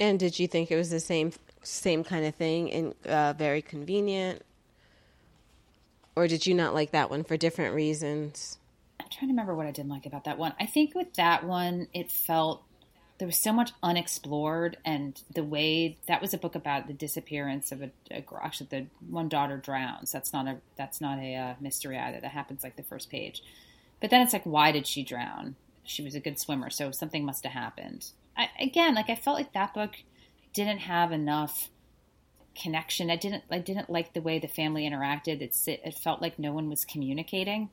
And 0.00 0.18
did 0.18 0.38
you 0.38 0.46
think 0.46 0.70
it 0.70 0.76
was 0.76 0.90
the 0.90 1.00
same 1.00 1.32
same 1.62 2.02
kind 2.02 2.26
of 2.26 2.34
thing 2.34 2.72
and 2.72 2.94
uh, 3.06 3.32
very 3.34 3.62
convenient, 3.62 4.42
or 6.16 6.26
did 6.26 6.46
you 6.46 6.54
not 6.54 6.74
like 6.74 6.90
that 6.90 7.10
one 7.10 7.24
for 7.24 7.36
different 7.36 7.74
reasons? 7.74 8.58
I'm 9.00 9.06
trying 9.08 9.28
to 9.28 9.32
remember 9.32 9.54
what 9.54 9.66
I 9.66 9.70
didn't 9.70 9.90
like 9.90 10.06
about 10.06 10.24
that 10.24 10.38
one. 10.38 10.54
I 10.60 10.66
think 10.66 10.94
with 10.94 11.14
that 11.14 11.44
one, 11.44 11.88
it 11.94 12.10
felt 12.10 12.62
there 13.18 13.26
was 13.26 13.36
so 13.36 13.52
much 13.52 13.70
unexplored, 13.82 14.76
and 14.84 15.20
the 15.32 15.44
way 15.44 15.96
that 16.08 16.20
was 16.20 16.34
a 16.34 16.38
book 16.38 16.54
about 16.56 16.88
the 16.88 16.92
disappearance 16.92 17.70
of 17.70 17.82
a, 17.82 17.90
a 18.10 18.20
girl. 18.20 18.40
Actually, 18.42 18.66
the 18.70 18.86
one 19.08 19.28
daughter 19.28 19.56
drowns. 19.56 20.10
That's 20.10 20.32
not 20.32 20.48
a 20.48 20.56
that's 20.76 21.00
not 21.00 21.18
a 21.18 21.36
uh, 21.36 21.54
mystery 21.60 21.98
either. 21.98 22.20
That 22.20 22.32
happens 22.32 22.64
like 22.64 22.76
the 22.76 22.82
first 22.82 23.10
page, 23.10 23.42
but 24.00 24.10
then 24.10 24.22
it's 24.22 24.32
like, 24.32 24.44
why 24.44 24.72
did 24.72 24.86
she 24.86 25.04
drown? 25.04 25.54
She 25.84 26.02
was 26.02 26.14
a 26.14 26.20
good 26.20 26.38
swimmer, 26.38 26.70
so 26.70 26.90
something 26.90 27.24
must 27.24 27.44
have 27.44 27.52
happened. 27.52 28.10
I, 28.36 28.48
again, 28.60 28.94
like 28.94 29.10
I 29.10 29.14
felt 29.14 29.36
like 29.36 29.52
that 29.52 29.74
book 29.74 29.92
didn't 30.52 30.80
have 30.80 31.12
enough 31.12 31.70
connection. 32.54 33.10
I 33.10 33.16
didn't 33.16 33.44
I 33.50 33.58
didn't 33.58 33.90
like 33.90 34.12
the 34.12 34.22
way 34.22 34.38
the 34.38 34.48
family 34.48 34.88
interacted. 34.88 35.40
It's 35.40 35.66
it, 35.68 35.80
it 35.84 35.94
felt 35.94 36.22
like 36.22 36.38
no 36.38 36.52
one 36.52 36.68
was 36.68 36.84
communicating. 36.84 37.70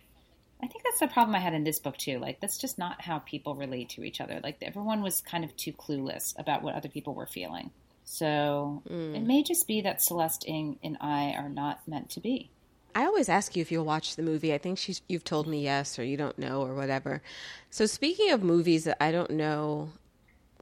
I 0.61 0.67
think 0.67 0.83
that's 0.83 0.99
the 0.99 1.07
problem 1.07 1.35
I 1.35 1.39
had 1.39 1.53
in 1.53 1.63
this 1.63 1.79
book 1.79 1.97
too. 1.97 2.19
Like 2.19 2.41
that's 2.41 2.57
just 2.57 2.77
not 2.77 3.01
how 3.01 3.19
people 3.19 3.55
relate 3.55 3.89
to 3.89 4.03
each 4.03 4.19
other. 4.19 4.39
Like 4.43 4.57
everyone 4.61 5.01
was 5.01 5.21
kind 5.21 5.43
of 5.43 5.55
too 5.55 5.71
clueless 5.71 6.37
about 6.37 6.63
what 6.63 6.75
other 6.75 6.89
people 6.89 7.13
were 7.13 7.25
feeling. 7.25 7.71
So 8.03 8.81
mm. 8.89 9.15
it 9.15 9.21
may 9.21 9.43
just 9.43 9.67
be 9.67 9.81
that 9.81 10.01
Celeste 10.01 10.45
Ng 10.47 10.79
and 10.83 10.97
I 10.99 11.31
are 11.37 11.49
not 11.49 11.87
meant 11.87 12.09
to 12.11 12.19
be. 12.19 12.49
I 12.95 13.05
always 13.05 13.29
ask 13.29 13.55
you 13.55 13.61
if 13.61 13.71
you'll 13.71 13.85
watch 13.85 14.15
the 14.15 14.23
movie. 14.23 14.53
I 14.53 14.57
think 14.57 14.77
she's 14.77 15.01
you've 15.07 15.23
told 15.23 15.47
me 15.47 15.63
yes 15.63 15.99
or 15.99 16.03
you 16.03 16.17
don't 16.17 16.37
know 16.39 16.61
or 16.61 16.73
whatever. 16.73 17.21
So 17.69 17.85
speaking 17.85 18.31
of 18.31 18.43
movies 18.43 18.85
that 18.85 19.01
I 19.01 19.11
don't 19.11 19.31
know, 19.31 19.91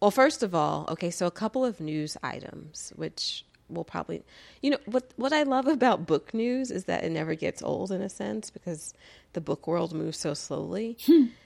well, 0.01 0.11
first 0.11 0.43
of 0.43 0.53
all, 0.53 0.85
okay, 0.89 1.09
so 1.09 1.25
a 1.25 1.31
couple 1.31 1.65
of 1.65 1.79
news 1.79 2.17
items 2.23 2.93
which 2.95 3.43
will 3.69 3.83
probably 3.83 4.23
you 4.61 4.69
know 4.69 4.77
what 4.85 5.11
what 5.17 5.33
I 5.33 5.43
love 5.43 5.67
about 5.77 6.05
book 6.05 6.33
news 6.33 6.71
is 6.71 6.85
that 6.85 7.03
it 7.03 7.11
never 7.11 7.35
gets 7.35 7.61
old 7.61 7.91
in 7.91 8.01
a 8.01 8.09
sense 8.09 8.49
because 8.49 8.93
the 9.33 9.41
book 9.41 9.67
world 9.67 9.93
moves 9.93 10.17
so 10.17 10.33
slowly. 10.33 10.97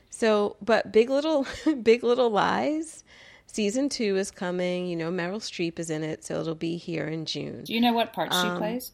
so, 0.09 0.55
but 0.61 0.91
Big 0.91 1.09
Little 1.09 1.47
Big 1.83 2.03
Little 2.03 2.29
Lies 2.29 3.03
season 3.47 3.89
2 3.89 4.15
is 4.15 4.31
coming, 4.31 4.87
you 4.87 4.95
know, 4.95 5.11
Meryl 5.11 5.41
Streep 5.41 5.77
is 5.77 5.89
in 5.89 6.03
it, 6.03 6.23
so 6.23 6.39
it'll 6.39 6.55
be 6.55 6.77
here 6.77 7.07
in 7.07 7.25
June. 7.25 7.63
Do 7.65 7.73
you 7.73 7.81
know 7.81 7.91
what 7.91 8.13
part 8.13 8.31
she 8.31 8.39
Um, 8.47 8.57
plays? 8.57 8.93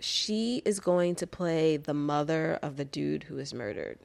she 0.00 0.60
is 0.64 0.78
going 0.80 1.14
to 1.16 1.26
play 1.26 1.76
the 1.78 1.94
mother 1.94 2.58
of 2.62 2.76
the 2.76 2.84
dude 2.84 3.24
who 3.24 3.36
was 3.36 3.54
murdered. 3.54 3.98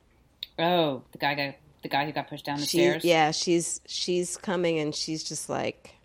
Oh, 0.58 1.04
the 1.12 1.18
guy 1.18 1.36
got 1.36 1.56
the 1.82 1.90
guy 1.90 2.06
who 2.06 2.12
got 2.12 2.30
pushed 2.30 2.46
down 2.46 2.58
the 2.60 2.66
She, 2.66 2.78
stairs. 2.78 3.04
yeah, 3.04 3.32
she's 3.32 3.82
she's 3.88 4.38
coming 4.38 4.80
and 4.80 4.94
she's 4.96 5.24
just 5.24 5.50
like, 5.50 5.96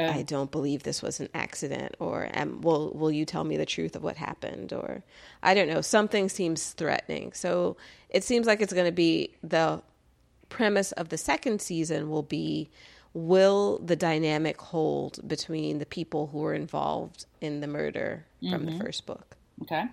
Oh. 0.00 0.04
I 0.06 0.22
don't 0.22 0.52
believe 0.52 0.84
this 0.84 1.02
was 1.02 1.18
an 1.18 1.28
accident, 1.34 1.96
or 1.98 2.30
um, 2.32 2.60
will 2.60 2.92
will 2.94 3.10
you 3.10 3.24
tell 3.24 3.42
me 3.42 3.56
the 3.56 3.66
truth 3.66 3.96
of 3.96 4.02
what 4.04 4.16
happened, 4.16 4.72
or 4.72 5.02
I 5.42 5.54
don't 5.54 5.66
know. 5.68 5.80
Something 5.80 6.28
seems 6.28 6.70
threatening. 6.70 7.32
So 7.32 7.76
it 8.08 8.22
seems 8.22 8.46
like 8.46 8.60
it's 8.60 8.72
going 8.72 8.86
to 8.86 8.92
be 8.92 9.30
the 9.42 9.82
premise 10.50 10.92
of 10.92 11.08
the 11.08 11.18
second 11.18 11.60
season 11.60 12.10
will 12.10 12.22
be 12.22 12.70
will 13.12 13.78
the 13.84 13.96
dynamic 13.96 14.60
hold 14.60 15.18
between 15.26 15.78
the 15.80 15.86
people 15.86 16.28
who 16.28 16.38
were 16.38 16.54
involved 16.54 17.26
in 17.40 17.60
the 17.60 17.66
murder 17.66 18.24
from 18.50 18.66
the 18.66 18.78
first 18.78 19.04
book. 19.04 19.36
Okay. 19.62 19.80
I 19.80 19.90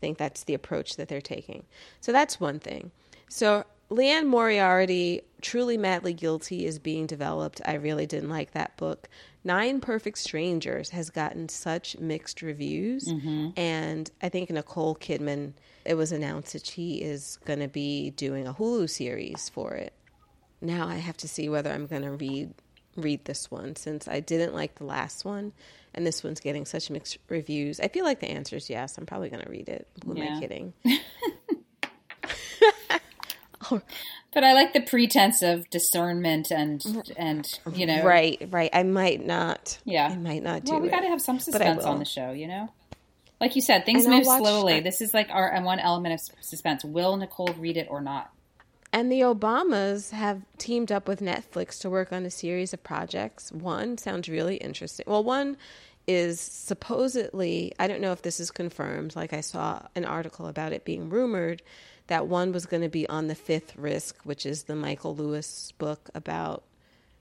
think 0.00 0.18
that's 0.18 0.42
the 0.44 0.54
approach 0.54 0.96
that 0.96 1.06
they're 1.08 1.20
taking. 1.20 1.62
So 2.00 2.10
that's 2.10 2.40
one 2.40 2.58
thing. 2.58 2.90
So 3.28 3.64
Liane 3.94 4.26
Moriarty, 4.26 5.22
Truly 5.40 5.78
Madly 5.78 6.12
Guilty, 6.12 6.66
is 6.66 6.78
being 6.78 7.06
developed. 7.06 7.60
I 7.64 7.74
really 7.74 8.06
didn't 8.06 8.28
like 8.28 8.52
that 8.52 8.76
book. 8.76 9.08
Nine 9.44 9.80
Perfect 9.80 10.18
Strangers 10.18 10.90
has 10.90 11.10
gotten 11.10 11.48
such 11.48 11.98
mixed 11.98 12.42
reviews. 12.42 13.06
Mm-hmm. 13.06 13.50
And 13.56 14.10
I 14.22 14.30
think 14.30 14.50
Nicole 14.50 14.96
Kidman, 14.96 15.52
it 15.84 15.94
was 15.94 16.12
announced 16.12 16.54
that 16.54 16.66
she 16.66 17.02
is 17.02 17.38
going 17.44 17.60
to 17.60 17.68
be 17.68 18.10
doing 18.10 18.46
a 18.46 18.54
Hulu 18.54 18.90
series 18.90 19.48
for 19.48 19.74
it. 19.74 19.92
Now 20.60 20.88
I 20.88 20.96
have 20.96 21.18
to 21.18 21.28
see 21.28 21.48
whether 21.48 21.70
I'm 21.70 21.86
going 21.86 22.02
to 22.02 22.12
read 22.12 22.54
read 22.96 23.24
this 23.24 23.50
one 23.50 23.74
since 23.74 24.06
I 24.06 24.20
didn't 24.20 24.54
like 24.54 24.76
the 24.76 24.84
last 24.84 25.24
one 25.24 25.52
and 25.94 26.06
this 26.06 26.22
one's 26.22 26.40
getting 26.40 26.64
such 26.64 26.90
mixed 26.90 27.18
reviews. 27.28 27.80
I 27.80 27.88
feel 27.88 28.04
like 28.04 28.20
the 28.20 28.28
answer 28.30 28.56
is 28.56 28.68
yes. 28.68 28.98
I'm 28.98 29.06
probably 29.06 29.30
going 29.30 29.42
to 29.44 29.50
read 29.50 29.68
it. 29.68 29.88
Who 30.04 30.16
am 30.16 30.22
I 30.22 30.40
kidding? 30.40 30.72
But 34.34 34.42
I 34.42 34.52
like 34.52 34.72
the 34.72 34.80
pretense 34.80 35.42
of 35.42 35.70
discernment 35.70 36.50
and 36.50 36.84
and 37.16 37.46
you 37.72 37.86
know 37.86 38.04
Right, 38.04 38.48
right. 38.50 38.70
I 38.72 38.82
might 38.82 39.24
not. 39.24 39.78
Yeah. 39.84 40.08
I 40.08 40.16
might 40.16 40.42
not 40.42 40.64
do 40.64 40.72
Well, 40.72 40.80
we 40.80 40.88
got 40.88 41.02
to 41.02 41.08
have 41.08 41.20
some 41.22 41.38
suspense 41.38 41.84
on 41.84 42.00
the 42.00 42.04
show, 42.04 42.32
you 42.32 42.48
know. 42.48 42.68
Like 43.40 43.54
you 43.54 43.62
said, 43.62 43.84
things 43.86 44.06
And 44.06 44.14
move 44.14 44.24
slowly. 44.24 44.74
I- 44.74 44.80
this 44.80 45.00
is 45.00 45.14
like 45.14 45.28
our 45.30 45.48
and 45.48 45.64
one 45.64 45.78
element 45.78 46.14
of 46.14 46.44
suspense. 46.44 46.84
Will 46.84 47.16
Nicole 47.16 47.54
read 47.58 47.76
it 47.76 47.86
or 47.88 48.00
not? 48.00 48.32
And 48.92 49.10
the 49.10 49.20
Obamas 49.20 50.10
have 50.10 50.42
teamed 50.58 50.90
up 50.92 51.06
with 51.08 51.20
Netflix 51.20 51.80
to 51.80 51.90
work 51.90 52.12
on 52.12 52.24
a 52.24 52.30
series 52.30 52.72
of 52.72 52.82
projects. 52.82 53.50
One 53.52 53.98
sounds 53.98 54.28
really 54.28 54.56
interesting. 54.56 55.04
Well, 55.08 55.22
one 55.24 55.56
is 56.06 56.40
supposedly, 56.40 57.72
I 57.78 57.86
don't 57.86 58.00
know 58.00 58.12
if 58.12 58.22
this 58.22 58.40
is 58.40 58.50
confirmed, 58.50 59.16
like 59.16 59.32
I 59.32 59.40
saw 59.40 59.82
an 59.94 60.04
article 60.04 60.46
about 60.46 60.72
it 60.72 60.84
being 60.84 61.08
rumored 61.08 61.62
that 62.06 62.26
one 62.26 62.52
was 62.52 62.66
going 62.66 62.82
to 62.82 62.88
be 62.88 63.08
on 63.08 63.28
the 63.28 63.34
fifth 63.34 63.76
risk, 63.76 64.16
which 64.24 64.44
is 64.44 64.64
the 64.64 64.76
Michael 64.76 65.16
Lewis 65.16 65.72
book 65.78 66.10
about 66.14 66.62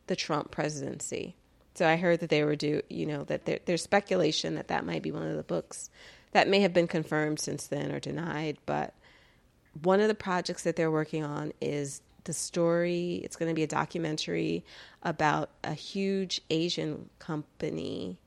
the 0.07 0.15
Trump 0.15 0.51
presidency. 0.51 1.35
So 1.75 1.87
I 1.87 1.95
heard 1.95 2.19
that 2.19 2.29
they 2.29 2.43
were 2.43 2.57
do, 2.57 2.81
you 2.89 3.05
know, 3.05 3.23
that 3.23 3.45
there, 3.45 3.59
there's 3.65 3.81
speculation 3.81 4.55
that 4.55 4.67
that 4.67 4.85
might 4.85 5.01
be 5.01 5.11
one 5.11 5.27
of 5.27 5.37
the 5.37 5.43
books 5.43 5.89
that 6.33 6.49
may 6.49 6.59
have 6.59 6.73
been 6.73 6.87
confirmed 6.87 7.39
since 7.39 7.67
then 7.67 7.91
or 7.91 7.99
denied, 7.99 8.57
but 8.65 8.93
one 9.81 9.99
of 9.99 10.07
the 10.07 10.15
projects 10.15 10.63
that 10.63 10.75
they're 10.75 10.91
working 10.91 11.23
on 11.23 11.53
is 11.61 12.01
the 12.25 12.33
story 12.33 13.21
it's 13.23 13.35
going 13.35 13.49
to 13.49 13.55
be 13.55 13.63
a 13.63 13.67
documentary 13.67 14.63
about 15.01 15.49
a 15.63 15.73
huge 15.73 16.39
asian 16.49 17.09
company 17.19 18.17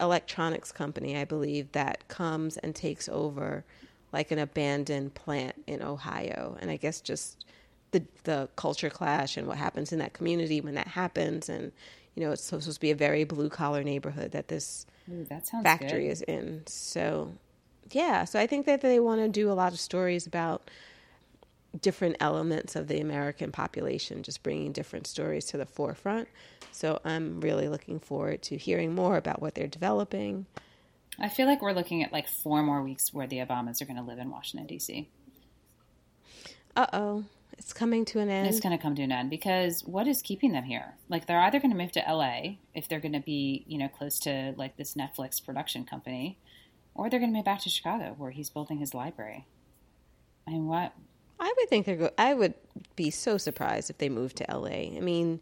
electronics 0.00 0.72
company 0.72 1.16
i 1.16 1.24
believe 1.24 1.70
that 1.72 2.06
comes 2.08 2.56
and 2.58 2.74
takes 2.74 3.08
over 3.08 3.64
like 4.12 4.30
an 4.30 4.38
abandoned 4.38 5.14
plant 5.14 5.54
in 5.66 5.82
ohio 5.82 6.56
and 6.60 6.70
i 6.70 6.76
guess 6.76 7.00
just 7.00 7.44
the 7.90 8.02
the 8.24 8.48
culture 8.56 8.90
clash 8.90 9.36
and 9.36 9.46
what 9.46 9.56
happens 9.56 9.92
in 9.92 9.98
that 9.98 10.12
community 10.12 10.60
when 10.60 10.74
that 10.74 10.88
happens 10.88 11.48
and 11.48 11.72
you 12.14 12.22
know 12.22 12.32
it's 12.32 12.42
supposed 12.42 12.72
to 12.72 12.80
be 12.80 12.90
a 12.90 12.94
very 12.94 13.24
blue 13.24 13.48
collar 13.48 13.82
neighborhood 13.82 14.32
that 14.32 14.48
this 14.48 14.86
Ooh, 15.10 15.24
that 15.24 15.46
factory 15.62 16.04
good. 16.04 16.12
is 16.12 16.22
in. 16.22 16.62
So, 16.66 17.32
yeah, 17.90 18.24
so 18.24 18.38
I 18.38 18.46
think 18.46 18.66
that 18.66 18.80
they 18.80 19.00
want 19.00 19.20
to 19.20 19.28
do 19.28 19.50
a 19.50 19.54
lot 19.54 19.72
of 19.72 19.80
stories 19.80 20.26
about 20.26 20.70
different 21.80 22.16
elements 22.20 22.76
of 22.76 22.88
the 22.88 23.00
American 23.00 23.52
population, 23.52 24.22
just 24.22 24.42
bringing 24.42 24.72
different 24.72 25.06
stories 25.06 25.46
to 25.46 25.56
the 25.56 25.66
forefront. 25.66 26.28
So, 26.72 27.00
I'm 27.04 27.40
really 27.40 27.68
looking 27.68 27.98
forward 28.00 28.42
to 28.42 28.56
hearing 28.56 28.94
more 28.94 29.16
about 29.16 29.40
what 29.40 29.54
they're 29.54 29.66
developing. 29.66 30.46
I 31.18 31.28
feel 31.28 31.46
like 31.46 31.60
we're 31.60 31.72
looking 31.72 32.02
at 32.02 32.12
like 32.12 32.28
four 32.28 32.62
more 32.62 32.82
weeks 32.82 33.12
where 33.12 33.26
the 33.26 33.38
Obamas 33.38 33.82
are 33.82 33.86
going 33.86 33.96
to 33.96 34.02
live 34.02 34.18
in 34.18 34.30
Washington 34.30 34.66
D.C. 34.66 35.08
Uh 36.76 36.86
oh, 36.92 37.24
it's 37.58 37.72
coming 37.72 38.04
to 38.06 38.20
an 38.20 38.30
end. 38.30 38.46
It's 38.46 38.60
going 38.60 38.76
to 38.76 38.80
come 38.80 38.94
to 38.94 39.02
an 39.02 39.10
end 39.10 39.30
because 39.30 39.82
what 39.84 40.06
is 40.06 40.22
keeping 40.22 40.52
them 40.52 40.62
here? 40.62 40.94
Like 41.08 41.26
they're 41.26 41.40
either 41.40 41.58
going 41.58 41.72
to 41.72 41.76
move 41.76 41.92
to 41.92 42.08
L.A. 42.08 42.60
if 42.72 42.88
they're 42.88 43.00
going 43.00 43.14
to 43.14 43.20
be 43.20 43.64
you 43.66 43.78
know 43.78 43.88
close 43.88 44.18
to 44.20 44.54
like 44.56 44.76
this 44.76 44.94
Netflix 44.94 45.44
production 45.44 45.84
company, 45.84 46.38
or 46.94 47.10
they're 47.10 47.18
going 47.18 47.32
to 47.32 47.36
move 47.36 47.44
back 47.44 47.62
to 47.62 47.68
Chicago 47.68 48.14
where 48.16 48.30
he's 48.30 48.48
building 48.48 48.78
his 48.78 48.94
library. 48.94 49.46
I 50.46 50.52
mean, 50.52 50.68
what? 50.68 50.92
I 51.40 51.52
would 51.56 51.68
think 51.68 51.86
they're. 51.86 51.96
Go- 51.96 52.10
I 52.18 52.34
would 52.34 52.54
be 52.96 53.10
so 53.10 53.38
surprised 53.38 53.90
if 53.90 53.98
they 53.98 54.08
moved 54.08 54.36
to 54.36 54.46
LA. 54.52 54.96
I 54.96 55.00
mean, 55.00 55.40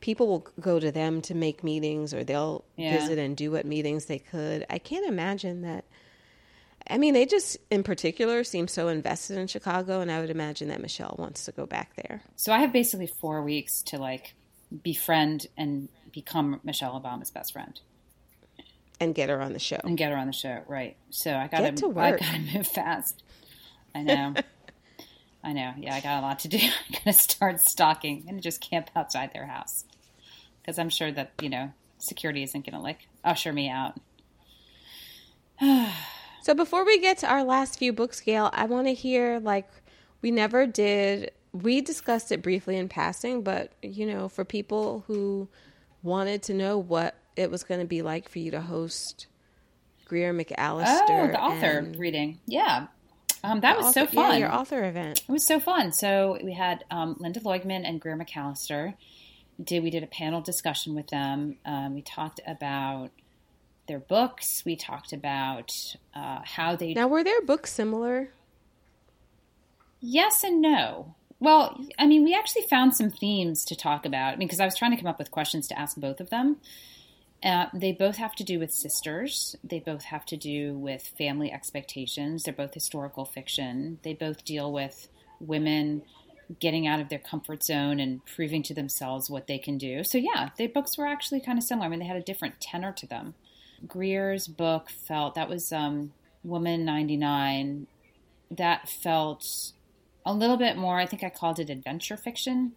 people 0.00 0.26
will 0.28 0.46
go 0.60 0.78
to 0.80 0.90
them 0.90 1.20
to 1.22 1.34
make 1.34 1.62
meetings, 1.64 2.14
or 2.14 2.24
they'll 2.24 2.64
Yeah. 2.76 2.98
visit 2.98 3.18
and 3.18 3.36
do 3.36 3.50
what 3.50 3.66
meetings 3.66 4.06
they 4.06 4.18
could. 4.18 4.64
I 4.70 4.78
can't 4.78 5.06
imagine 5.06 5.62
that. 5.62 5.84
I 6.88 6.98
mean, 6.98 7.14
they 7.14 7.26
just, 7.26 7.56
in 7.70 7.82
particular, 7.82 8.44
seem 8.44 8.68
so 8.68 8.86
invested 8.88 9.38
in 9.38 9.48
Chicago, 9.48 10.00
and 10.00 10.10
I 10.10 10.20
would 10.20 10.30
imagine 10.30 10.68
that 10.68 10.80
Michelle 10.80 11.16
wants 11.18 11.44
to 11.46 11.52
go 11.52 11.66
back 11.66 11.96
there. 11.96 12.22
So 12.36 12.52
I 12.52 12.60
have 12.60 12.72
basically 12.72 13.08
four 13.08 13.42
weeks 13.42 13.82
to 13.86 13.98
like 13.98 14.34
befriend 14.82 15.48
and 15.56 15.88
become 16.12 16.60
Michelle 16.62 16.98
Obama's 17.00 17.30
best 17.30 17.52
friend 17.52 17.80
and 19.00 19.14
get 19.14 19.28
her 19.28 19.40
on 19.42 19.52
the 19.52 19.58
show. 19.58 19.80
and 19.84 19.98
get 19.98 20.12
her 20.12 20.16
on 20.16 20.28
the 20.28 20.32
show. 20.32 20.62
Right. 20.68 20.96
So 21.10 21.34
I 21.34 21.48
got 21.48 21.60
Get 21.62 21.76
to 21.78 21.90
I 21.98 22.10
got 22.12 22.20
to 22.20 22.38
move 22.54 22.66
fast. 22.68 23.22
I 23.94 24.02
know. 24.02 24.34
I 25.46 25.52
know. 25.52 25.72
Yeah, 25.78 25.94
I 25.94 26.00
got 26.00 26.18
a 26.18 26.22
lot 26.22 26.40
to 26.40 26.48
do. 26.48 26.58
I'm 26.58 26.90
going 26.90 27.04
to 27.04 27.12
start 27.12 27.60
stalking 27.60 28.24
and 28.28 28.42
just 28.42 28.60
camp 28.60 28.90
outside 28.96 29.32
their 29.32 29.46
house 29.46 29.84
because 30.60 30.78
I'm 30.78 30.88
sure 30.90 31.12
that 31.12 31.30
you 31.40 31.48
know 31.48 31.72
security 31.98 32.42
isn't 32.42 32.66
going 32.66 32.74
to 32.74 32.80
like 32.82 33.06
usher 33.24 33.52
me 33.52 33.70
out. 33.70 33.94
So 36.42 36.54
before 36.54 36.84
we 36.86 37.00
get 37.00 37.18
to 37.18 37.26
our 37.26 37.42
last 37.42 37.76
few 37.76 37.92
books, 37.92 38.20
Gayle, 38.20 38.50
I 38.52 38.66
want 38.66 38.86
to 38.86 38.94
hear 38.94 39.40
like 39.40 39.68
we 40.22 40.30
never 40.30 40.64
did. 40.64 41.32
We 41.50 41.80
discussed 41.80 42.30
it 42.30 42.40
briefly 42.40 42.76
in 42.76 42.88
passing, 42.88 43.42
but 43.42 43.72
you 43.82 44.06
know, 44.06 44.28
for 44.28 44.44
people 44.44 45.02
who 45.08 45.48
wanted 46.04 46.44
to 46.44 46.54
know 46.54 46.78
what 46.78 47.16
it 47.34 47.50
was 47.50 47.64
going 47.64 47.80
to 47.80 47.86
be 47.86 48.00
like 48.02 48.28
for 48.28 48.38
you 48.38 48.52
to 48.52 48.60
host 48.60 49.26
Greer 50.04 50.32
MacAllister, 50.32 51.24
Oh, 51.24 51.26
the 51.32 51.40
author 51.40 51.78
and 51.78 51.98
reading. 51.98 52.38
Yeah. 52.46 52.86
Um, 53.46 53.60
that 53.60 53.78
the 53.78 53.84
was 53.84 53.94
so 53.94 54.02
author- 54.02 54.14
yeah, 54.16 54.28
fun. 54.30 54.40
your 54.40 54.52
author 54.52 54.84
event. 54.84 55.22
It 55.28 55.32
was 55.32 55.44
so 55.46 55.58
fun. 55.60 55.92
So 55.92 56.38
we 56.42 56.52
had 56.52 56.84
um, 56.90 57.14
Lynda 57.16 57.42
Loigman 57.42 57.88
and 57.88 58.00
Greer 58.00 58.16
MacAllister. 58.16 58.94
Did 59.62 59.82
we 59.82 59.90
did 59.90 60.02
a 60.02 60.06
panel 60.06 60.40
discussion 60.40 60.94
with 60.94 61.08
them? 61.08 61.56
Um, 61.64 61.94
we 61.94 62.02
talked 62.02 62.40
about 62.46 63.10
their 63.88 63.98
books. 64.00 64.62
We 64.66 64.76
talked 64.76 65.12
about 65.12 65.72
uh, 66.14 66.40
how 66.44 66.76
they 66.76 66.92
Now, 66.92 67.08
were 67.08 67.24
their 67.24 67.40
books 67.42 67.72
similar? 67.72 68.30
yes 70.00 70.44
and 70.44 70.60
no. 70.60 71.14
Well, 71.38 71.78
I 71.98 72.06
mean, 72.06 72.24
we 72.24 72.34
actually 72.34 72.62
found 72.62 72.96
some 72.96 73.10
themes 73.10 73.64
to 73.66 73.76
talk 73.76 74.06
about. 74.06 74.32
I 74.34 74.36
mean, 74.36 74.48
because 74.48 74.60
I 74.60 74.64
was 74.64 74.74
trying 74.76 74.92
to 74.92 74.96
come 74.96 75.06
up 75.06 75.18
with 75.18 75.30
questions 75.30 75.68
to 75.68 75.78
ask 75.78 75.96
both 75.96 76.20
of 76.20 76.30
them. 76.30 76.56
Uh, 77.42 77.66
they 77.74 77.92
both 77.92 78.16
have 78.16 78.34
to 78.34 78.44
do 78.44 78.58
with 78.58 78.72
sisters. 78.72 79.56
They 79.62 79.78
both 79.78 80.04
have 80.04 80.24
to 80.26 80.36
do 80.36 80.74
with 80.74 81.12
family 81.18 81.52
expectations. 81.52 82.42
They're 82.42 82.54
both 82.54 82.74
historical 82.74 83.24
fiction. 83.24 83.98
They 84.02 84.14
both 84.14 84.44
deal 84.44 84.72
with 84.72 85.08
women 85.38 86.02
getting 86.60 86.86
out 86.86 87.00
of 87.00 87.08
their 87.08 87.18
comfort 87.18 87.62
zone 87.62 88.00
and 88.00 88.24
proving 88.24 88.62
to 88.62 88.74
themselves 88.74 89.28
what 89.28 89.46
they 89.46 89.58
can 89.58 89.78
do. 89.78 90.04
So, 90.04 90.18
yeah, 90.18 90.50
the 90.56 90.66
books 90.68 90.96
were 90.96 91.06
actually 91.06 91.40
kind 91.40 91.58
of 91.58 91.64
similar. 91.64 91.86
I 91.86 91.88
mean, 91.88 91.98
they 91.98 92.06
had 92.06 92.16
a 92.16 92.22
different 92.22 92.60
tenor 92.60 92.92
to 92.92 93.06
them. 93.06 93.34
Greer's 93.86 94.48
book 94.48 94.88
felt 94.88 95.34
that 95.34 95.48
was 95.48 95.72
um, 95.72 96.12
Woman 96.42 96.84
99. 96.84 97.86
That 98.50 98.88
felt 98.88 99.72
a 100.24 100.32
little 100.32 100.56
bit 100.56 100.76
more, 100.76 100.98
I 100.98 101.06
think 101.06 101.22
I 101.22 101.30
called 101.30 101.58
it 101.58 101.68
adventure 101.68 102.16
fiction 102.16 102.72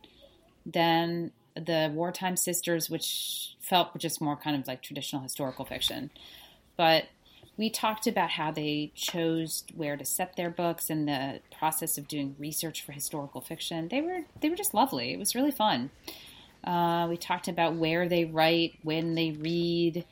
than 0.65 1.31
the 1.55 1.91
Wartime 1.93 2.35
Sisters, 2.37 2.89
which 2.89 3.55
felt 3.59 3.97
just 3.97 4.21
more 4.21 4.35
kind 4.35 4.55
of 4.59 4.67
like 4.67 4.81
traditional 4.81 5.21
historical 5.21 5.65
fiction. 5.65 6.09
But 6.77 7.05
we 7.57 7.69
talked 7.69 8.07
about 8.07 8.29
how 8.31 8.51
they 8.51 8.91
chose 8.95 9.65
where 9.75 9.97
to 9.97 10.05
set 10.05 10.35
their 10.37 10.49
books 10.49 10.89
and 10.89 11.07
the 11.07 11.41
process 11.57 11.97
of 11.97 12.07
doing 12.07 12.35
research 12.39 12.81
for 12.83 12.93
historical 12.93 13.41
fiction. 13.41 13.89
They 13.89 14.01
were 14.01 14.19
they 14.39 14.49
were 14.49 14.55
just 14.55 14.73
lovely. 14.73 15.11
It 15.13 15.19
was 15.19 15.35
really 15.35 15.51
fun. 15.51 15.89
Uh, 16.63 17.07
we 17.09 17.17
talked 17.17 17.47
about 17.47 17.75
where 17.75 18.07
they 18.07 18.25
write, 18.25 18.73
when 18.83 19.15
they 19.15 19.31
read. 19.31 20.05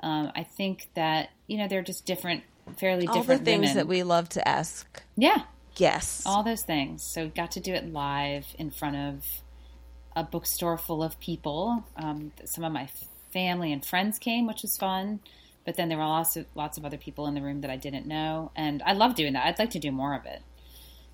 Um, 0.00 0.30
I 0.34 0.42
think 0.42 0.88
that 0.94 1.30
you 1.46 1.58
know 1.58 1.68
they're 1.68 1.82
just 1.82 2.04
different, 2.06 2.44
fairly 2.78 3.06
All 3.06 3.14
the 3.14 3.20
different 3.20 3.44
things 3.44 3.60
women. 3.62 3.76
that 3.76 3.88
we 3.88 4.02
love 4.02 4.28
to 4.30 4.46
ask 4.48 5.02
yeah, 5.16 5.42
Yes. 5.76 6.22
all 6.26 6.42
those 6.42 6.62
things. 6.62 7.02
So 7.02 7.24
we 7.24 7.28
got 7.28 7.52
to 7.52 7.60
do 7.60 7.72
it 7.74 7.90
live 7.92 8.46
in 8.58 8.70
front 8.70 8.96
of 8.96 9.24
a 10.16 10.24
bookstore 10.24 10.78
full 10.78 11.02
of 11.02 11.20
people. 11.20 11.84
Um, 11.96 12.32
some 12.44 12.64
of 12.64 12.72
my 12.72 12.88
family 13.32 13.72
and 13.72 13.84
friends 13.84 14.18
came, 14.18 14.46
which 14.46 14.62
was 14.62 14.76
fun. 14.76 15.20
But 15.64 15.76
then 15.76 15.88
there 15.88 15.98
were 15.98 16.04
also 16.04 16.46
lots 16.54 16.78
of 16.78 16.84
other 16.84 16.96
people 16.96 17.26
in 17.26 17.34
the 17.34 17.42
room 17.42 17.60
that 17.60 17.70
I 17.70 17.76
didn't 17.76 18.06
know, 18.06 18.52
and 18.54 18.82
I 18.84 18.92
love 18.92 19.16
doing 19.16 19.32
that. 19.32 19.46
I'd 19.46 19.58
like 19.58 19.70
to 19.70 19.80
do 19.80 19.90
more 19.90 20.14
of 20.14 20.24
it. 20.24 20.42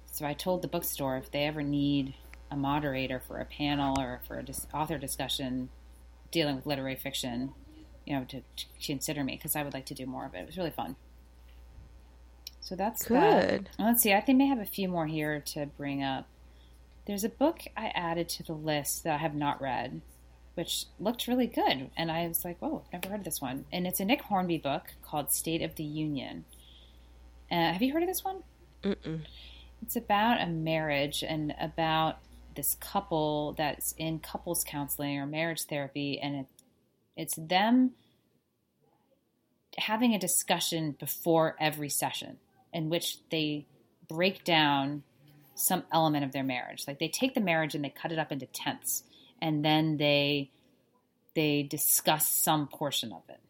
So 0.06 0.26
I 0.26 0.34
told 0.34 0.60
the 0.60 0.68
bookstore 0.68 1.16
if 1.16 1.30
they 1.30 1.44
ever 1.44 1.62
need 1.62 2.14
a 2.50 2.56
moderator 2.56 3.18
for 3.18 3.38
a 3.38 3.46
panel 3.46 3.98
or 3.98 4.20
for 4.28 4.38
a 4.38 4.42
dis- 4.42 4.66
author 4.74 4.98
discussion 4.98 5.70
dealing 6.30 6.54
with 6.54 6.66
literary 6.66 6.96
fiction, 6.96 7.54
you 8.06 8.14
know, 8.14 8.24
to, 8.26 8.40
to 8.40 8.66
consider 8.84 9.24
me 9.24 9.36
because 9.36 9.56
I 9.56 9.62
would 9.62 9.72
like 9.72 9.86
to 9.86 9.94
do 9.94 10.04
more 10.04 10.26
of 10.26 10.34
it. 10.34 10.40
It 10.40 10.46
was 10.46 10.58
really 10.58 10.70
fun. 10.70 10.96
So 12.60 12.76
that's 12.76 13.06
that. 13.06 13.48
Good. 13.48 13.70
Let's 13.78 14.02
see. 14.02 14.12
I 14.12 14.20
think 14.20 14.36
I 14.36 14.38
may 14.38 14.46
have 14.48 14.60
a 14.60 14.66
few 14.66 14.86
more 14.86 15.06
here 15.06 15.40
to 15.46 15.66
bring 15.66 16.02
up. 16.02 16.26
There's 17.06 17.24
a 17.24 17.28
book 17.28 17.62
I 17.76 17.88
added 17.88 18.28
to 18.30 18.42
the 18.42 18.52
list 18.52 19.04
that 19.04 19.14
I 19.14 19.18
have 19.18 19.34
not 19.34 19.60
read. 19.60 20.02
which 20.54 20.84
looked 20.98 21.26
really 21.26 21.46
good. 21.46 21.90
And 21.96 22.10
I 22.10 22.28
was 22.28 22.44
like, 22.44 22.58
"Whoa, 22.58 22.84
never 22.92 23.08
heard 23.08 23.20
of 23.20 23.24
this 23.24 23.40
one." 23.40 23.64
And 23.72 23.86
it's 23.86 24.00
a 24.00 24.04
Nick 24.04 24.22
Hornby 24.22 24.58
book 24.58 24.94
called 25.02 25.32
State 25.32 25.62
of 25.62 25.76
the 25.76 25.84
Union. 25.84 26.44
Uh, 27.50 27.72
have 27.72 27.82
you 27.82 27.92
heard 27.92 28.02
of 28.02 28.08
this 28.08 28.24
one? 28.24 28.42
Mm-mm. 28.82 29.22
It's 29.80 29.96
about 29.96 30.40
a 30.40 30.46
marriage 30.46 31.24
and 31.26 31.54
about 31.60 32.18
this 32.54 32.74
couple 32.74 33.54
that's 33.56 33.92
in 33.96 34.18
couples 34.18 34.62
counseling 34.66 35.18
or 35.18 35.26
marriage 35.26 35.62
therapy, 35.62 36.20
and 36.20 36.36
it, 36.36 36.46
it's 37.16 37.34
them 37.36 37.92
having 39.78 40.14
a 40.14 40.18
discussion 40.18 40.94
before 40.98 41.56
every 41.58 41.88
session 41.88 42.36
in 42.74 42.90
which 42.90 43.18
they 43.30 43.66
break 44.06 44.44
down 44.44 45.02
some 45.54 45.84
element 45.92 46.24
of 46.24 46.32
their 46.32 46.44
marriage. 46.44 46.84
Like 46.86 46.98
they 46.98 47.08
take 47.08 47.34
the 47.34 47.40
marriage 47.40 47.74
and 47.74 47.84
they 47.84 47.90
cut 47.90 48.12
it 48.12 48.18
up 48.18 48.32
into 48.32 48.46
tenths, 48.46 49.04
and 49.40 49.64
then 49.64 49.96
they 49.96 50.50
they 51.34 51.62
discuss 51.62 52.28
some 52.28 52.68
portion 52.68 53.12
of 53.12 53.22
it. 53.28 53.40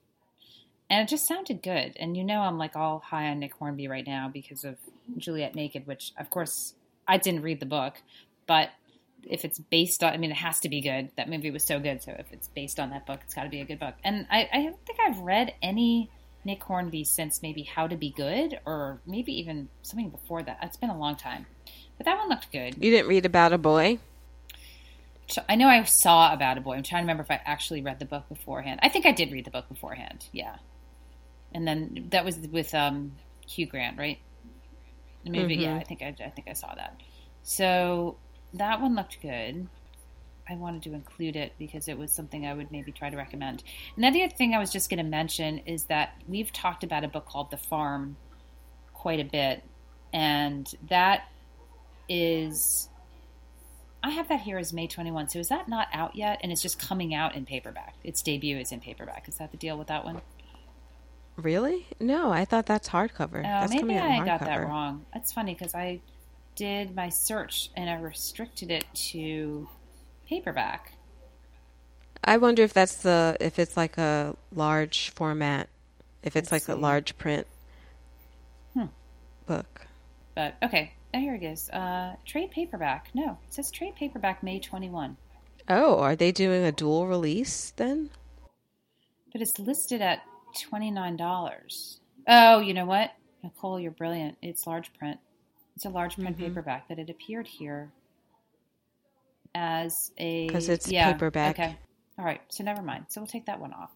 And 0.88 1.00
it 1.00 1.08
just 1.08 1.26
sounded 1.26 1.62
good. 1.62 1.96
And 1.96 2.16
you 2.16 2.24
know, 2.24 2.40
I'm 2.40 2.58
like 2.58 2.76
all 2.76 2.98
high 2.98 3.28
on 3.28 3.38
Nick 3.38 3.54
Hornby 3.54 3.88
right 3.88 4.06
now 4.06 4.30
because 4.32 4.64
of 4.64 4.76
Juliet 5.16 5.54
Naked, 5.54 5.86
which 5.86 6.12
of 6.18 6.30
course 6.30 6.74
I 7.08 7.18
didn't 7.18 7.42
read 7.42 7.60
the 7.60 7.66
book, 7.66 7.94
but 8.46 8.70
if 9.24 9.44
it's 9.44 9.58
based 9.58 10.02
on, 10.02 10.12
I 10.12 10.16
mean, 10.16 10.30
it 10.30 10.36
has 10.36 10.60
to 10.60 10.68
be 10.68 10.80
good. 10.80 11.10
That 11.16 11.28
movie 11.28 11.50
was 11.50 11.66
so 11.66 11.78
good. 11.78 12.02
So 12.02 12.12
if 12.18 12.32
it's 12.32 12.48
based 12.48 12.80
on 12.80 12.90
that 12.90 13.06
book, 13.06 13.20
it's 13.24 13.34
got 13.34 13.44
to 13.44 13.48
be 13.48 13.60
a 13.60 13.64
good 13.64 13.78
book. 13.78 13.94
And 14.04 14.26
I, 14.30 14.48
I 14.52 14.62
don't 14.62 14.84
think 14.86 14.98
I've 15.00 15.18
read 15.18 15.54
any 15.62 16.10
Nick 16.44 16.62
Hornby 16.62 17.04
since 17.04 17.40
maybe 17.42 17.62
How 17.62 17.86
to 17.86 17.96
Be 17.96 18.10
Good 18.10 18.58
or 18.66 19.00
maybe 19.06 19.32
even 19.38 19.68
something 19.82 20.10
before 20.10 20.42
that. 20.42 20.58
It's 20.62 20.76
been 20.76 20.90
a 20.90 20.98
long 20.98 21.16
time. 21.16 21.46
But 22.02 22.10
that 22.10 22.18
one 22.18 22.30
looked 22.30 22.50
good. 22.50 22.82
You 22.82 22.90
didn't 22.90 23.06
read 23.06 23.24
about 23.24 23.52
a 23.52 23.58
boy? 23.58 24.00
I 25.48 25.54
know 25.54 25.68
I 25.68 25.84
saw 25.84 26.32
About 26.32 26.58
a 26.58 26.60
Boy. 26.60 26.74
I'm 26.74 26.82
trying 26.82 27.02
to 27.02 27.04
remember 27.04 27.22
if 27.22 27.30
I 27.30 27.40
actually 27.44 27.80
read 27.80 28.00
the 28.00 28.04
book 28.04 28.28
beforehand. 28.28 28.80
I 28.82 28.88
think 28.88 29.06
I 29.06 29.12
did 29.12 29.30
read 29.30 29.44
the 29.44 29.52
book 29.52 29.68
beforehand. 29.68 30.26
Yeah. 30.32 30.56
And 31.54 31.64
then 31.64 32.08
that 32.10 32.24
was 32.24 32.38
with 32.38 32.74
um, 32.74 33.12
Hugh 33.46 33.66
Grant, 33.66 33.98
right? 33.98 34.18
Maybe 35.24 35.54
mm-hmm. 35.54 35.62
yeah. 35.62 35.76
I 35.76 35.84
think 35.84 36.02
I, 36.02 36.08
I 36.08 36.30
think 36.30 36.48
I 36.48 36.54
saw 36.54 36.74
that. 36.74 37.00
So 37.44 38.16
that 38.54 38.80
one 38.80 38.96
looked 38.96 39.22
good. 39.22 39.68
I 40.50 40.56
wanted 40.56 40.82
to 40.82 40.94
include 40.94 41.36
it 41.36 41.52
because 41.56 41.86
it 41.86 41.96
was 41.96 42.10
something 42.10 42.48
I 42.48 42.52
would 42.52 42.72
maybe 42.72 42.90
try 42.90 43.10
to 43.10 43.16
recommend. 43.16 43.62
And 43.94 44.12
the 44.12 44.24
other 44.24 44.34
thing 44.34 44.54
I 44.54 44.58
was 44.58 44.72
just 44.72 44.90
going 44.90 44.98
to 44.98 45.08
mention 45.08 45.58
is 45.58 45.84
that 45.84 46.20
we've 46.26 46.52
talked 46.52 46.82
about 46.82 47.04
a 47.04 47.08
book 47.08 47.26
called 47.26 47.52
The 47.52 47.58
Farm 47.58 48.16
quite 48.92 49.20
a 49.20 49.24
bit, 49.24 49.62
and 50.12 50.68
that 50.88 51.28
is. 52.08 52.88
I 54.04 54.10
have 54.10 54.28
that 54.28 54.40
here 54.40 54.58
as 54.58 54.72
May 54.72 54.88
21. 54.88 55.28
So 55.28 55.38
is 55.38 55.48
that 55.48 55.68
not 55.68 55.86
out 55.92 56.16
yet? 56.16 56.40
And 56.42 56.50
it's 56.50 56.60
just 56.60 56.78
coming 56.78 57.14
out 57.14 57.36
in 57.36 57.46
paperback. 57.46 57.94
Its 58.02 58.20
debut 58.20 58.58
is 58.58 58.72
in 58.72 58.80
paperback. 58.80 59.28
Is 59.28 59.38
that 59.38 59.52
the 59.52 59.56
deal 59.56 59.78
with 59.78 59.88
that 59.88 60.04
one? 60.04 60.20
Really? 61.36 61.86
No, 62.00 62.32
I 62.32 62.44
thought 62.44 62.66
that's 62.66 62.88
hardcover. 62.88 63.38
Oh, 63.38 63.42
that's 63.42 63.72
maybe 63.72 63.96
I 63.96 64.24
got 64.24 64.40
that 64.40 64.66
wrong. 64.68 65.06
That's 65.14 65.32
funny 65.32 65.54
because 65.54 65.74
I 65.74 66.00
did 66.54 66.94
my 66.94 67.08
search 67.08 67.70
and 67.76 67.88
I 67.88 67.94
restricted 67.94 68.70
it 68.70 68.84
to 69.10 69.68
paperback. 70.28 70.92
I 72.24 72.36
wonder 72.36 72.62
if 72.62 72.72
that's 72.72 72.96
the 72.96 73.36
if 73.40 73.58
it's 73.58 73.76
like 73.76 73.98
a 73.98 74.36
large 74.54 75.10
format, 75.10 75.68
if 76.22 76.36
it's 76.36 76.52
Let's 76.52 76.68
like 76.68 76.74
see. 76.74 76.78
a 76.78 76.80
large 76.80 77.18
print 77.18 77.46
hmm. 78.74 78.86
book. 79.46 79.86
But 80.34 80.56
okay, 80.62 80.92
oh, 81.14 81.18
here 81.18 81.34
it 81.34 81.42
is. 81.42 81.68
Uh, 81.70 82.16
trade 82.24 82.50
paperback. 82.50 83.08
No, 83.14 83.38
it 83.46 83.54
says 83.54 83.70
trade 83.70 83.94
paperback 83.96 84.42
May 84.42 84.58
twenty 84.58 84.90
one. 84.90 85.16
Oh, 85.68 85.98
are 85.98 86.16
they 86.16 86.32
doing 86.32 86.64
a 86.64 86.72
dual 86.72 87.06
release 87.06 87.72
then? 87.76 88.10
But 89.32 89.42
it's 89.42 89.58
listed 89.58 90.02
at 90.02 90.22
twenty 90.58 90.90
nine 90.90 91.16
dollars. 91.16 92.00
Oh, 92.28 92.60
you 92.60 92.74
know 92.74 92.84
what, 92.84 93.12
Nicole, 93.42 93.80
you're 93.80 93.90
brilliant. 93.90 94.36
It's 94.42 94.66
large 94.66 94.92
print. 94.94 95.18
It's 95.76 95.84
a 95.84 95.90
large 95.90 96.16
print 96.16 96.36
mm-hmm. 96.36 96.46
paperback, 96.46 96.86
but 96.88 96.98
it 96.98 97.10
appeared 97.10 97.46
here 97.46 97.90
as 99.54 100.12
a 100.18 100.46
because 100.46 100.68
it's 100.68 100.90
yeah, 100.90 101.12
paperback. 101.12 101.58
Okay, 101.58 101.76
all 102.18 102.24
right. 102.24 102.40
So 102.48 102.64
never 102.64 102.82
mind. 102.82 103.06
So 103.08 103.20
we'll 103.20 103.28
take 103.28 103.46
that 103.46 103.60
one 103.60 103.72
off. 103.72 103.90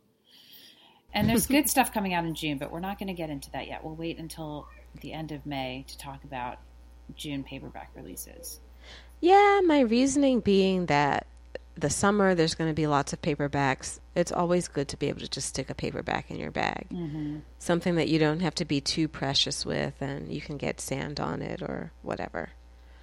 And 1.15 1.29
there's 1.29 1.47
good 1.49 1.69
stuff 1.69 1.93
coming 1.93 2.15
out 2.15 2.25
in 2.25 2.35
June, 2.35 2.59
but 2.59 2.71
we're 2.71 2.81
not 2.81 2.99
going 2.99 3.09
to 3.09 3.15
get 3.15 3.31
into 3.31 3.51
that 3.53 3.67
yet. 3.69 3.85
We'll 3.85 3.95
wait 3.95 4.19
until 4.19 4.69
the 5.01 5.13
end 5.13 5.33
of 5.33 5.47
May 5.47 5.85
to 5.89 5.99
talk 5.99 6.25
about 6.25 6.59
June 7.15 7.45
paperback 7.45 7.91
releases. 7.95 8.61
Yeah, 9.21 9.61
my 9.65 9.81
reasoning 9.81 10.41
being 10.41 10.87
that 10.87 11.27
the 11.77 11.91
summer 11.91 12.35
there's 12.35 12.55
going 12.55 12.71
to 12.71 12.75
be 12.75 12.87
lots 12.87 13.13
of 13.13 13.21
paperbacks. 13.21 14.01
It's 14.15 14.33
always 14.33 14.69
good 14.69 14.89
to 14.89 14.97
be 14.97 15.09
able 15.09 15.21
to 15.21 15.29
just 15.29 15.49
stick 15.49 15.69
a 15.69 15.75
paperback 15.75 16.31
in 16.31 16.39
your 16.39 16.51
bag. 16.51 16.87
Mm-hmm. 16.91 17.39
Something 17.59 17.97
that 17.97 18.09
you 18.09 18.19
don't 18.19 18.41
have 18.41 18.55
to 18.57 18.65
be 18.65 18.81
too 18.81 19.09
precious 19.09 19.67
with 19.67 19.95
and 20.01 20.33
you 20.33 20.41
can 20.41 20.57
get 20.57 20.81
sand 20.81 21.21
on 21.21 21.43
it 21.43 21.63
or 21.63 21.93
whatever. 22.03 22.51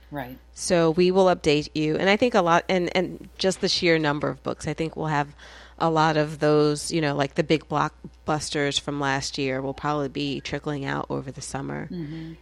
Right. 0.10 0.38
So 0.54 0.92
we 0.92 1.12
will 1.12 1.26
update 1.26 1.70
you. 1.74 1.98
And 1.98 2.10
I 2.10 2.18
think 2.18 2.36
a 2.36 2.42
lot 2.42 2.66
and 2.70 2.96
and 2.96 3.30
just 3.38 3.62
the 3.62 3.70
sheer 3.70 3.98
number 4.00 4.28
of 4.28 4.42
books, 4.44 4.68
I 4.68 4.74
think 4.74 4.96
we'll 4.96 5.08
have 5.08 5.36
a 5.80 5.90
lot 5.90 6.18
of 6.18 6.40
those, 6.40 6.92
you 6.92 7.02
know, 7.02 7.16
like 7.16 7.36
the 7.36 7.44
big 7.44 7.68
blockbusters 7.68 8.80
from 8.80 9.00
last 9.00 9.38
year 9.38 9.62
will 9.62 9.74
probably 9.74 10.10
be 10.10 10.40
trickling 10.40 10.86
out 10.86 11.08
over 11.10 11.32
the 11.32 11.42
summer. 11.42 11.88
Mm-hmm. 11.92 12.34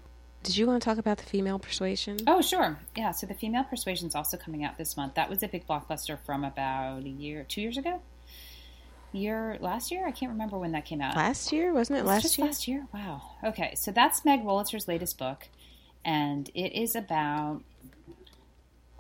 Did 0.43 0.57
you 0.57 0.65
want 0.65 0.81
to 0.81 0.85
talk 0.89 0.97
about 0.97 1.17
the 1.17 1.23
female 1.23 1.59
persuasion? 1.59 2.17
Oh, 2.25 2.41
sure. 2.41 2.79
Yeah. 2.95 3.11
So 3.11 3.27
the 3.27 3.35
female 3.35 3.63
persuasion 3.63 4.07
is 4.07 4.15
also 4.15 4.37
coming 4.37 4.63
out 4.63 4.77
this 4.77 4.97
month. 4.97 5.15
That 5.15 5.29
was 5.29 5.43
a 5.43 5.47
big 5.47 5.67
blockbuster 5.67 6.17
from 6.25 6.43
about 6.43 7.03
a 7.03 7.09
year, 7.09 7.45
two 7.47 7.61
years 7.61 7.77
ago. 7.77 8.01
Year 9.13 9.57
last 9.59 9.91
year, 9.91 10.07
I 10.07 10.11
can't 10.11 10.31
remember 10.31 10.57
when 10.57 10.71
that 10.71 10.85
came 10.85 11.01
out. 11.01 11.15
Last 11.15 11.51
year, 11.51 11.73
wasn't 11.73 11.99
it? 11.99 12.05
last 12.05 12.37
year. 12.37 12.47
Last 12.47 12.67
year. 12.67 12.87
Wow. 12.93 13.21
Okay, 13.43 13.73
so 13.75 13.91
that's 13.91 14.23
Meg 14.23 14.41
Wolitzer's 14.41 14.87
latest 14.87 15.17
book, 15.17 15.49
and 16.05 16.49
it 16.55 16.73
is 16.73 16.95
about 16.95 17.61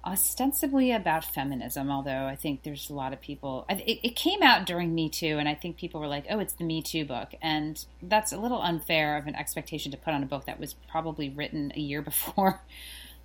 ostensibly 0.05 0.91
about 0.91 1.23
feminism, 1.23 1.91
although 1.91 2.25
I 2.25 2.35
think 2.35 2.63
there's 2.63 2.89
a 2.89 2.93
lot 2.93 3.13
of 3.13 3.21
people. 3.21 3.65
It, 3.69 3.99
it, 4.03 4.15
came 4.15 4.41
out 4.41 4.65
during 4.65 4.95
Me 4.95 5.09
Too, 5.09 5.37
and 5.37 5.47
I 5.47 5.55
think 5.55 5.77
people 5.77 6.01
were 6.01 6.07
like, 6.07 6.25
"Oh, 6.29 6.39
it's 6.39 6.53
the 6.53 6.63
Me 6.63 6.81
Too 6.81 7.05
book," 7.05 7.33
and 7.41 7.83
that's 8.01 8.31
a 8.31 8.37
little 8.37 8.61
unfair 8.61 9.17
of 9.17 9.27
an 9.27 9.35
expectation 9.35 9.91
to 9.91 9.97
put 9.97 10.13
on 10.13 10.23
a 10.23 10.25
book 10.25 10.45
that 10.45 10.59
was 10.59 10.73
probably 10.89 11.29
written 11.29 11.71
a 11.75 11.79
year 11.79 12.01
before 12.11 12.61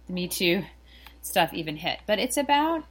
the 0.06 0.12
Me 0.12 0.28
Too 0.28 0.64
stuff 1.22 1.52
even 1.54 1.76
hit. 1.76 2.00
But 2.06 2.18
it's 2.18 2.36
about 2.36 2.84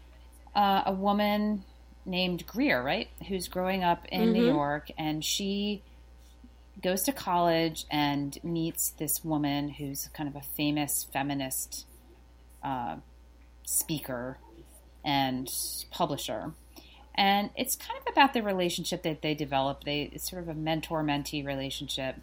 uh, 0.55 0.83
a 0.85 0.91
woman 0.91 1.63
named 2.05 2.45
Greer, 2.47 2.81
right, 2.81 3.09
who's 3.27 3.47
growing 3.47 3.83
up 3.83 4.05
in 4.07 4.21
mm-hmm. 4.21 4.33
New 4.33 4.45
York, 4.45 4.91
and 4.97 5.23
she 5.23 5.83
goes 6.81 7.03
to 7.03 7.11
college 7.11 7.85
and 7.89 8.37
meets 8.43 8.89
this 8.91 9.23
woman 9.23 9.69
who's 9.69 10.09
kind 10.13 10.27
of 10.27 10.35
a 10.35 10.41
famous 10.41 11.07
feminist. 11.11 11.85
Uh, 12.63 12.97
speaker 13.65 14.37
and 15.03 15.51
publisher. 15.91 16.53
And 17.13 17.49
it's 17.55 17.75
kind 17.75 17.99
of 17.99 18.11
about 18.11 18.33
the 18.33 18.41
relationship 18.41 19.03
that 19.03 19.21
they 19.21 19.33
develop. 19.33 19.83
They 19.83 20.09
it's 20.13 20.29
sort 20.29 20.43
of 20.43 20.49
a 20.49 20.53
mentor 20.53 21.03
mentee 21.03 21.45
relationship. 21.45 22.17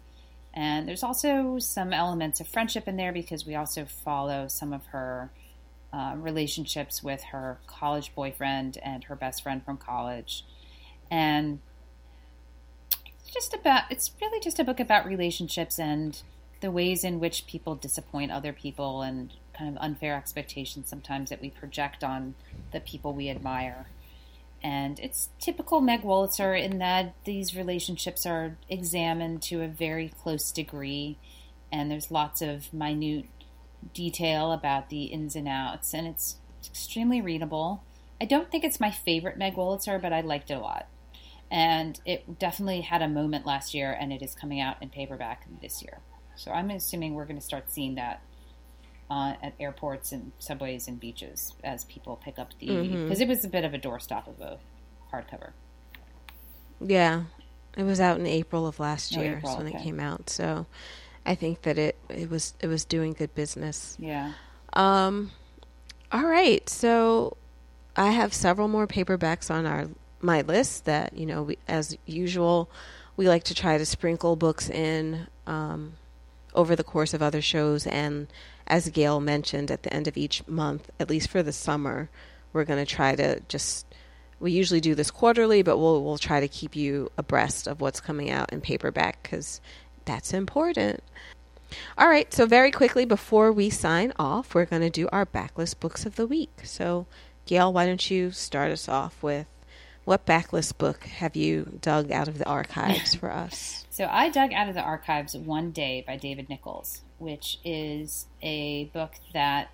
And 0.53 0.87
there's 0.87 1.03
also 1.03 1.57
some 1.57 1.93
elements 1.93 2.39
of 2.39 2.47
friendship 2.47 2.87
in 2.87 2.95
there 2.95 3.11
because 3.11 3.45
we 3.45 3.55
also 3.55 3.85
follow 3.85 4.47
some 4.47 4.71
of 4.71 4.85
her 4.87 5.31
uh, 5.91 6.13
relationships 6.15 7.01
with 7.01 7.23
her 7.25 7.59
college 7.65 8.13
boyfriend 8.13 8.77
and 8.83 9.05
her 9.05 9.15
best 9.15 9.41
friend 9.41 9.63
from 9.65 9.77
college. 9.77 10.45
And 11.09 11.59
just 13.33 13.53
about 13.53 13.83
it's 13.89 14.11
really 14.21 14.39
just 14.39 14.59
a 14.59 14.63
book 14.63 14.79
about 14.79 15.07
relationships 15.07 15.79
and 15.79 16.21
the 16.63 16.71
ways 16.71 17.03
in 17.03 17.19
which 17.19 17.45
people 17.45 17.75
disappoint 17.75 18.31
other 18.31 18.53
people 18.53 19.01
and 19.01 19.33
kind 19.53 19.69
of 19.69 19.83
unfair 19.83 20.15
expectations 20.15 20.89
sometimes 20.89 21.29
that 21.29 21.41
we 21.41 21.49
project 21.49 22.05
on 22.05 22.33
the 22.71 22.79
people 22.79 23.13
we 23.13 23.29
admire. 23.29 23.85
And 24.63 24.97
it's 25.01 25.27
typical 25.41 25.81
Meg 25.81 26.03
Wolitzer 26.03 26.57
in 26.57 26.77
that 26.79 27.15
these 27.25 27.53
relationships 27.53 28.25
are 28.25 28.55
examined 28.69 29.41
to 29.43 29.61
a 29.61 29.67
very 29.67 30.13
close 30.23 30.51
degree, 30.51 31.17
and 31.69 31.91
there's 31.91 32.09
lots 32.09 32.41
of 32.41 32.73
minute 32.73 33.25
detail 33.93 34.53
about 34.53 34.89
the 34.89 35.03
ins 35.03 35.35
and 35.35 35.49
outs, 35.49 35.93
and 35.93 36.07
it's 36.07 36.37
extremely 36.65 37.19
readable. 37.19 37.83
I 38.21 38.25
don't 38.25 38.49
think 38.49 38.63
it's 38.63 38.79
my 38.79 38.89
favorite 38.89 39.37
Meg 39.37 39.55
Wolitzer, 39.55 40.01
but 40.01 40.13
I 40.13 40.21
liked 40.21 40.49
it 40.49 40.53
a 40.53 40.59
lot. 40.59 40.87
And 41.51 41.99
it 42.05 42.39
definitely 42.39 42.81
had 42.81 43.01
a 43.01 43.09
moment 43.09 43.45
last 43.45 43.73
year, 43.73 43.91
and 43.91 44.13
it 44.13 44.21
is 44.21 44.33
coming 44.33 44.61
out 44.61 44.81
in 44.81 44.87
paperback 44.87 45.45
this 45.61 45.83
year. 45.83 45.99
So 46.35 46.51
I'm 46.51 46.69
assuming 46.69 47.13
we're 47.13 47.25
going 47.25 47.39
to 47.39 47.45
start 47.45 47.71
seeing 47.71 47.95
that 47.95 48.21
uh, 49.09 49.33
at 49.41 49.53
airports 49.59 50.11
and 50.11 50.31
subways 50.39 50.87
and 50.87 50.99
beaches 50.99 51.53
as 51.63 51.85
people 51.85 52.19
pick 52.23 52.39
up 52.39 52.51
the 52.59 52.67
because 52.67 52.87
mm-hmm. 52.89 53.21
it 53.21 53.27
was 53.27 53.45
a 53.45 53.47
bit 53.47 53.63
of 53.63 53.73
a 53.73 53.79
doorstop 53.79 54.27
of 54.27 54.39
a 54.39 54.57
hardcover. 55.13 55.51
Yeah, 56.81 57.23
it 57.77 57.83
was 57.83 57.99
out 57.99 58.19
in 58.19 58.25
April 58.25 58.67
of 58.67 58.79
last 58.79 59.15
year 59.15 59.37
April, 59.37 59.57
when 59.57 59.67
okay. 59.67 59.77
it 59.77 59.83
came 59.83 59.99
out. 59.99 60.29
So 60.29 60.65
I 61.25 61.35
think 61.35 61.61
that 61.63 61.77
it 61.77 61.97
it 62.09 62.29
was 62.29 62.53
it 62.59 62.67
was 62.67 62.85
doing 62.85 63.13
good 63.13 63.33
business. 63.35 63.95
Yeah. 63.99 64.33
Um. 64.73 65.31
All 66.11 66.25
right, 66.25 66.67
so 66.69 67.37
I 67.95 68.11
have 68.11 68.33
several 68.33 68.67
more 68.67 68.87
paperbacks 68.87 69.49
on 69.49 69.65
our 69.65 69.87
my 70.21 70.41
list 70.41 70.85
that 70.85 71.15
you 71.17 71.25
know 71.25 71.43
we, 71.43 71.57
as 71.67 71.97
usual 72.05 72.69
we 73.15 73.27
like 73.27 73.43
to 73.43 73.53
try 73.53 73.77
to 73.77 73.85
sprinkle 73.85 74.35
books 74.35 74.69
in 74.69 75.27
um, 75.45 75.93
over 76.55 76.75
the 76.75 76.83
course 76.83 77.13
of 77.13 77.21
other 77.21 77.41
shows. 77.41 77.85
And 77.87 78.27
as 78.67 78.89
Gayle 78.89 79.19
mentioned 79.19 79.71
at 79.71 79.83
the 79.83 79.93
end 79.93 80.07
of 80.07 80.17
each 80.17 80.45
month 80.47 80.89
at 80.99 81.09
least 81.09 81.29
for 81.29 81.43
the 81.43 81.51
summer 81.51 82.09
we're 82.51 82.63
going 82.63 82.83
to 82.83 82.91
try 82.91 83.15
to 83.15 83.39
just 83.47 83.85
we 84.39 84.51
usually 84.51 84.81
do 84.81 84.95
this 84.95 85.11
quarterly 85.11 85.61
but 85.61 85.77
we'll 85.77 86.03
we'll 86.03 86.17
try 86.17 86.39
to 86.39 86.47
keep 86.47 86.75
you 86.75 87.11
abreast 87.17 87.67
of 87.67 87.81
what's 87.81 88.01
coming 88.01 88.29
out 88.29 88.51
in 88.51 88.61
paperback 88.61 89.21
because 89.23 89.61
that's 90.05 90.33
important. 90.33 91.03
All 91.97 92.07
right 92.07 92.31
so 92.33 92.45
very 92.45 92.71
quickly 92.71 93.05
before 93.05 93.51
we 93.51 93.69
sign 93.69 94.13
off 94.17 94.53
we're 94.53 94.65
going 94.65 94.81
to 94.81 94.89
do 94.89 95.09
our 95.11 95.25
backlist 95.25 95.79
books 95.79 96.05
of 96.05 96.15
the 96.15 96.27
week. 96.27 96.61
So 96.63 97.05
Gayle 97.45 97.73
why 97.73 97.85
don't 97.85 98.09
you 98.09 98.31
start 98.31 98.71
us 98.71 98.87
off 98.87 99.21
with 99.21 99.47
what 100.05 100.25
backlist 100.25 100.77
book 100.77 101.03
have 101.05 101.35
you 101.35 101.79
dug 101.81 102.11
out 102.11 102.27
of 102.27 102.37
the 102.37 102.45
archives 102.45 103.15
for 103.15 103.31
us? 103.31 103.79
So 103.93 104.07
I 104.09 104.29
dug 104.29 104.51
out 104.53 104.69
of 104.69 104.73
the 104.73 104.81
archives 104.81 105.35
One 105.37 105.69
Day 105.69 106.03
by 106.07 106.17
David 106.17 106.49
Nicholls, 106.49 107.01
which 107.19 107.59
is 107.63 108.25
a 108.41 108.85
book 108.85 109.11
that 109.35 109.69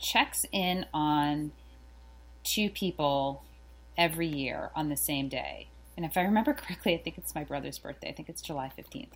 checks 0.00 0.46
in 0.52 0.86
on 0.94 1.50
two 2.44 2.70
people 2.70 3.42
every 3.96 4.28
year 4.28 4.70
on 4.76 4.88
the 4.88 4.96
same 4.96 5.28
day. 5.28 5.66
And 5.96 6.06
if 6.06 6.16
I 6.16 6.22
remember 6.22 6.54
correctly, 6.54 6.94
I 6.94 6.98
think 6.98 7.18
it's 7.18 7.34
my 7.34 7.42
brother's 7.42 7.76
birthday. 7.76 8.10
I 8.10 8.12
think 8.12 8.28
it's 8.28 8.40
July 8.40 8.70
15th 8.78 9.08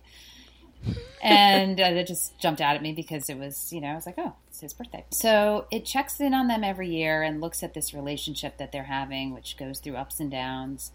and 1.21 1.79
uh, 1.79 1.85
it 1.85 2.07
just 2.07 2.37
jumped 2.37 2.61
out 2.61 2.75
at 2.75 2.81
me 2.81 2.91
because 2.91 3.29
it 3.29 3.37
was, 3.37 3.71
you 3.71 3.79
know, 3.79 3.87
I 3.87 3.95
was 3.95 4.05
like, 4.05 4.17
oh, 4.17 4.33
it's 4.49 4.59
his 4.59 4.73
birthday. 4.73 5.05
So 5.11 5.67
it 5.71 5.85
checks 5.85 6.19
in 6.19 6.33
on 6.33 6.47
them 6.47 6.63
every 6.63 6.89
year 6.89 7.23
and 7.23 7.39
looks 7.39 7.63
at 7.63 7.73
this 7.73 7.93
relationship 7.93 8.57
that 8.57 8.71
they're 8.71 8.83
having, 8.83 9.33
which 9.33 9.57
goes 9.57 9.79
through 9.79 9.95
ups 9.95 10.19
and 10.19 10.29
downs. 10.29 10.91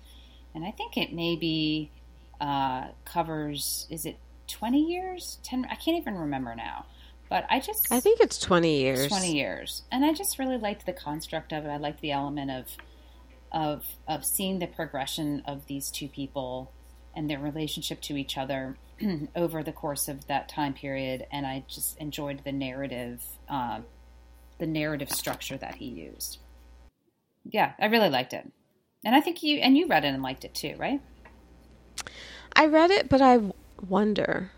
And 0.54 0.64
I 0.64 0.70
think 0.70 0.96
it 0.96 1.12
maybe 1.12 1.90
uh, 2.40 2.88
covers, 3.04 3.86
is 3.90 4.04
it 4.04 4.18
20 4.48 4.80
years? 4.80 5.38
10? 5.44 5.66
I 5.70 5.74
can't 5.76 5.96
even 5.96 6.16
remember 6.16 6.54
now. 6.54 6.86
But 7.30 7.46
I 7.50 7.60
just. 7.60 7.92
I 7.92 8.00
think 8.00 8.20
it's 8.20 8.38
20 8.38 8.80
years. 8.80 9.08
20 9.08 9.34
years. 9.34 9.82
And 9.92 10.04
I 10.04 10.14
just 10.14 10.38
really 10.38 10.56
liked 10.56 10.86
the 10.86 10.94
construct 10.94 11.52
of 11.52 11.64
it. 11.64 11.68
I 11.68 11.76
liked 11.76 12.00
the 12.00 12.12
element 12.12 12.50
of. 12.50 12.66
Of, 13.50 13.86
of 14.06 14.26
seeing 14.26 14.58
the 14.58 14.66
progression 14.66 15.42
of 15.46 15.68
these 15.68 15.90
two 15.90 16.06
people 16.06 16.70
and 17.16 17.30
their 17.30 17.38
relationship 17.38 18.02
to 18.02 18.14
each 18.14 18.36
other 18.36 18.76
over 19.36 19.62
the 19.62 19.72
course 19.72 20.08
of 20.08 20.26
that 20.26 20.48
time 20.48 20.74
period, 20.74 21.26
and 21.30 21.46
I 21.46 21.64
just 21.68 21.98
enjoyed 21.98 22.42
the 22.44 22.52
narrative, 22.52 23.22
uh, 23.48 23.80
the 24.58 24.66
narrative 24.66 25.10
structure 25.10 25.56
that 25.56 25.76
he 25.76 25.86
used. 25.86 26.38
Yeah, 27.44 27.72
I 27.78 27.86
really 27.86 28.10
liked 28.10 28.32
it, 28.32 28.50
and 29.04 29.14
I 29.14 29.20
think 29.20 29.42
you 29.42 29.58
and 29.58 29.76
you 29.76 29.86
read 29.86 30.04
it 30.04 30.08
and 30.08 30.22
liked 30.22 30.44
it 30.44 30.54
too, 30.54 30.74
right? 30.78 31.00
I 32.54 32.66
read 32.66 32.90
it, 32.90 33.08
but 33.08 33.22
I 33.22 33.52
wonder 33.86 34.50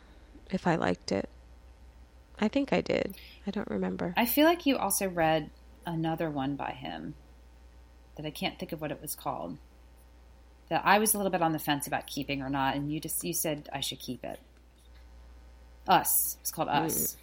if 0.51 0.67
I 0.67 0.77
liked 0.77 1.13
it. 1.13 1.29
I 2.39 2.49
think 2.49 2.73
I 2.73 2.81
did. 2.81 3.17
I 3.47 3.51
don't 3.51 3.69
remember. 3.69 4.15
I 4.17 4.27
feel 4.27 4.47
like 4.47 4.65
you 4.65 4.79
also 4.79 5.09
read 5.09 5.51
another 5.85 6.31
one 6.31 6.57
by 6.57 6.71
him 6.71 7.15
that 8.17 8.27
I 8.27 8.31
can't 8.31 8.59
think 8.59 8.73
of 8.73 8.81
what 8.81 8.91
it 8.91 9.01
was 9.01 9.15
called 9.15 9.59
that 10.71 10.83
I 10.85 10.99
was 10.99 11.13
a 11.15 11.19
little 11.19 11.31
bit 11.31 11.43
on 11.43 11.53
the 11.53 11.59
fence 11.59 11.87
about 11.87 12.07
keeping 12.07 12.41
or 12.43 12.49
not, 12.49 12.75
and 12.77 12.91
you 12.91 12.99
just 13.01 13.23
you 13.23 13.35
said 13.35 13.69
I 13.73 13.81
should 13.81 13.99
keep 13.99 14.25
it. 14.25 14.41
Us. 15.87 16.39
It's 16.41 16.51
called 16.51 16.69
Us. 16.69 17.17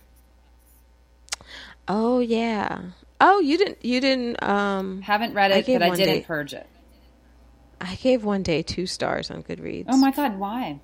Mm. 1.42 1.48
Oh 1.88 2.20
yeah. 2.20 2.82
Oh, 3.20 3.40
you 3.40 3.58
didn't. 3.58 3.84
You 3.84 4.00
didn't. 4.02 4.44
Um, 4.44 5.02
Haven't 5.02 5.34
read 5.34 5.52
it, 5.52 5.68
I 5.68 5.74
but 5.74 5.82
I 5.82 5.96
didn't 5.96 6.16
day, 6.16 6.22
purge 6.22 6.54
it. 6.54 6.68
I 7.80 7.96
gave 7.96 8.24
one 8.24 8.44
day 8.44 8.62
two 8.62 8.86
stars 8.86 9.32
on 9.32 9.42
Goodreads. 9.44 9.86
Oh 9.88 9.98
my 9.98 10.12
god, 10.12 10.38
why? 10.38 10.80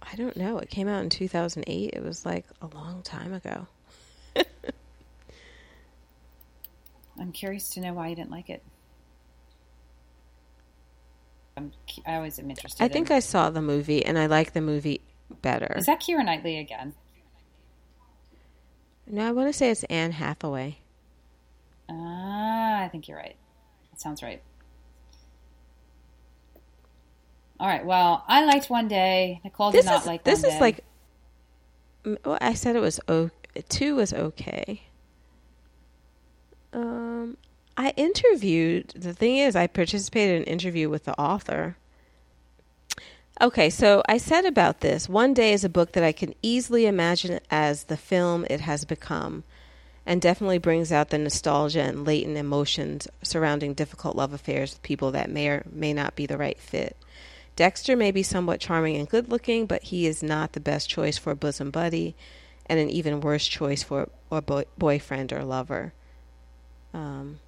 I 0.00 0.16
don't 0.16 0.36
know. 0.36 0.58
It 0.58 0.68
came 0.70 0.88
out 0.88 1.02
in 1.02 1.10
2008. 1.10 1.90
It 1.92 2.02
was 2.02 2.26
like 2.26 2.46
a 2.60 2.66
long 2.66 3.02
time 3.02 3.32
ago. 3.34 3.66
I'm 7.20 7.32
curious 7.32 7.70
to 7.70 7.80
know 7.80 7.92
why 7.92 8.08
you 8.08 8.16
didn't 8.16 8.30
like 8.30 8.50
it. 8.50 8.62
I'm, 11.56 11.72
I 12.06 12.14
always 12.16 12.38
am 12.38 12.50
interested. 12.50 12.82
I 12.82 12.88
think 12.88 13.10
in. 13.10 13.16
I 13.16 13.20
saw 13.20 13.50
the 13.50 13.62
movie 13.62 14.04
and 14.04 14.18
I 14.18 14.26
like 14.26 14.52
the 14.52 14.60
movie 14.60 15.00
better. 15.42 15.74
Is 15.76 15.86
that 15.86 16.00
Keira 16.00 16.24
Knightley 16.24 16.58
again? 16.58 16.94
No, 19.06 19.28
I 19.28 19.32
want 19.32 19.48
to 19.48 19.52
say 19.52 19.70
it's 19.70 19.84
Anne 19.84 20.12
Hathaway. 20.12 20.78
Ah, 21.90 22.82
I 22.82 22.88
think 22.88 23.08
you're 23.08 23.18
right. 23.18 23.36
That 23.90 24.00
sounds 24.00 24.22
right. 24.22 24.42
All 27.60 27.68
right. 27.68 27.84
Well, 27.84 28.24
I 28.26 28.44
liked 28.44 28.70
One 28.70 28.88
Day. 28.88 29.40
Nicole 29.44 29.70
this 29.70 29.84
did 29.84 29.90
not 29.90 30.00
is, 30.00 30.06
like. 30.06 30.24
This 30.24 30.44
is 30.44 30.60
like. 30.60 30.80
Well, 32.04 32.38
I 32.40 32.54
said 32.54 32.74
it 32.74 32.80
was 32.80 32.98
okay. 33.08 33.30
Two 33.68 33.96
was 33.96 34.12
okay. 34.12 34.82
Um, 36.72 37.36
I 37.76 37.90
interviewed, 37.96 38.88
the 38.94 39.14
thing 39.14 39.38
is, 39.38 39.56
I 39.56 39.66
participated 39.66 40.36
in 40.36 40.42
an 40.42 40.48
interview 40.48 40.88
with 40.88 41.04
the 41.04 41.18
author. 41.18 41.76
Okay, 43.40 43.70
so 43.70 44.02
I 44.08 44.18
said 44.18 44.44
about 44.44 44.80
this 44.80 45.08
One 45.08 45.32
Day 45.32 45.52
is 45.52 45.64
a 45.64 45.70
book 45.70 45.92
that 45.92 46.04
I 46.04 46.12
can 46.12 46.34
easily 46.42 46.86
imagine 46.86 47.40
as 47.50 47.84
the 47.84 47.96
film 47.96 48.46
it 48.50 48.60
has 48.60 48.84
become, 48.84 49.42
and 50.04 50.20
definitely 50.20 50.58
brings 50.58 50.92
out 50.92 51.08
the 51.08 51.18
nostalgia 51.18 51.80
and 51.80 52.06
latent 52.06 52.36
emotions 52.36 53.08
surrounding 53.22 53.72
difficult 53.72 54.16
love 54.16 54.32
affairs 54.32 54.72
with 54.72 54.82
people 54.82 55.10
that 55.12 55.30
may 55.30 55.48
or 55.48 55.64
may 55.72 55.94
not 55.94 56.14
be 56.14 56.26
the 56.26 56.38
right 56.38 56.58
fit. 56.60 56.96
Dexter 57.56 57.96
may 57.96 58.10
be 58.10 58.22
somewhat 58.22 58.60
charming 58.60 58.96
and 58.96 59.08
good 59.08 59.30
looking, 59.30 59.66
but 59.66 59.84
he 59.84 60.06
is 60.06 60.22
not 60.22 60.52
the 60.52 60.60
best 60.60 60.90
choice 60.90 61.16
for 61.16 61.30
a 61.30 61.36
bosom 61.36 61.70
buddy, 61.70 62.14
and 62.66 62.78
an 62.78 62.90
even 62.90 63.20
worse 63.20 63.46
choice 63.46 63.82
for 63.82 64.08
a 64.30 64.42
boy- 64.42 64.66
boyfriend 64.76 65.32
or 65.32 65.42
lover. 65.42 65.92
Um, 66.94 67.40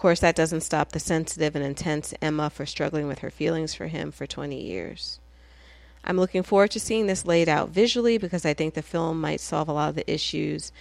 course, 0.00 0.20
that 0.20 0.34
doesn't 0.34 0.62
stop 0.62 0.92
the 0.92 0.98
sensitive 0.98 1.54
and 1.54 1.64
intense 1.64 2.14
Emma 2.22 2.50
for 2.50 2.66
struggling 2.66 3.06
with 3.06 3.20
her 3.20 3.30
feelings 3.30 3.74
for 3.74 3.86
him 3.86 4.10
for 4.10 4.26
20 4.26 4.60
years. 4.60 5.20
I'm 6.02 6.16
looking 6.16 6.42
forward 6.42 6.70
to 6.70 6.80
seeing 6.80 7.06
this 7.06 7.26
laid 7.26 7.48
out 7.48 7.68
visually 7.68 8.16
because 8.16 8.46
I 8.46 8.54
think 8.54 8.74
the 8.74 8.82
film 8.82 9.20
might 9.20 9.40
solve 9.40 9.68
a 9.68 9.72
lot 9.72 9.90
of 9.90 9.94
the 9.94 10.10
issues 10.10 10.72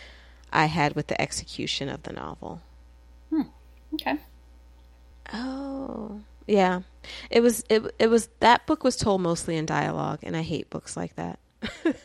I 0.53 0.65
had 0.65 0.95
with 0.95 1.07
the 1.07 1.21
execution 1.21 1.89
of 1.89 2.03
the 2.03 2.13
novel. 2.13 2.61
Hmm. 3.29 3.41
Okay. 3.93 4.17
Oh, 5.33 6.21
yeah. 6.47 6.81
It 7.29 7.41
was 7.41 7.63
it 7.69 7.83
it 7.99 8.07
was 8.07 8.29
that 8.39 8.65
book 8.65 8.83
was 8.83 8.95
told 8.95 9.21
mostly 9.21 9.57
in 9.57 9.65
dialogue 9.65 10.19
and 10.23 10.35
I 10.35 10.41
hate 10.41 10.69
books 10.69 10.95
like 10.95 11.15
that. 11.15 11.39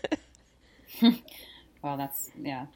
well, 1.82 1.96
that's 1.96 2.30
yeah. 2.36 2.66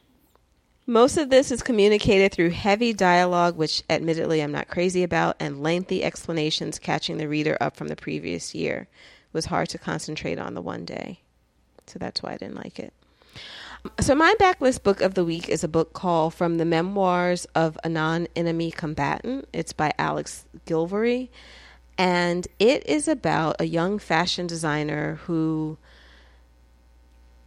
Most 0.89 1.19
of 1.19 1.29
this 1.29 1.51
is 1.51 1.63
communicated 1.63 2.33
through 2.33 2.49
heavy 2.49 2.95
dialogue, 2.95 3.59
which 3.59 3.83
admittedly 3.91 4.41
I'm 4.41 4.53
not 4.53 4.69
crazy 4.69 5.03
about, 5.03 5.37
and 5.39 5.63
lengthy 5.63 6.03
explanations 6.03 6.79
catching 6.79 7.19
the 7.19 7.29
reader 7.29 7.59
up 7.61 7.77
from 7.77 7.89
the 7.89 7.95
previous 7.95 8.55
year. 8.55 8.89
It 8.89 9.35
was 9.35 9.45
hard 9.45 9.69
to 9.69 9.79
concentrate 9.79 10.39
on 10.39 10.55
the 10.55 10.63
one 10.63 10.87
day. 10.87 11.21
So 11.87 11.99
that's 11.99 12.23
why 12.23 12.33
I 12.33 12.37
didn't 12.39 12.57
like 12.57 12.79
it. 12.79 12.95
So, 14.01 14.15
my 14.15 14.35
backlist 14.41 14.83
book 14.83 15.03
of 15.03 15.13
the 15.13 15.27
week 15.27 15.51
is 15.51 15.63
a 15.63 15.69
book 15.69 15.93
called 15.93 16.33
From 16.33 16.57
the 16.57 16.65
Memoirs 16.65 17.45
of 17.55 17.79
a 17.85 17.91
Non 17.91 18.27
Enemy 18.35 18.71
Combatant. 18.71 19.47
It's 19.53 19.75
by 19.75 19.93
Alex 19.99 20.47
Gilvarry. 20.65 21.29
And 21.99 22.49
it 22.59 22.87
is 22.87 23.09
about 23.09 23.57
a 23.61 23.67
young 23.67 23.99
fashion 23.99 24.47
designer 24.47 25.17
who 25.27 25.77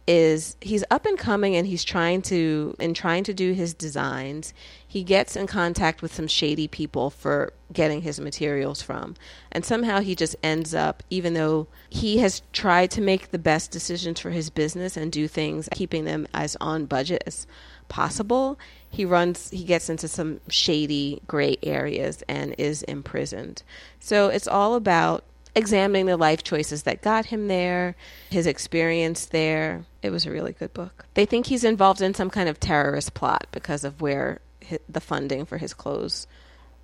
is 0.06 0.56
he's 0.60 0.84
up 0.90 1.06
and 1.06 1.16
coming 1.16 1.54
and 1.54 1.66
he's 1.66 1.84
trying 1.84 2.22
to 2.22 2.74
in 2.80 2.94
trying 2.94 3.24
to 3.24 3.34
do 3.34 3.52
his 3.52 3.72
designs. 3.74 4.52
He 4.86 5.04
gets 5.04 5.36
in 5.36 5.46
contact 5.46 6.02
with 6.02 6.14
some 6.14 6.26
shady 6.26 6.68
people 6.68 7.10
for 7.10 7.52
getting 7.72 8.02
his 8.02 8.20
materials 8.20 8.82
from. 8.82 9.14
And 9.50 9.64
somehow 9.64 10.00
he 10.00 10.14
just 10.14 10.36
ends 10.42 10.74
up 10.74 11.02
even 11.10 11.34
though 11.34 11.68
he 11.88 12.18
has 12.18 12.42
tried 12.52 12.90
to 12.92 13.00
make 13.00 13.30
the 13.30 13.38
best 13.38 13.70
decisions 13.70 14.18
for 14.18 14.30
his 14.30 14.50
business 14.50 14.96
and 14.96 15.12
do 15.12 15.28
things 15.28 15.68
keeping 15.72 16.04
them 16.04 16.26
as 16.34 16.56
on 16.60 16.86
budget 16.86 17.22
as 17.26 17.46
possible 17.88 18.58
he 18.92 19.04
runs 19.04 19.50
he 19.50 19.64
gets 19.64 19.88
into 19.88 20.08
some 20.08 20.40
shady 20.48 21.22
gray 21.26 21.56
areas 21.62 22.22
and 22.28 22.54
is 22.58 22.82
imprisoned. 22.84 23.62
So 24.00 24.28
it's 24.28 24.48
all 24.48 24.74
about 24.74 25.24
examining 25.54 26.06
the 26.06 26.16
life 26.16 26.42
choices 26.42 26.84
that 26.84 27.02
got 27.02 27.26
him 27.26 27.48
there, 27.48 27.94
his 28.30 28.46
experience 28.46 29.26
there. 29.26 29.84
It 30.02 30.10
was 30.10 30.26
a 30.26 30.30
really 30.30 30.52
good 30.52 30.72
book. 30.72 31.04
They 31.14 31.26
think 31.26 31.46
he's 31.46 31.64
involved 31.64 32.00
in 32.00 32.14
some 32.14 32.30
kind 32.30 32.48
of 32.48 32.58
terrorist 32.58 33.14
plot 33.14 33.46
because 33.52 33.84
of 33.84 34.00
where 34.00 34.40
the 34.88 35.00
funding 35.00 35.44
for 35.44 35.58
his 35.58 35.74
clothes 35.74 36.26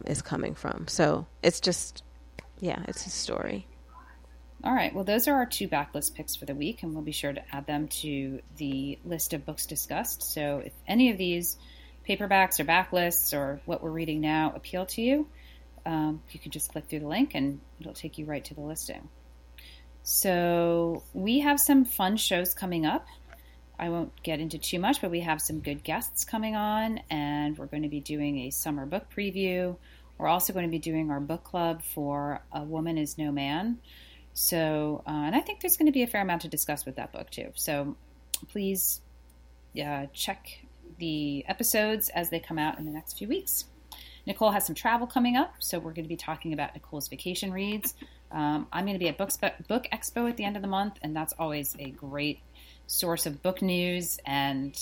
is 0.06 0.22
coming 0.22 0.54
from. 0.54 0.86
So 0.88 1.26
it's 1.42 1.60
just, 1.60 2.02
yeah, 2.60 2.82
it's 2.86 3.02
his 3.02 3.14
story. 3.14 3.66
All 4.64 4.74
right. 4.74 4.92
Well, 4.92 5.04
those 5.04 5.28
are 5.28 5.34
our 5.34 5.46
two 5.46 5.68
backlist 5.68 6.14
picks 6.14 6.34
for 6.34 6.44
the 6.44 6.54
week, 6.54 6.82
and 6.82 6.92
we'll 6.92 7.04
be 7.04 7.12
sure 7.12 7.32
to 7.32 7.42
add 7.54 7.66
them 7.66 7.86
to 7.88 8.40
the 8.56 8.98
list 9.04 9.32
of 9.32 9.46
books 9.46 9.66
discussed. 9.66 10.22
So 10.22 10.62
if 10.64 10.72
any 10.86 11.10
of 11.10 11.18
these 11.18 11.56
paperbacks 12.08 12.58
or 12.58 12.64
backlists 12.64 13.36
or 13.36 13.60
what 13.66 13.82
we're 13.82 13.90
reading 13.90 14.20
now 14.20 14.52
appeal 14.56 14.86
to 14.86 15.02
you, 15.02 15.28
um, 15.86 16.22
you 16.30 16.40
can 16.40 16.50
just 16.50 16.72
click 16.72 16.86
through 16.88 17.00
the 17.00 17.08
link 17.08 17.32
and 17.34 17.60
it'll 17.80 17.94
take 17.94 18.18
you 18.18 18.24
right 18.24 18.44
to 18.44 18.54
the 18.54 18.60
listing. 18.60 19.08
So, 20.02 21.02
we 21.12 21.40
have 21.40 21.60
some 21.60 21.84
fun 21.84 22.16
shows 22.16 22.54
coming 22.54 22.86
up. 22.86 23.06
I 23.78 23.90
won't 23.90 24.22
get 24.22 24.40
into 24.40 24.58
too 24.58 24.78
much, 24.78 25.00
but 25.00 25.10
we 25.10 25.20
have 25.20 25.40
some 25.40 25.60
good 25.60 25.84
guests 25.84 26.24
coming 26.24 26.56
on, 26.56 27.00
and 27.10 27.56
we're 27.56 27.66
going 27.66 27.82
to 27.82 27.88
be 27.88 28.00
doing 28.00 28.38
a 28.40 28.50
summer 28.50 28.86
book 28.86 29.04
preview. 29.14 29.76
We're 30.16 30.26
also 30.26 30.52
going 30.52 30.64
to 30.64 30.70
be 30.70 30.78
doing 30.78 31.10
our 31.10 31.20
book 31.20 31.44
club 31.44 31.82
for 31.82 32.40
A 32.52 32.64
Woman 32.64 32.98
Is 32.98 33.18
No 33.18 33.30
Man. 33.30 33.78
So, 34.32 35.02
uh, 35.06 35.10
and 35.10 35.36
I 35.36 35.40
think 35.40 35.60
there's 35.60 35.76
going 35.76 35.86
to 35.86 35.92
be 35.92 36.02
a 36.02 36.06
fair 36.06 36.22
amount 36.22 36.42
to 36.42 36.48
discuss 36.48 36.86
with 36.86 36.96
that 36.96 37.12
book 37.12 37.30
too. 37.30 37.50
So, 37.54 37.96
please 38.48 39.00
uh, 39.80 40.06
check 40.12 40.64
the 40.98 41.44
episodes 41.46 42.08
as 42.08 42.30
they 42.30 42.40
come 42.40 42.58
out 42.58 42.78
in 42.78 42.84
the 42.84 42.92
next 42.92 43.18
few 43.18 43.28
weeks. 43.28 43.66
Nicole 44.28 44.50
has 44.50 44.66
some 44.66 44.74
travel 44.74 45.06
coming 45.06 45.36
up, 45.36 45.54
so 45.58 45.78
we're 45.78 45.94
going 45.94 46.04
to 46.04 46.08
be 46.08 46.16
talking 46.16 46.52
about 46.52 46.74
Nicole's 46.74 47.08
vacation 47.08 47.50
reads. 47.50 47.94
Um, 48.30 48.66
I'm 48.70 48.84
going 48.84 48.94
to 48.94 48.98
be 48.98 49.08
at 49.08 49.16
Book, 49.16 49.30
Book 49.68 49.86
Expo 49.90 50.28
at 50.28 50.36
the 50.36 50.44
end 50.44 50.54
of 50.54 50.60
the 50.60 50.68
month, 50.68 50.98
and 51.00 51.16
that's 51.16 51.32
always 51.38 51.74
a 51.78 51.90
great 51.90 52.40
source 52.86 53.24
of 53.24 53.42
book 53.42 53.62
news 53.62 54.18
and 54.26 54.78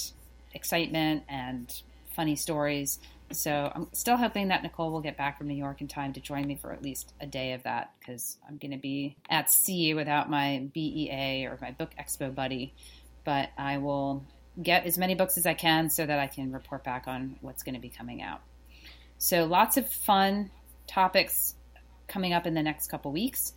excitement 0.52 1.22
and 1.28 1.72
funny 2.16 2.34
stories. 2.34 2.98
So 3.30 3.70
I'm 3.72 3.86
still 3.92 4.16
hoping 4.16 4.48
that 4.48 4.64
Nicole 4.64 4.90
will 4.90 5.00
get 5.00 5.16
back 5.16 5.38
from 5.38 5.46
New 5.46 5.54
York 5.54 5.80
in 5.80 5.86
time 5.86 6.12
to 6.14 6.20
join 6.20 6.44
me 6.44 6.56
for 6.56 6.72
at 6.72 6.82
least 6.82 7.14
a 7.20 7.26
day 7.26 7.52
of 7.52 7.62
that 7.62 7.92
because 8.00 8.38
I'm 8.48 8.56
going 8.56 8.72
to 8.72 8.78
be 8.78 9.16
at 9.30 9.48
sea 9.48 9.94
without 9.94 10.28
my 10.28 10.68
BEA 10.74 11.46
or 11.46 11.56
my 11.62 11.70
Book 11.70 11.92
Expo 11.96 12.34
buddy. 12.34 12.74
But 13.22 13.50
I 13.56 13.78
will 13.78 14.24
get 14.60 14.86
as 14.86 14.98
many 14.98 15.14
books 15.14 15.38
as 15.38 15.46
I 15.46 15.54
can 15.54 15.88
so 15.88 16.04
that 16.04 16.18
I 16.18 16.26
can 16.26 16.50
report 16.50 16.82
back 16.82 17.04
on 17.06 17.36
what's 17.42 17.62
going 17.62 17.76
to 17.76 17.80
be 17.80 17.90
coming 17.90 18.22
out. 18.22 18.40
So 19.18 19.44
lots 19.44 19.76
of 19.76 19.88
fun 19.88 20.50
topics 20.86 21.54
coming 22.06 22.32
up 22.32 22.46
in 22.46 22.54
the 22.54 22.62
next 22.62 22.88
couple 22.88 23.12
weeks. 23.12 23.52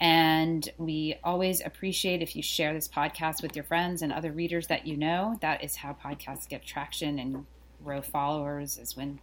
And 0.00 0.68
we 0.78 1.16
always 1.24 1.60
appreciate 1.64 2.22
if 2.22 2.36
you 2.36 2.42
share 2.42 2.72
this 2.72 2.86
podcast 2.86 3.42
with 3.42 3.56
your 3.56 3.64
friends 3.64 4.02
and 4.02 4.12
other 4.12 4.30
readers 4.30 4.68
that 4.68 4.86
you 4.86 4.96
know. 4.96 5.36
That 5.40 5.64
is 5.64 5.74
how 5.76 5.96
podcasts 6.04 6.48
get 6.48 6.64
traction 6.64 7.18
and 7.18 7.46
grow 7.84 8.00
followers, 8.00 8.78
is 8.78 8.96
when 8.96 9.18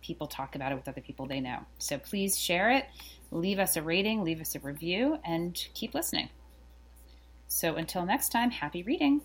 people 0.00 0.26
talk 0.26 0.54
about 0.54 0.72
it 0.72 0.76
with 0.76 0.88
other 0.88 1.00
people 1.00 1.26
they 1.26 1.40
know. 1.40 1.58
So 1.78 1.98
please 1.98 2.38
share 2.38 2.70
it, 2.70 2.86
leave 3.30 3.58
us 3.58 3.76
a 3.76 3.82
rating, 3.82 4.22
leave 4.22 4.40
us 4.40 4.54
a 4.54 4.60
review, 4.60 5.18
and 5.24 5.56
keep 5.74 5.94
listening. 5.94 6.28
So 7.48 7.74
until 7.74 8.06
next 8.06 8.30
time, 8.30 8.50
happy 8.50 8.82
reading. 8.82 9.20